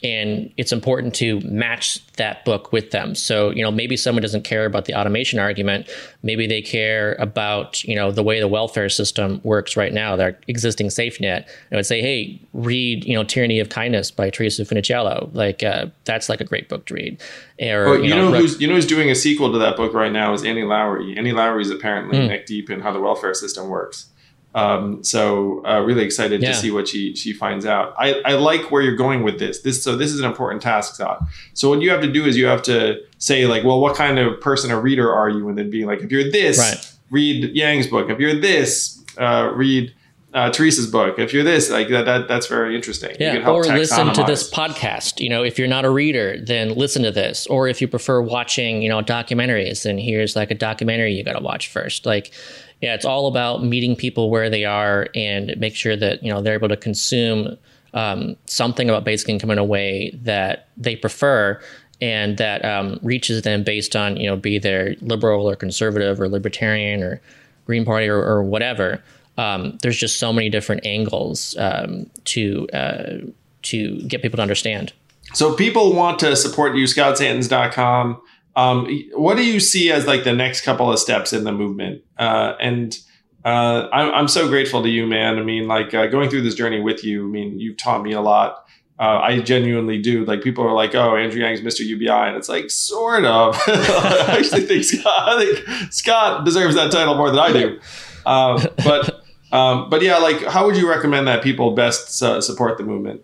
and 0.03 0.51
it's 0.57 0.71
important 0.71 1.15
to 1.15 1.39
match 1.41 2.05
that 2.17 2.45
book 2.45 2.71
with 2.71 2.91
them. 2.91 3.15
So, 3.15 3.49
you 3.51 3.63
know, 3.63 3.71
maybe 3.71 3.97
someone 3.97 4.21
doesn't 4.21 4.43
care 4.43 4.65
about 4.65 4.85
the 4.85 4.93
automation 4.93 5.39
argument. 5.39 5.89
Maybe 6.23 6.47
they 6.47 6.61
care 6.61 7.15
about, 7.19 7.83
you 7.83 7.95
know, 7.95 8.11
the 8.11 8.23
way 8.23 8.39
the 8.39 8.47
welfare 8.47 8.89
system 8.89 9.41
works 9.43 9.75
right 9.75 9.93
now, 9.93 10.15
their 10.15 10.39
existing 10.47 10.89
safety 10.89 11.25
net. 11.25 11.47
I 11.71 11.75
would 11.75 11.85
say, 11.85 12.01
hey, 12.01 12.41
read, 12.53 13.05
you 13.05 13.15
know, 13.15 13.23
Tyranny 13.23 13.59
of 13.59 13.69
Kindness 13.69 14.11
by 14.11 14.29
Theresa 14.29 14.63
Funiciello. 14.65 15.29
Like, 15.33 15.63
uh, 15.63 15.87
that's 16.05 16.29
like 16.29 16.41
a 16.41 16.45
great 16.45 16.69
book 16.69 16.85
to 16.87 16.93
read. 16.93 17.21
Or, 17.59 17.85
well, 17.85 17.97
you, 17.97 18.03
you, 18.03 18.15
know, 18.15 18.29
know 18.29 18.39
who's 18.39 18.59
you 18.61 18.67
know 18.67 18.75
who's 18.75 18.85
doing 18.85 19.09
a 19.09 19.15
sequel 19.15 19.51
to 19.51 19.57
that 19.57 19.77
book 19.77 19.93
right 19.93 20.11
now 20.11 20.33
is 20.33 20.43
Annie 20.43 20.61
Lowrey 20.61 21.17
Annie 21.17 21.31
Lowrey 21.31 21.61
is 21.61 21.71
apparently 21.71 22.17
mm. 22.17 22.27
neck 22.27 22.45
deep 22.45 22.69
in 22.69 22.81
how 22.81 22.91
the 22.91 23.01
welfare 23.01 23.33
system 23.33 23.69
works. 23.69 24.09
Um, 24.57 25.03
so 25.03 25.63
uh, 25.67 25.81
really 25.81 26.03
excited 26.03 26.41
yeah. 26.41 26.49
to 26.49 26.57
see 26.57 26.71
what 26.71 26.87
she 26.87 27.15
she 27.15 27.31
finds 27.31 27.63
out. 27.63 27.93
I, 27.95 28.21
I 28.25 28.33
like 28.33 28.71
where 28.71 28.81
you're 28.81 28.95
going 28.95 29.21
with 29.21 29.37
this. 29.37 29.61
This 29.61 29.83
so 29.83 29.95
this 29.95 30.11
is 30.11 30.19
an 30.19 30.25
important 30.25 30.63
task, 30.63 30.95
Scott. 30.95 31.21
So 31.53 31.69
what 31.69 31.81
you 31.81 31.91
have 31.91 32.01
to 32.01 32.11
do 32.11 32.25
is 32.25 32.35
you 32.35 32.47
have 32.47 32.63
to 32.63 32.99
say 33.19 33.45
like, 33.45 33.63
well, 33.63 33.79
what 33.79 33.95
kind 33.95 34.17
of 34.17 34.41
person 34.41 34.71
or 34.71 34.81
reader 34.81 35.13
are 35.13 35.29
you, 35.29 35.47
and 35.47 35.55
then 35.59 35.69
be 35.69 35.85
like, 35.85 35.99
if 35.99 36.11
you're 36.11 36.31
this, 36.31 36.57
right. 36.57 36.93
read 37.11 37.55
Yang's 37.55 37.85
book. 37.85 38.09
If 38.09 38.19
you're 38.19 38.33
this, 38.33 39.03
uh, 39.19 39.51
read 39.53 39.93
uh, 40.33 40.49
Theresa's 40.49 40.87
book. 40.87 41.19
If 41.19 41.33
you're 41.33 41.43
this, 41.43 41.69
like 41.69 41.89
that, 41.89 42.05
that 42.05 42.27
that's 42.27 42.47
very 42.47 42.75
interesting. 42.75 43.15
Yeah, 43.19 43.47
or 43.47 43.63
listen 43.63 44.11
to 44.13 44.23
this 44.23 44.51
podcast. 44.51 45.19
You 45.19 45.29
know, 45.29 45.43
if 45.43 45.59
you're 45.59 45.67
not 45.67 45.85
a 45.85 45.91
reader, 45.91 46.35
then 46.41 46.73
listen 46.73 47.03
to 47.03 47.11
this. 47.11 47.45
Or 47.45 47.67
if 47.67 47.79
you 47.79 47.87
prefer 47.87 48.21
watching, 48.21 48.81
you 48.81 48.89
know, 48.89 49.03
documentaries, 49.03 49.83
then 49.83 49.99
here's 49.99 50.35
like 50.35 50.49
a 50.49 50.55
documentary 50.55 51.13
you 51.13 51.23
got 51.23 51.33
to 51.33 51.43
watch 51.43 51.67
first. 51.67 52.07
Like 52.07 52.33
yeah, 52.81 52.93
it's 52.93 53.05
all 53.05 53.27
about 53.27 53.63
meeting 53.63 53.95
people 53.95 54.29
where 54.29 54.49
they 54.49 54.65
are 54.65 55.07
and 55.15 55.55
make 55.57 55.75
sure 55.75 55.95
that 55.95 56.23
you 56.23 56.31
know 56.31 56.41
they're 56.41 56.53
able 56.53 56.69
to 56.69 56.77
consume 56.77 57.57
um, 57.93 58.35
something 58.45 58.89
about 58.89 59.03
basic 59.03 59.29
income 59.29 59.51
in 59.51 59.57
a 59.57 59.65
way 59.65 60.11
that 60.23 60.69
they 60.77 60.95
prefer 60.95 61.59
and 61.99 62.37
that 62.37 62.63
um, 62.63 62.99
reaches 63.01 63.41
them 63.41 63.63
based 63.63 63.95
on 63.95 64.17
you 64.17 64.27
know 64.27 64.35
be 64.35 64.59
they 64.59 64.95
liberal 65.01 65.49
or 65.49 65.55
conservative 65.55 66.21
or 66.21 66.29
libertarian 66.29 67.01
or 67.01 67.21
Green 67.65 67.85
Party 67.85 68.07
or, 68.07 68.23
or 68.23 68.43
whatever. 68.43 69.01
Um, 69.37 69.77
there's 69.81 69.97
just 69.97 70.19
so 70.19 70.33
many 70.33 70.49
different 70.49 70.85
angles 70.85 71.55
um, 71.57 72.09
to 72.25 72.67
uh, 72.69 73.17
to 73.63 74.01
get 74.03 74.21
people 74.21 74.37
to 74.37 74.41
understand. 74.41 74.93
So 75.33 75.53
people 75.53 75.93
want 75.93 76.19
to 76.19 76.35
support 76.35 76.75
you, 76.75 76.85
scottsantens.com. 76.85 78.21
Um, 78.57 78.87
what 79.13 79.37
do 79.37 79.45
you 79.45 79.59
see 79.59 79.91
as 79.91 80.07
like 80.07 80.23
the 80.23 80.33
next 80.33 80.61
couple 80.61 80.91
of 80.91 80.97
steps 80.97 81.31
in 81.31 81.43
the 81.43 81.51
movement? 81.51 82.01
Uh, 82.17 82.55
and 82.59 82.97
uh, 83.45 83.87
I'm, 83.93 84.13
I'm 84.13 84.27
so 84.27 84.49
grateful 84.49 84.81
to 84.81 84.89
you, 84.89 85.05
man. 85.05 85.37
I 85.37 85.43
mean, 85.43 85.67
like 85.67 85.93
uh, 85.93 86.07
going 86.07 86.29
through 86.31 86.41
this 86.41 86.55
journey 86.55 86.81
with 86.81 87.03
you. 87.03 87.27
I 87.27 87.29
mean, 87.29 87.59
you've 87.59 87.77
taught 87.77 88.01
me 88.01 88.13
a 88.13 88.19
lot. 88.19 88.65
Uh, 88.99 89.19
I 89.19 89.39
genuinely 89.41 90.01
do. 90.01 90.25
Like 90.25 90.41
people 90.41 90.65
are 90.65 90.73
like, 90.73 90.95
"Oh, 90.95 91.15
Andrew 91.15 91.39
Yang's 91.39 91.61
Mr. 91.61 91.85
UBI," 91.85 92.09
and 92.09 92.35
it's 92.35 92.49
like, 92.49 92.71
sort 92.71 93.25
of. 93.25 93.55
I 93.67 94.37
actually 94.39 94.65
think 94.65 94.83
Scott, 94.83 95.29
I 95.29 95.45
think 95.45 95.93
Scott 95.93 96.43
deserves 96.43 96.73
that 96.73 96.91
title 96.91 97.13
more 97.13 97.29
than 97.29 97.39
I 97.39 97.53
do. 97.53 97.79
Uh, 98.25 98.67
but 98.83 99.23
um, 99.51 99.89
but 99.89 100.01
yeah, 100.01 100.17
like, 100.17 100.43
how 100.43 100.65
would 100.65 100.75
you 100.75 100.89
recommend 100.89 101.27
that 101.27 101.43
people 101.43 101.75
best 101.75 102.21
uh, 102.23 102.41
support 102.41 102.79
the 102.79 102.83
movement? 102.83 103.21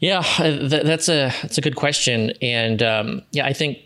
Yeah, 0.00 0.22
th- 0.22 0.84
that's 0.84 1.08
a 1.08 1.32
that's 1.42 1.58
a 1.58 1.60
good 1.60 1.76
question, 1.76 2.32
and 2.40 2.82
um, 2.82 3.22
yeah, 3.32 3.46
I 3.46 3.52
think 3.52 3.78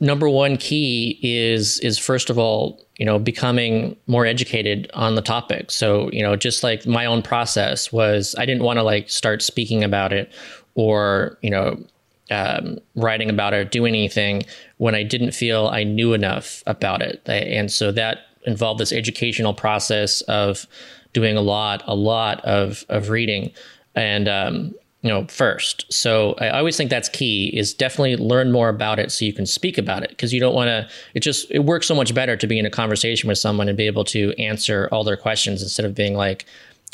number 0.00 0.28
one 0.28 0.56
key 0.58 1.18
is 1.22 1.78
is 1.80 1.98
first 1.98 2.28
of 2.28 2.38
all, 2.38 2.84
you 2.98 3.06
know, 3.06 3.18
becoming 3.18 3.96
more 4.06 4.26
educated 4.26 4.90
on 4.92 5.14
the 5.14 5.22
topic. 5.22 5.70
So 5.70 6.10
you 6.12 6.22
know, 6.22 6.36
just 6.36 6.62
like 6.62 6.86
my 6.86 7.06
own 7.06 7.22
process 7.22 7.90
was, 7.90 8.34
I 8.38 8.44
didn't 8.44 8.62
want 8.62 8.78
to 8.78 8.82
like 8.82 9.08
start 9.08 9.42
speaking 9.42 9.82
about 9.82 10.12
it 10.12 10.30
or 10.74 11.38
you 11.40 11.50
know 11.50 11.82
um, 12.30 12.78
writing 12.94 13.30
about 13.30 13.54
it 13.54 13.56
or 13.56 13.64
doing 13.64 13.94
anything 13.94 14.44
when 14.76 14.94
I 14.94 15.02
didn't 15.02 15.32
feel 15.32 15.68
I 15.68 15.82
knew 15.82 16.12
enough 16.12 16.62
about 16.66 17.00
it, 17.00 17.22
and 17.26 17.72
so 17.72 17.90
that 17.92 18.18
involved 18.44 18.80
this 18.80 18.92
educational 18.92 19.54
process 19.54 20.20
of 20.22 20.66
doing 21.14 21.38
a 21.38 21.42
lot, 21.42 21.82
a 21.86 21.94
lot 21.94 22.44
of 22.44 22.84
of 22.90 23.08
reading, 23.08 23.50
and 23.94 24.28
um, 24.28 24.74
you 25.02 25.08
know 25.08 25.26
first. 25.28 25.90
So 25.92 26.34
i 26.38 26.48
always 26.50 26.76
think 26.76 26.90
that's 26.90 27.08
key 27.08 27.56
is 27.56 27.72
definitely 27.72 28.16
learn 28.16 28.50
more 28.50 28.68
about 28.68 28.98
it 28.98 29.12
so 29.12 29.24
you 29.24 29.32
can 29.32 29.46
speak 29.46 29.78
about 29.78 30.02
it 30.02 30.10
because 30.10 30.32
you 30.32 30.40
don't 30.40 30.54
want 30.54 30.68
to 30.68 30.88
it 31.14 31.20
just 31.20 31.50
it 31.50 31.60
works 31.60 31.86
so 31.86 31.94
much 31.94 32.14
better 32.14 32.36
to 32.36 32.46
be 32.46 32.58
in 32.58 32.66
a 32.66 32.70
conversation 32.70 33.28
with 33.28 33.38
someone 33.38 33.68
and 33.68 33.78
be 33.78 33.86
able 33.86 34.04
to 34.04 34.32
answer 34.38 34.88
all 34.90 35.04
their 35.04 35.16
questions 35.16 35.62
instead 35.62 35.86
of 35.86 35.94
being 35.94 36.14
like 36.14 36.46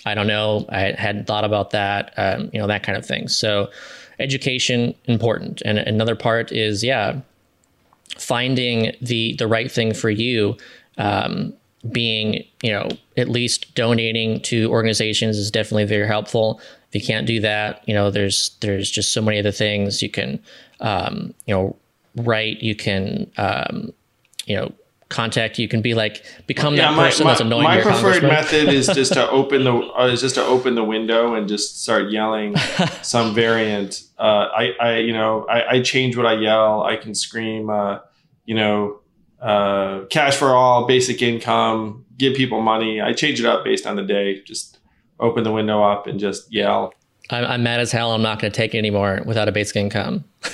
i 0.05 0.15
don't 0.15 0.27
know 0.27 0.67
i 0.69 0.95
hadn't 0.99 1.27
thought 1.27 1.45
about 1.45 1.71
that 1.71 2.13
um, 2.19 2.51
you 2.53 2.61
know 2.61 2.67
that 2.67 2.83
kind 2.83 2.99
of 2.99 3.07
thing. 3.07 3.29
So 3.29 3.71
education 4.19 4.95
important. 5.07 5.63
And 5.65 5.79
another 5.79 6.17
part 6.17 6.53
is 6.53 6.85
yeah 6.85 7.21
finding 8.17 8.93
the 9.01 9.35
the 9.39 9.47
right 9.47 9.71
thing 9.71 9.95
for 9.95 10.11
you 10.11 10.57
um, 10.99 11.53
being 11.91 12.45
you 12.62 12.72
know 12.72 12.89
at 13.16 13.28
least 13.28 13.74
donating 13.74 14.41
to 14.41 14.70
organizations 14.70 15.37
is 15.37 15.51
definitely 15.51 15.85
very 15.85 16.07
helpful 16.07 16.61
if 16.95 17.03
you 17.03 17.07
can't 17.07 17.26
do 17.26 17.41
that, 17.41 17.82
you 17.89 17.95
know, 17.95 18.11
there's 18.11 18.57
there's 18.61 18.89
just 18.89 19.12
so 19.12 19.20
many 19.20 19.41
other 19.41 19.51
things 19.51 20.01
you 20.01 20.09
can, 20.09 20.41
um, 20.78 21.35
you 21.45 21.53
know, 21.53 21.76
write. 22.14 22.62
You 22.62 22.76
can, 22.76 23.28
um, 23.37 23.93
you 24.47 24.55
know, 24.55 24.72
contact. 25.09 25.59
You 25.59 25.66
can 25.66 25.82
be 25.82 25.95
like 25.95 26.24
become 26.47 26.74
yeah, 26.74 26.91
that 26.91 26.97
my, 26.97 27.07
person 27.07 27.24
my, 27.24 27.30
that's 27.32 27.41
annoying. 27.41 27.64
My 27.64 27.80
preferred 27.82 28.22
method 28.22 28.68
is 28.68 28.87
just 28.87 29.14
to 29.14 29.28
open 29.30 29.64
the 29.64 29.72
uh, 29.72 30.07
is 30.07 30.20
just 30.20 30.37
to 30.37 30.45
open 30.45 30.76
the 30.76 30.85
window 30.85 31.35
and 31.35 31.49
just 31.49 31.82
start 31.82 32.12
yelling 32.12 32.57
some 33.03 33.35
variant. 33.35 34.05
Uh, 34.16 34.47
I 34.55 34.70
I 34.80 34.97
you 34.99 35.12
know 35.12 35.47
I, 35.51 35.64
I 35.68 35.80
change 35.82 36.16
what 36.16 36.26
I 36.26 36.35
yell. 36.35 36.85
I 36.85 36.95
can 36.95 37.16
scream. 37.16 37.70
Uh, 37.70 37.99
you 38.45 38.55
know, 38.55 39.01
uh, 39.45 40.07
cash 40.07 40.36
for 40.36 40.55
all, 40.55 40.86
basic 40.86 41.20
income, 41.20 42.07
give 42.16 42.34
people 42.34 42.62
money. 42.62 43.01
I 43.03 43.12
change 43.12 43.40
it 43.40 43.47
up 43.47 43.62
based 43.62 43.86
on 43.86 43.97
the 43.97 44.03
day. 44.03 44.40
Just 44.42 44.78
open 45.20 45.45
the 45.45 45.53
window 45.53 45.82
up 45.82 46.07
and 46.07 46.18
just 46.18 46.51
yell. 46.51 46.95
I'm, 47.28 47.45
I'm 47.45 47.62
mad 47.62 47.80
as 47.80 47.92
hell. 47.92 48.12
I'm 48.12 48.22
not 48.22 48.40
going 48.40 48.51
to 48.51 48.57
take 48.57 48.74
it 48.74 48.78
anymore 48.78 49.20
without 49.26 49.47
a 49.47 49.53
basic 49.53 49.76
income. 49.76 50.24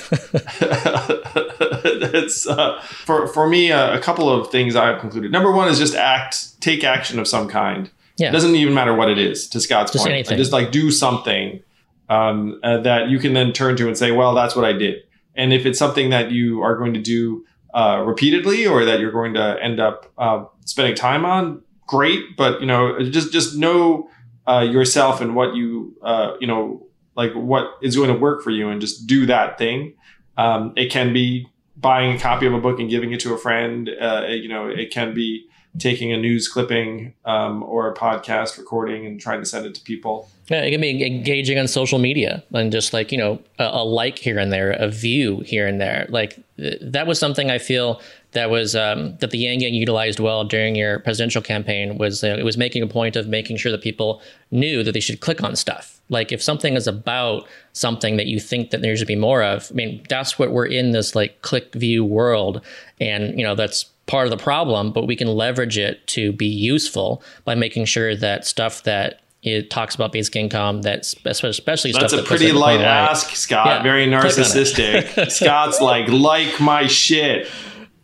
it's 2.13 2.47
uh, 2.47 2.81
for 2.81 3.27
for 3.27 3.47
me 3.47 3.71
uh, 3.71 3.97
a 3.97 4.01
couple 4.01 4.29
of 4.29 4.51
things 4.51 4.75
I've 4.75 4.99
concluded. 4.99 5.31
Number 5.31 5.51
one 5.53 5.69
is 5.69 5.79
just 5.79 5.95
act, 5.95 6.59
take 6.61 6.83
action 6.83 7.17
of 7.17 7.27
some 7.27 7.47
kind. 7.47 7.89
Yeah. 8.17 8.27
It 8.29 8.31
doesn't 8.33 8.55
even 8.55 8.73
matter 8.73 8.93
what 8.93 9.09
it 9.09 9.17
is. 9.17 9.47
To 9.49 9.61
Scott's 9.61 9.93
just 9.93 10.03
point, 10.03 10.13
anything. 10.13 10.37
just 10.37 10.51
like 10.51 10.71
do 10.71 10.91
something 10.91 11.61
um, 12.09 12.59
uh, 12.61 12.79
that 12.79 13.09
you 13.09 13.19
can 13.19 13.33
then 13.33 13.53
turn 13.53 13.77
to 13.77 13.87
and 13.87 13.97
say, 13.97 14.11
"Well, 14.11 14.35
that's 14.35 14.53
what 14.55 14.65
I 14.65 14.73
did." 14.73 15.03
And 15.35 15.53
if 15.53 15.65
it's 15.65 15.79
something 15.79 16.09
that 16.09 16.31
you 16.31 16.61
are 16.61 16.75
going 16.75 16.93
to 16.93 17.01
do 17.01 17.45
uh, 17.73 18.03
repeatedly 18.05 18.65
or 18.65 18.85
that 18.85 18.99
you're 18.99 19.11
going 19.11 19.33
to 19.33 19.57
end 19.61 19.79
up 19.79 20.11
uh, 20.17 20.45
spending 20.65 20.95
time 20.95 21.25
on, 21.25 21.61
great. 21.87 22.35
But 22.37 22.61
you 22.61 22.67
know, 22.67 23.01
just 23.03 23.31
just 23.31 23.55
know 23.55 24.09
uh, 24.47 24.61
yourself 24.61 25.21
and 25.21 25.35
what 25.35 25.55
you 25.55 25.95
uh, 26.01 26.33
you 26.39 26.47
know 26.47 26.87
like 27.15 27.33
what 27.33 27.77
is 27.81 27.95
going 27.95 28.09
to 28.09 28.17
work 28.17 28.41
for 28.41 28.51
you 28.51 28.69
and 28.69 28.81
just 28.81 29.05
do 29.05 29.25
that 29.25 29.57
thing 29.57 29.93
um, 30.37 30.73
it 30.75 30.91
can 30.91 31.13
be 31.13 31.47
buying 31.77 32.15
a 32.15 32.19
copy 32.19 32.45
of 32.45 32.53
a 32.53 32.59
book 32.59 32.79
and 32.79 32.89
giving 32.89 33.11
it 33.11 33.19
to 33.19 33.33
a 33.33 33.37
friend 33.37 33.89
uh, 34.01 34.25
you 34.27 34.49
know 34.49 34.67
it 34.67 34.91
can 34.91 35.13
be 35.13 35.45
taking 35.77 36.11
a 36.11 36.17
news 36.17 36.47
clipping 36.47 37.13
um, 37.25 37.63
or 37.63 37.89
a 37.89 37.95
podcast 37.95 38.57
recording 38.57 39.05
and 39.05 39.19
trying 39.21 39.39
to 39.39 39.45
send 39.45 39.65
it 39.65 39.73
to 39.75 39.81
people. 39.81 40.29
Yeah 40.49 40.61
it 40.63 40.71
can 40.71 40.81
be 40.81 41.05
engaging 41.05 41.57
on 41.57 41.67
social 41.67 41.97
media 41.97 42.43
and 42.51 42.71
just 42.71 42.91
like 42.93 43.11
you 43.11 43.17
know 43.17 43.39
a, 43.57 43.63
a 43.63 43.83
like 43.85 44.17
here 44.17 44.37
and 44.37 44.51
there 44.51 44.71
a 44.71 44.89
view 44.89 45.39
here 45.41 45.65
and 45.67 45.79
there. 45.79 46.07
Like 46.09 46.39
that 46.81 47.07
was 47.07 47.17
something 47.17 47.49
i 47.49 47.57
feel 47.57 47.99
that 48.33 48.49
was 48.49 48.75
um, 48.75 49.17
that 49.17 49.31
the 49.31 49.37
Yang 49.37 49.59
Gang 49.59 49.73
utilized 49.73 50.19
well 50.19 50.43
during 50.43 50.75
your 50.75 50.99
presidential 50.99 51.41
campaign 51.41 51.97
was 51.97 52.23
uh, 52.23 52.35
it 52.39 52.43
was 52.43 52.57
making 52.57 52.81
a 52.81 52.87
point 52.87 53.15
of 53.15 53.27
making 53.27 53.57
sure 53.57 53.71
that 53.71 53.81
people 53.81 54.21
knew 54.51 54.83
that 54.83 54.93
they 54.93 54.99
should 54.99 55.19
click 55.19 55.43
on 55.43 55.55
stuff. 55.55 55.99
Like 56.09 56.31
if 56.31 56.41
something 56.41 56.75
is 56.75 56.87
about 56.87 57.47
something 57.73 58.17
that 58.17 58.27
you 58.27 58.39
think 58.39 58.71
that 58.71 58.81
there 58.81 58.95
should 58.95 59.07
be 59.07 59.15
more 59.15 59.43
of, 59.43 59.67
I 59.71 59.73
mean, 59.73 60.05
that's 60.09 60.39
what 60.39 60.51
we're 60.51 60.65
in 60.65 60.91
this 60.91 61.15
like 61.15 61.41
click 61.41 61.73
view 61.73 62.05
world, 62.05 62.61
and 62.99 63.37
you 63.37 63.45
know 63.45 63.55
that's 63.55 63.85
part 64.11 64.27
of 64.27 64.31
the 64.37 64.43
problem, 64.43 64.91
but 64.91 65.07
we 65.07 65.15
can 65.15 65.27
leverage 65.29 65.77
it 65.77 66.05
to 66.05 66.33
be 66.33 66.45
useful 66.45 67.23
by 67.45 67.55
making 67.55 67.85
sure 67.85 68.13
that 68.13 68.45
stuff 68.45 68.83
that 68.83 69.21
it 69.41 69.69
talks 69.71 69.95
about 69.95 70.11
basic 70.11 70.35
income 70.35 70.81
that's 70.83 71.15
especially 71.25 71.93
that's 71.93 72.13
a 72.13 72.17
that 72.17 72.25
pretty 72.25 72.51
light 72.51 72.81
ask 72.81 73.29
scott. 73.35 73.65
Yeah, 73.65 73.83
very 73.83 74.05
narcissistic. 74.05 75.31
Scott's 75.31 75.79
like 75.79 76.09
like 76.09 76.59
my 76.59 76.87
shit. 76.87 77.49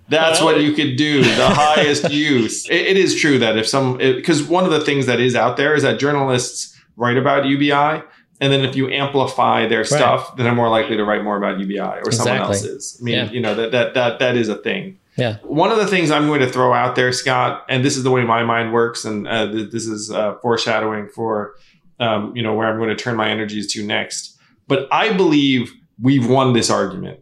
That's 0.07 0.41
what 0.41 0.61
you 0.61 0.71
could 0.71 0.95
do 0.95 1.21
the 1.21 1.49
highest 1.49 2.09
use. 2.11 2.67
It, 2.69 2.87
it 2.87 2.97
is 2.97 3.13
true 3.19 3.37
that 3.39 3.57
if 3.57 3.67
some 3.67 3.97
because 3.97 4.41
one 4.41 4.63
of 4.63 4.71
the 4.71 4.79
things 4.79 5.07
that 5.07 5.19
is 5.19 5.35
out 5.35 5.57
there 5.57 5.75
is 5.75 5.83
that 5.83 5.99
journalists 5.99 6.75
write 6.95 7.17
about 7.17 7.45
ubi 7.45 7.71
and 7.71 8.53
then 8.53 8.61
if 8.61 8.77
you 8.77 8.89
amplify 8.89 9.67
their 9.67 9.79
right. 9.79 9.87
stuff 9.87 10.37
then 10.37 10.45
they're 10.45 10.55
more 10.55 10.69
likely 10.69 10.95
to 10.95 11.03
write 11.03 11.23
more 11.23 11.37
about 11.37 11.59
ubi 11.59 11.77
or 11.79 11.97
exactly. 11.97 12.15
someone 12.15 12.41
else's. 12.43 12.97
I 12.99 13.03
mean 13.03 13.13
yeah. 13.13 13.29
you 13.29 13.41
know 13.41 13.53
that 13.55 13.71
that 13.73 13.93
that 13.93 14.19
that 14.19 14.37
is 14.37 14.47
a 14.47 14.55
thing 14.55 14.99
yeah. 15.17 15.37
One 15.43 15.71
of 15.71 15.77
the 15.77 15.87
things 15.87 16.11
I'm 16.11 16.27
going 16.27 16.41
to 16.41 16.49
throw 16.49 16.73
out 16.73 16.95
there, 16.95 17.11
Scott, 17.11 17.65
and 17.69 17.83
this 17.83 17.97
is 17.97 18.03
the 18.03 18.11
way 18.11 18.23
my 18.23 18.43
mind 18.43 18.71
works, 18.71 19.03
and 19.03 19.27
uh, 19.27 19.51
th- 19.51 19.71
this 19.71 19.85
is 19.87 20.11
uh, 20.11 20.35
foreshadowing 20.41 21.09
for, 21.09 21.55
um, 21.99 22.35
you 22.35 22.43
know, 22.43 22.53
where 22.53 22.67
I'm 22.67 22.77
going 22.77 22.89
to 22.89 22.95
turn 22.95 23.15
my 23.15 23.29
energies 23.29 23.71
to 23.73 23.85
next. 23.85 24.37
But 24.67 24.87
I 24.91 25.13
believe 25.13 25.73
we've 26.01 26.27
won 26.29 26.53
this 26.53 26.69
argument. 26.69 27.19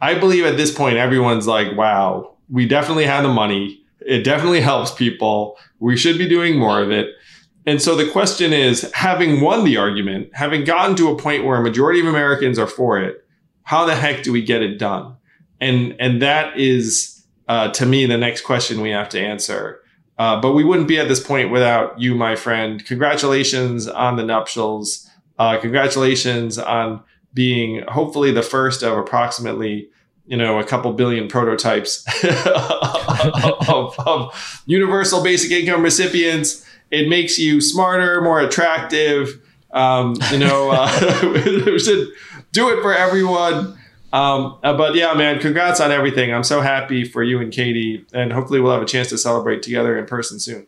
I 0.00 0.14
believe 0.14 0.44
at 0.44 0.58
this 0.58 0.74
point, 0.74 0.98
everyone's 0.98 1.46
like, 1.46 1.76
wow, 1.76 2.36
we 2.50 2.66
definitely 2.66 3.06
have 3.06 3.22
the 3.22 3.32
money. 3.32 3.82
It 4.00 4.22
definitely 4.22 4.60
helps 4.60 4.92
people. 4.92 5.58
We 5.78 5.96
should 5.96 6.18
be 6.18 6.28
doing 6.28 6.58
more 6.58 6.80
of 6.80 6.90
it. 6.90 7.08
And 7.64 7.82
so 7.82 7.96
the 7.96 8.08
question 8.10 8.52
is, 8.52 8.90
having 8.92 9.40
won 9.40 9.64
the 9.64 9.76
argument, 9.76 10.28
having 10.34 10.64
gotten 10.64 10.94
to 10.96 11.10
a 11.10 11.16
point 11.16 11.44
where 11.44 11.56
a 11.56 11.62
majority 11.62 12.00
of 12.00 12.06
Americans 12.06 12.58
are 12.58 12.66
for 12.66 13.00
it, 13.00 13.24
how 13.62 13.84
the 13.84 13.96
heck 13.96 14.22
do 14.22 14.32
we 14.32 14.42
get 14.42 14.62
it 14.62 14.78
done? 14.78 15.15
And 15.60 15.96
and 15.98 16.22
that 16.22 16.58
is 16.58 17.24
uh, 17.48 17.70
to 17.72 17.86
me 17.86 18.06
the 18.06 18.18
next 18.18 18.42
question 18.42 18.80
we 18.80 18.90
have 18.90 19.08
to 19.10 19.20
answer. 19.20 19.80
Uh, 20.18 20.40
but 20.40 20.52
we 20.52 20.64
wouldn't 20.64 20.88
be 20.88 20.98
at 20.98 21.08
this 21.08 21.20
point 21.20 21.50
without 21.50 22.00
you, 22.00 22.14
my 22.14 22.34
friend. 22.34 22.84
Congratulations 22.86 23.86
on 23.86 24.16
the 24.16 24.22
nuptials. 24.22 25.08
Uh, 25.38 25.58
congratulations 25.58 26.58
on 26.58 27.02
being 27.34 27.82
hopefully 27.88 28.32
the 28.32 28.42
first 28.42 28.82
of 28.82 28.96
approximately 28.96 29.90
you 30.26 30.36
know 30.36 30.58
a 30.58 30.64
couple 30.64 30.92
billion 30.94 31.28
prototypes 31.28 32.04
of, 33.68 33.94
of, 33.98 34.62
universal 34.66 35.22
basic 35.22 35.50
income 35.50 35.82
recipients. 35.82 36.66
It 36.90 37.08
makes 37.08 37.38
you 37.38 37.60
smarter, 37.60 38.20
more 38.22 38.40
attractive. 38.40 39.42
Um, 39.72 40.16
you 40.32 40.38
know, 40.38 40.70
uh, 40.70 40.88
should 41.78 42.08
do 42.52 42.70
it 42.70 42.80
for 42.80 42.94
everyone. 42.94 43.75
Um, 44.12 44.58
uh, 44.62 44.76
but 44.76 44.94
yeah, 44.94 45.12
man, 45.14 45.40
congrats 45.40 45.80
on 45.80 45.92
everything. 45.92 46.32
I'm 46.32 46.44
so 46.44 46.60
happy 46.60 47.04
for 47.04 47.22
you 47.22 47.40
and 47.40 47.52
Katie, 47.52 48.06
and 48.12 48.32
hopefully 48.32 48.60
we'll 48.60 48.72
have 48.72 48.82
a 48.82 48.86
chance 48.86 49.08
to 49.10 49.18
celebrate 49.18 49.62
together 49.62 49.98
in 49.98 50.06
person 50.06 50.38
soon. 50.38 50.66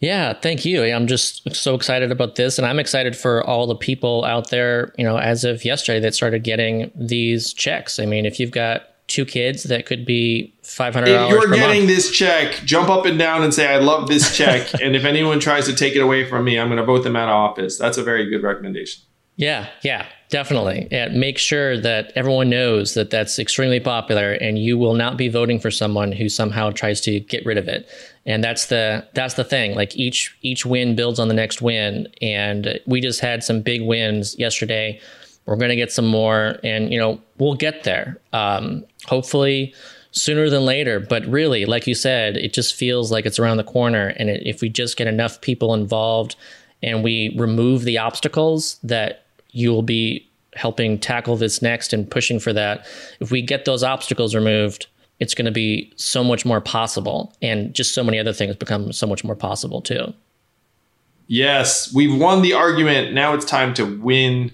Yeah, 0.00 0.34
thank 0.34 0.64
you. 0.64 0.84
I'm 0.84 1.06
just 1.06 1.54
so 1.54 1.74
excited 1.74 2.12
about 2.12 2.36
this, 2.36 2.58
and 2.58 2.66
I'm 2.66 2.78
excited 2.78 3.16
for 3.16 3.42
all 3.44 3.66
the 3.66 3.74
people 3.74 4.24
out 4.24 4.50
there. 4.50 4.92
You 4.98 5.04
know, 5.04 5.16
as 5.16 5.44
of 5.44 5.64
yesterday, 5.64 6.00
that 6.00 6.14
started 6.14 6.44
getting 6.44 6.90
these 6.94 7.54
checks. 7.54 7.98
I 7.98 8.04
mean, 8.04 8.26
if 8.26 8.38
you've 8.38 8.50
got 8.50 8.82
two 9.06 9.24
kids, 9.24 9.64
that 9.64 9.86
could 9.86 10.04
be 10.04 10.54
five 10.62 10.94
hundred. 10.94 11.10
If 11.10 11.30
you're 11.30 11.48
getting 11.48 11.82
month. 11.82 11.88
this 11.88 12.10
check, 12.10 12.52
jump 12.64 12.90
up 12.90 13.06
and 13.06 13.18
down 13.18 13.42
and 13.42 13.54
say, 13.54 13.66
"I 13.66 13.78
love 13.78 14.08
this 14.08 14.36
check," 14.36 14.68
and 14.82 14.94
if 14.94 15.04
anyone 15.04 15.40
tries 15.40 15.66
to 15.66 15.74
take 15.74 15.96
it 15.96 16.00
away 16.00 16.28
from 16.28 16.44
me, 16.44 16.58
I'm 16.58 16.68
going 16.68 16.78
to 16.78 16.84
vote 16.84 17.02
them 17.02 17.16
out 17.16 17.28
of 17.28 17.34
office. 17.34 17.78
That's 17.78 17.96
a 17.96 18.02
very 18.02 18.28
good 18.28 18.42
recommendation. 18.42 19.02
Yeah, 19.36 19.68
yeah, 19.82 20.06
definitely. 20.28 20.86
And 20.92 21.18
make 21.18 21.38
sure 21.38 21.80
that 21.80 22.12
everyone 22.14 22.50
knows 22.50 22.94
that 22.94 23.10
that's 23.10 23.38
extremely 23.38 23.80
popular, 23.80 24.32
and 24.32 24.58
you 24.58 24.78
will 24.78 24.94
not 24.94 25.16
be 25.16 25.28
voting 25.28 25.58
for 25.58 25.72
someone 25.72 26.12
who 26.12 26.28
somehow 26.28 26.70
tries 26.70 27.00
to 27.02 27.18
get 27.18 27.44
rid 27.44 27.58
of 27.58 27.66
it. 27.66 27.88
And 28.26 28.44
that's 28.44 28.66
the 28.66 29.06
that's 29.14 29.34
the 29.34 29.42
thing. 29.42 29.74
Like 29.74 29.96
each 29.96 30.36
each 30.42 30.64
win 30.64 30.94
builds 30.94 31.18
on 31.18 31.28
the 31.28 31.34
next 31.34 31.60
win, 31.60 32.06
and 32.22 32.78
we 32.86 33.00
just 33.00 33.20
had 33.20 33.42
some 33.42 33.60
big 33.60 33.82
wins 33.82 34.38
yesterday. 34.38 35.00
We're 35.46 35.56
going 35.56 35.70
to 35.70 35.76
get 35.76 35.92
some 35.92 36.06
more, 36.06 36.58
and 36.62 36.92
you 36.92 36.98
know 36.98 37.20
we'll 37.38 37.54
get 37.54 37.82
there. 37.82 38.20
Um, 38.32 38.84
hopefully 39.06 39.74
sooner 40.12 40.48
than 40.48 40.64
later. 40.64 41.00
But 41.00 41.26
really, 41.26 41.64
like 41.64 41.88
you 41.88 41.94
said, 41.96 42.36
it 42.36 42.52
just 42.52 42.76
feels 42.76 43.10
like 43.10 43.26
it's 43.26 43.40
around 43.40 43.56
the 43.56 43.64
corner, 43.64 44.14
and 44.16 44.30
it, 44.30 44.46
if 44.46 44.60
we 44.60 44.68
just 44.68 44.96
get 44.96 45.08
enough 45.08 45.40
people 45.40 45.74
involved 45.74 46.36
and 46.84 47.02
we 47.02 47.34
remove 47.38 47.84
the 47.84 47.98
obstacles 47.98 48.78
that 48.82 49.23
you 49.54 49.70
will 49.70 49.82
be 49.82 50.28
helping 50.54 50.98
tackle 50.98 51.36
this 51.36 51.62
next 51.62 51.92
and 51.92 52.10
pushing 52.10 52.38
for 52.38 52.52
that. 52.52 52.86
If 53.20 53.30
we 53.30 53.40
get 53.40 53.64
those 53.64 53.82
obstacles 53.82 54.34
removed, 54.34 54.86
it's 55.20 55.34
going 55.34 55.46
to 55.46 55.52
be 55.52 55.92
so 55.96 56.22
much 56.22 56.44
more 56.44 56.60
possible. 56.60 57.34
And 57.40 57.72
just 57.72 57.94
so 57.94 58.04
many 58.04 58.18
other 58.18 58.32
things 58.32 58.56
become 58.56 58.92
so 58.92 59.06
much 59.06 59.24
more 59.24 59.36
possible 59.36 59.80
too. 59.80 60.12
Yes, 61.26 61.92
we've 61.94 62.14
won 62.14 62.42
the 62.42 62.52
argument. 62.52 63.14
Now 63.14 63.32
it's 63.32 63.44
time 63.44 63.72
to 63.74 63.98
win 63.98 64.52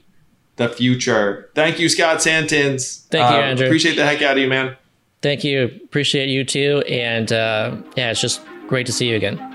the 0.56 0.68
future. 0.68 1.50
Thank 1.54 1.80
you, 1.80 1.88
Scott 1.88 2.22
Santens. 2.22 3.06
Thank 3.10 3.28
you, 3.30 3.36
um, 3.36 3.42
Andrew. 3.42 3.66
Appreciate 3.66 3.96
the 3.96 4.04
heck 4.04 4.22
out 4.22 4.36
of 4.36 4.42
you, 4.42 4.48
man. 4.48 4.76
Thank 5.22 5.44
you. 5.44 5.64
Appreciate 5.84 6.28
you 6.28 6.44
too. 6.44 6.82
And 6.88 7.32
uh, 7.32 7.76
yeah, 7.96 8.10
it's 8.10 8.20
just 8.20 8.40
great 8.68 8.86
to 8.86 8.92
see 8.92 9.08
you 9.08 9.16
again. 9.16 9.49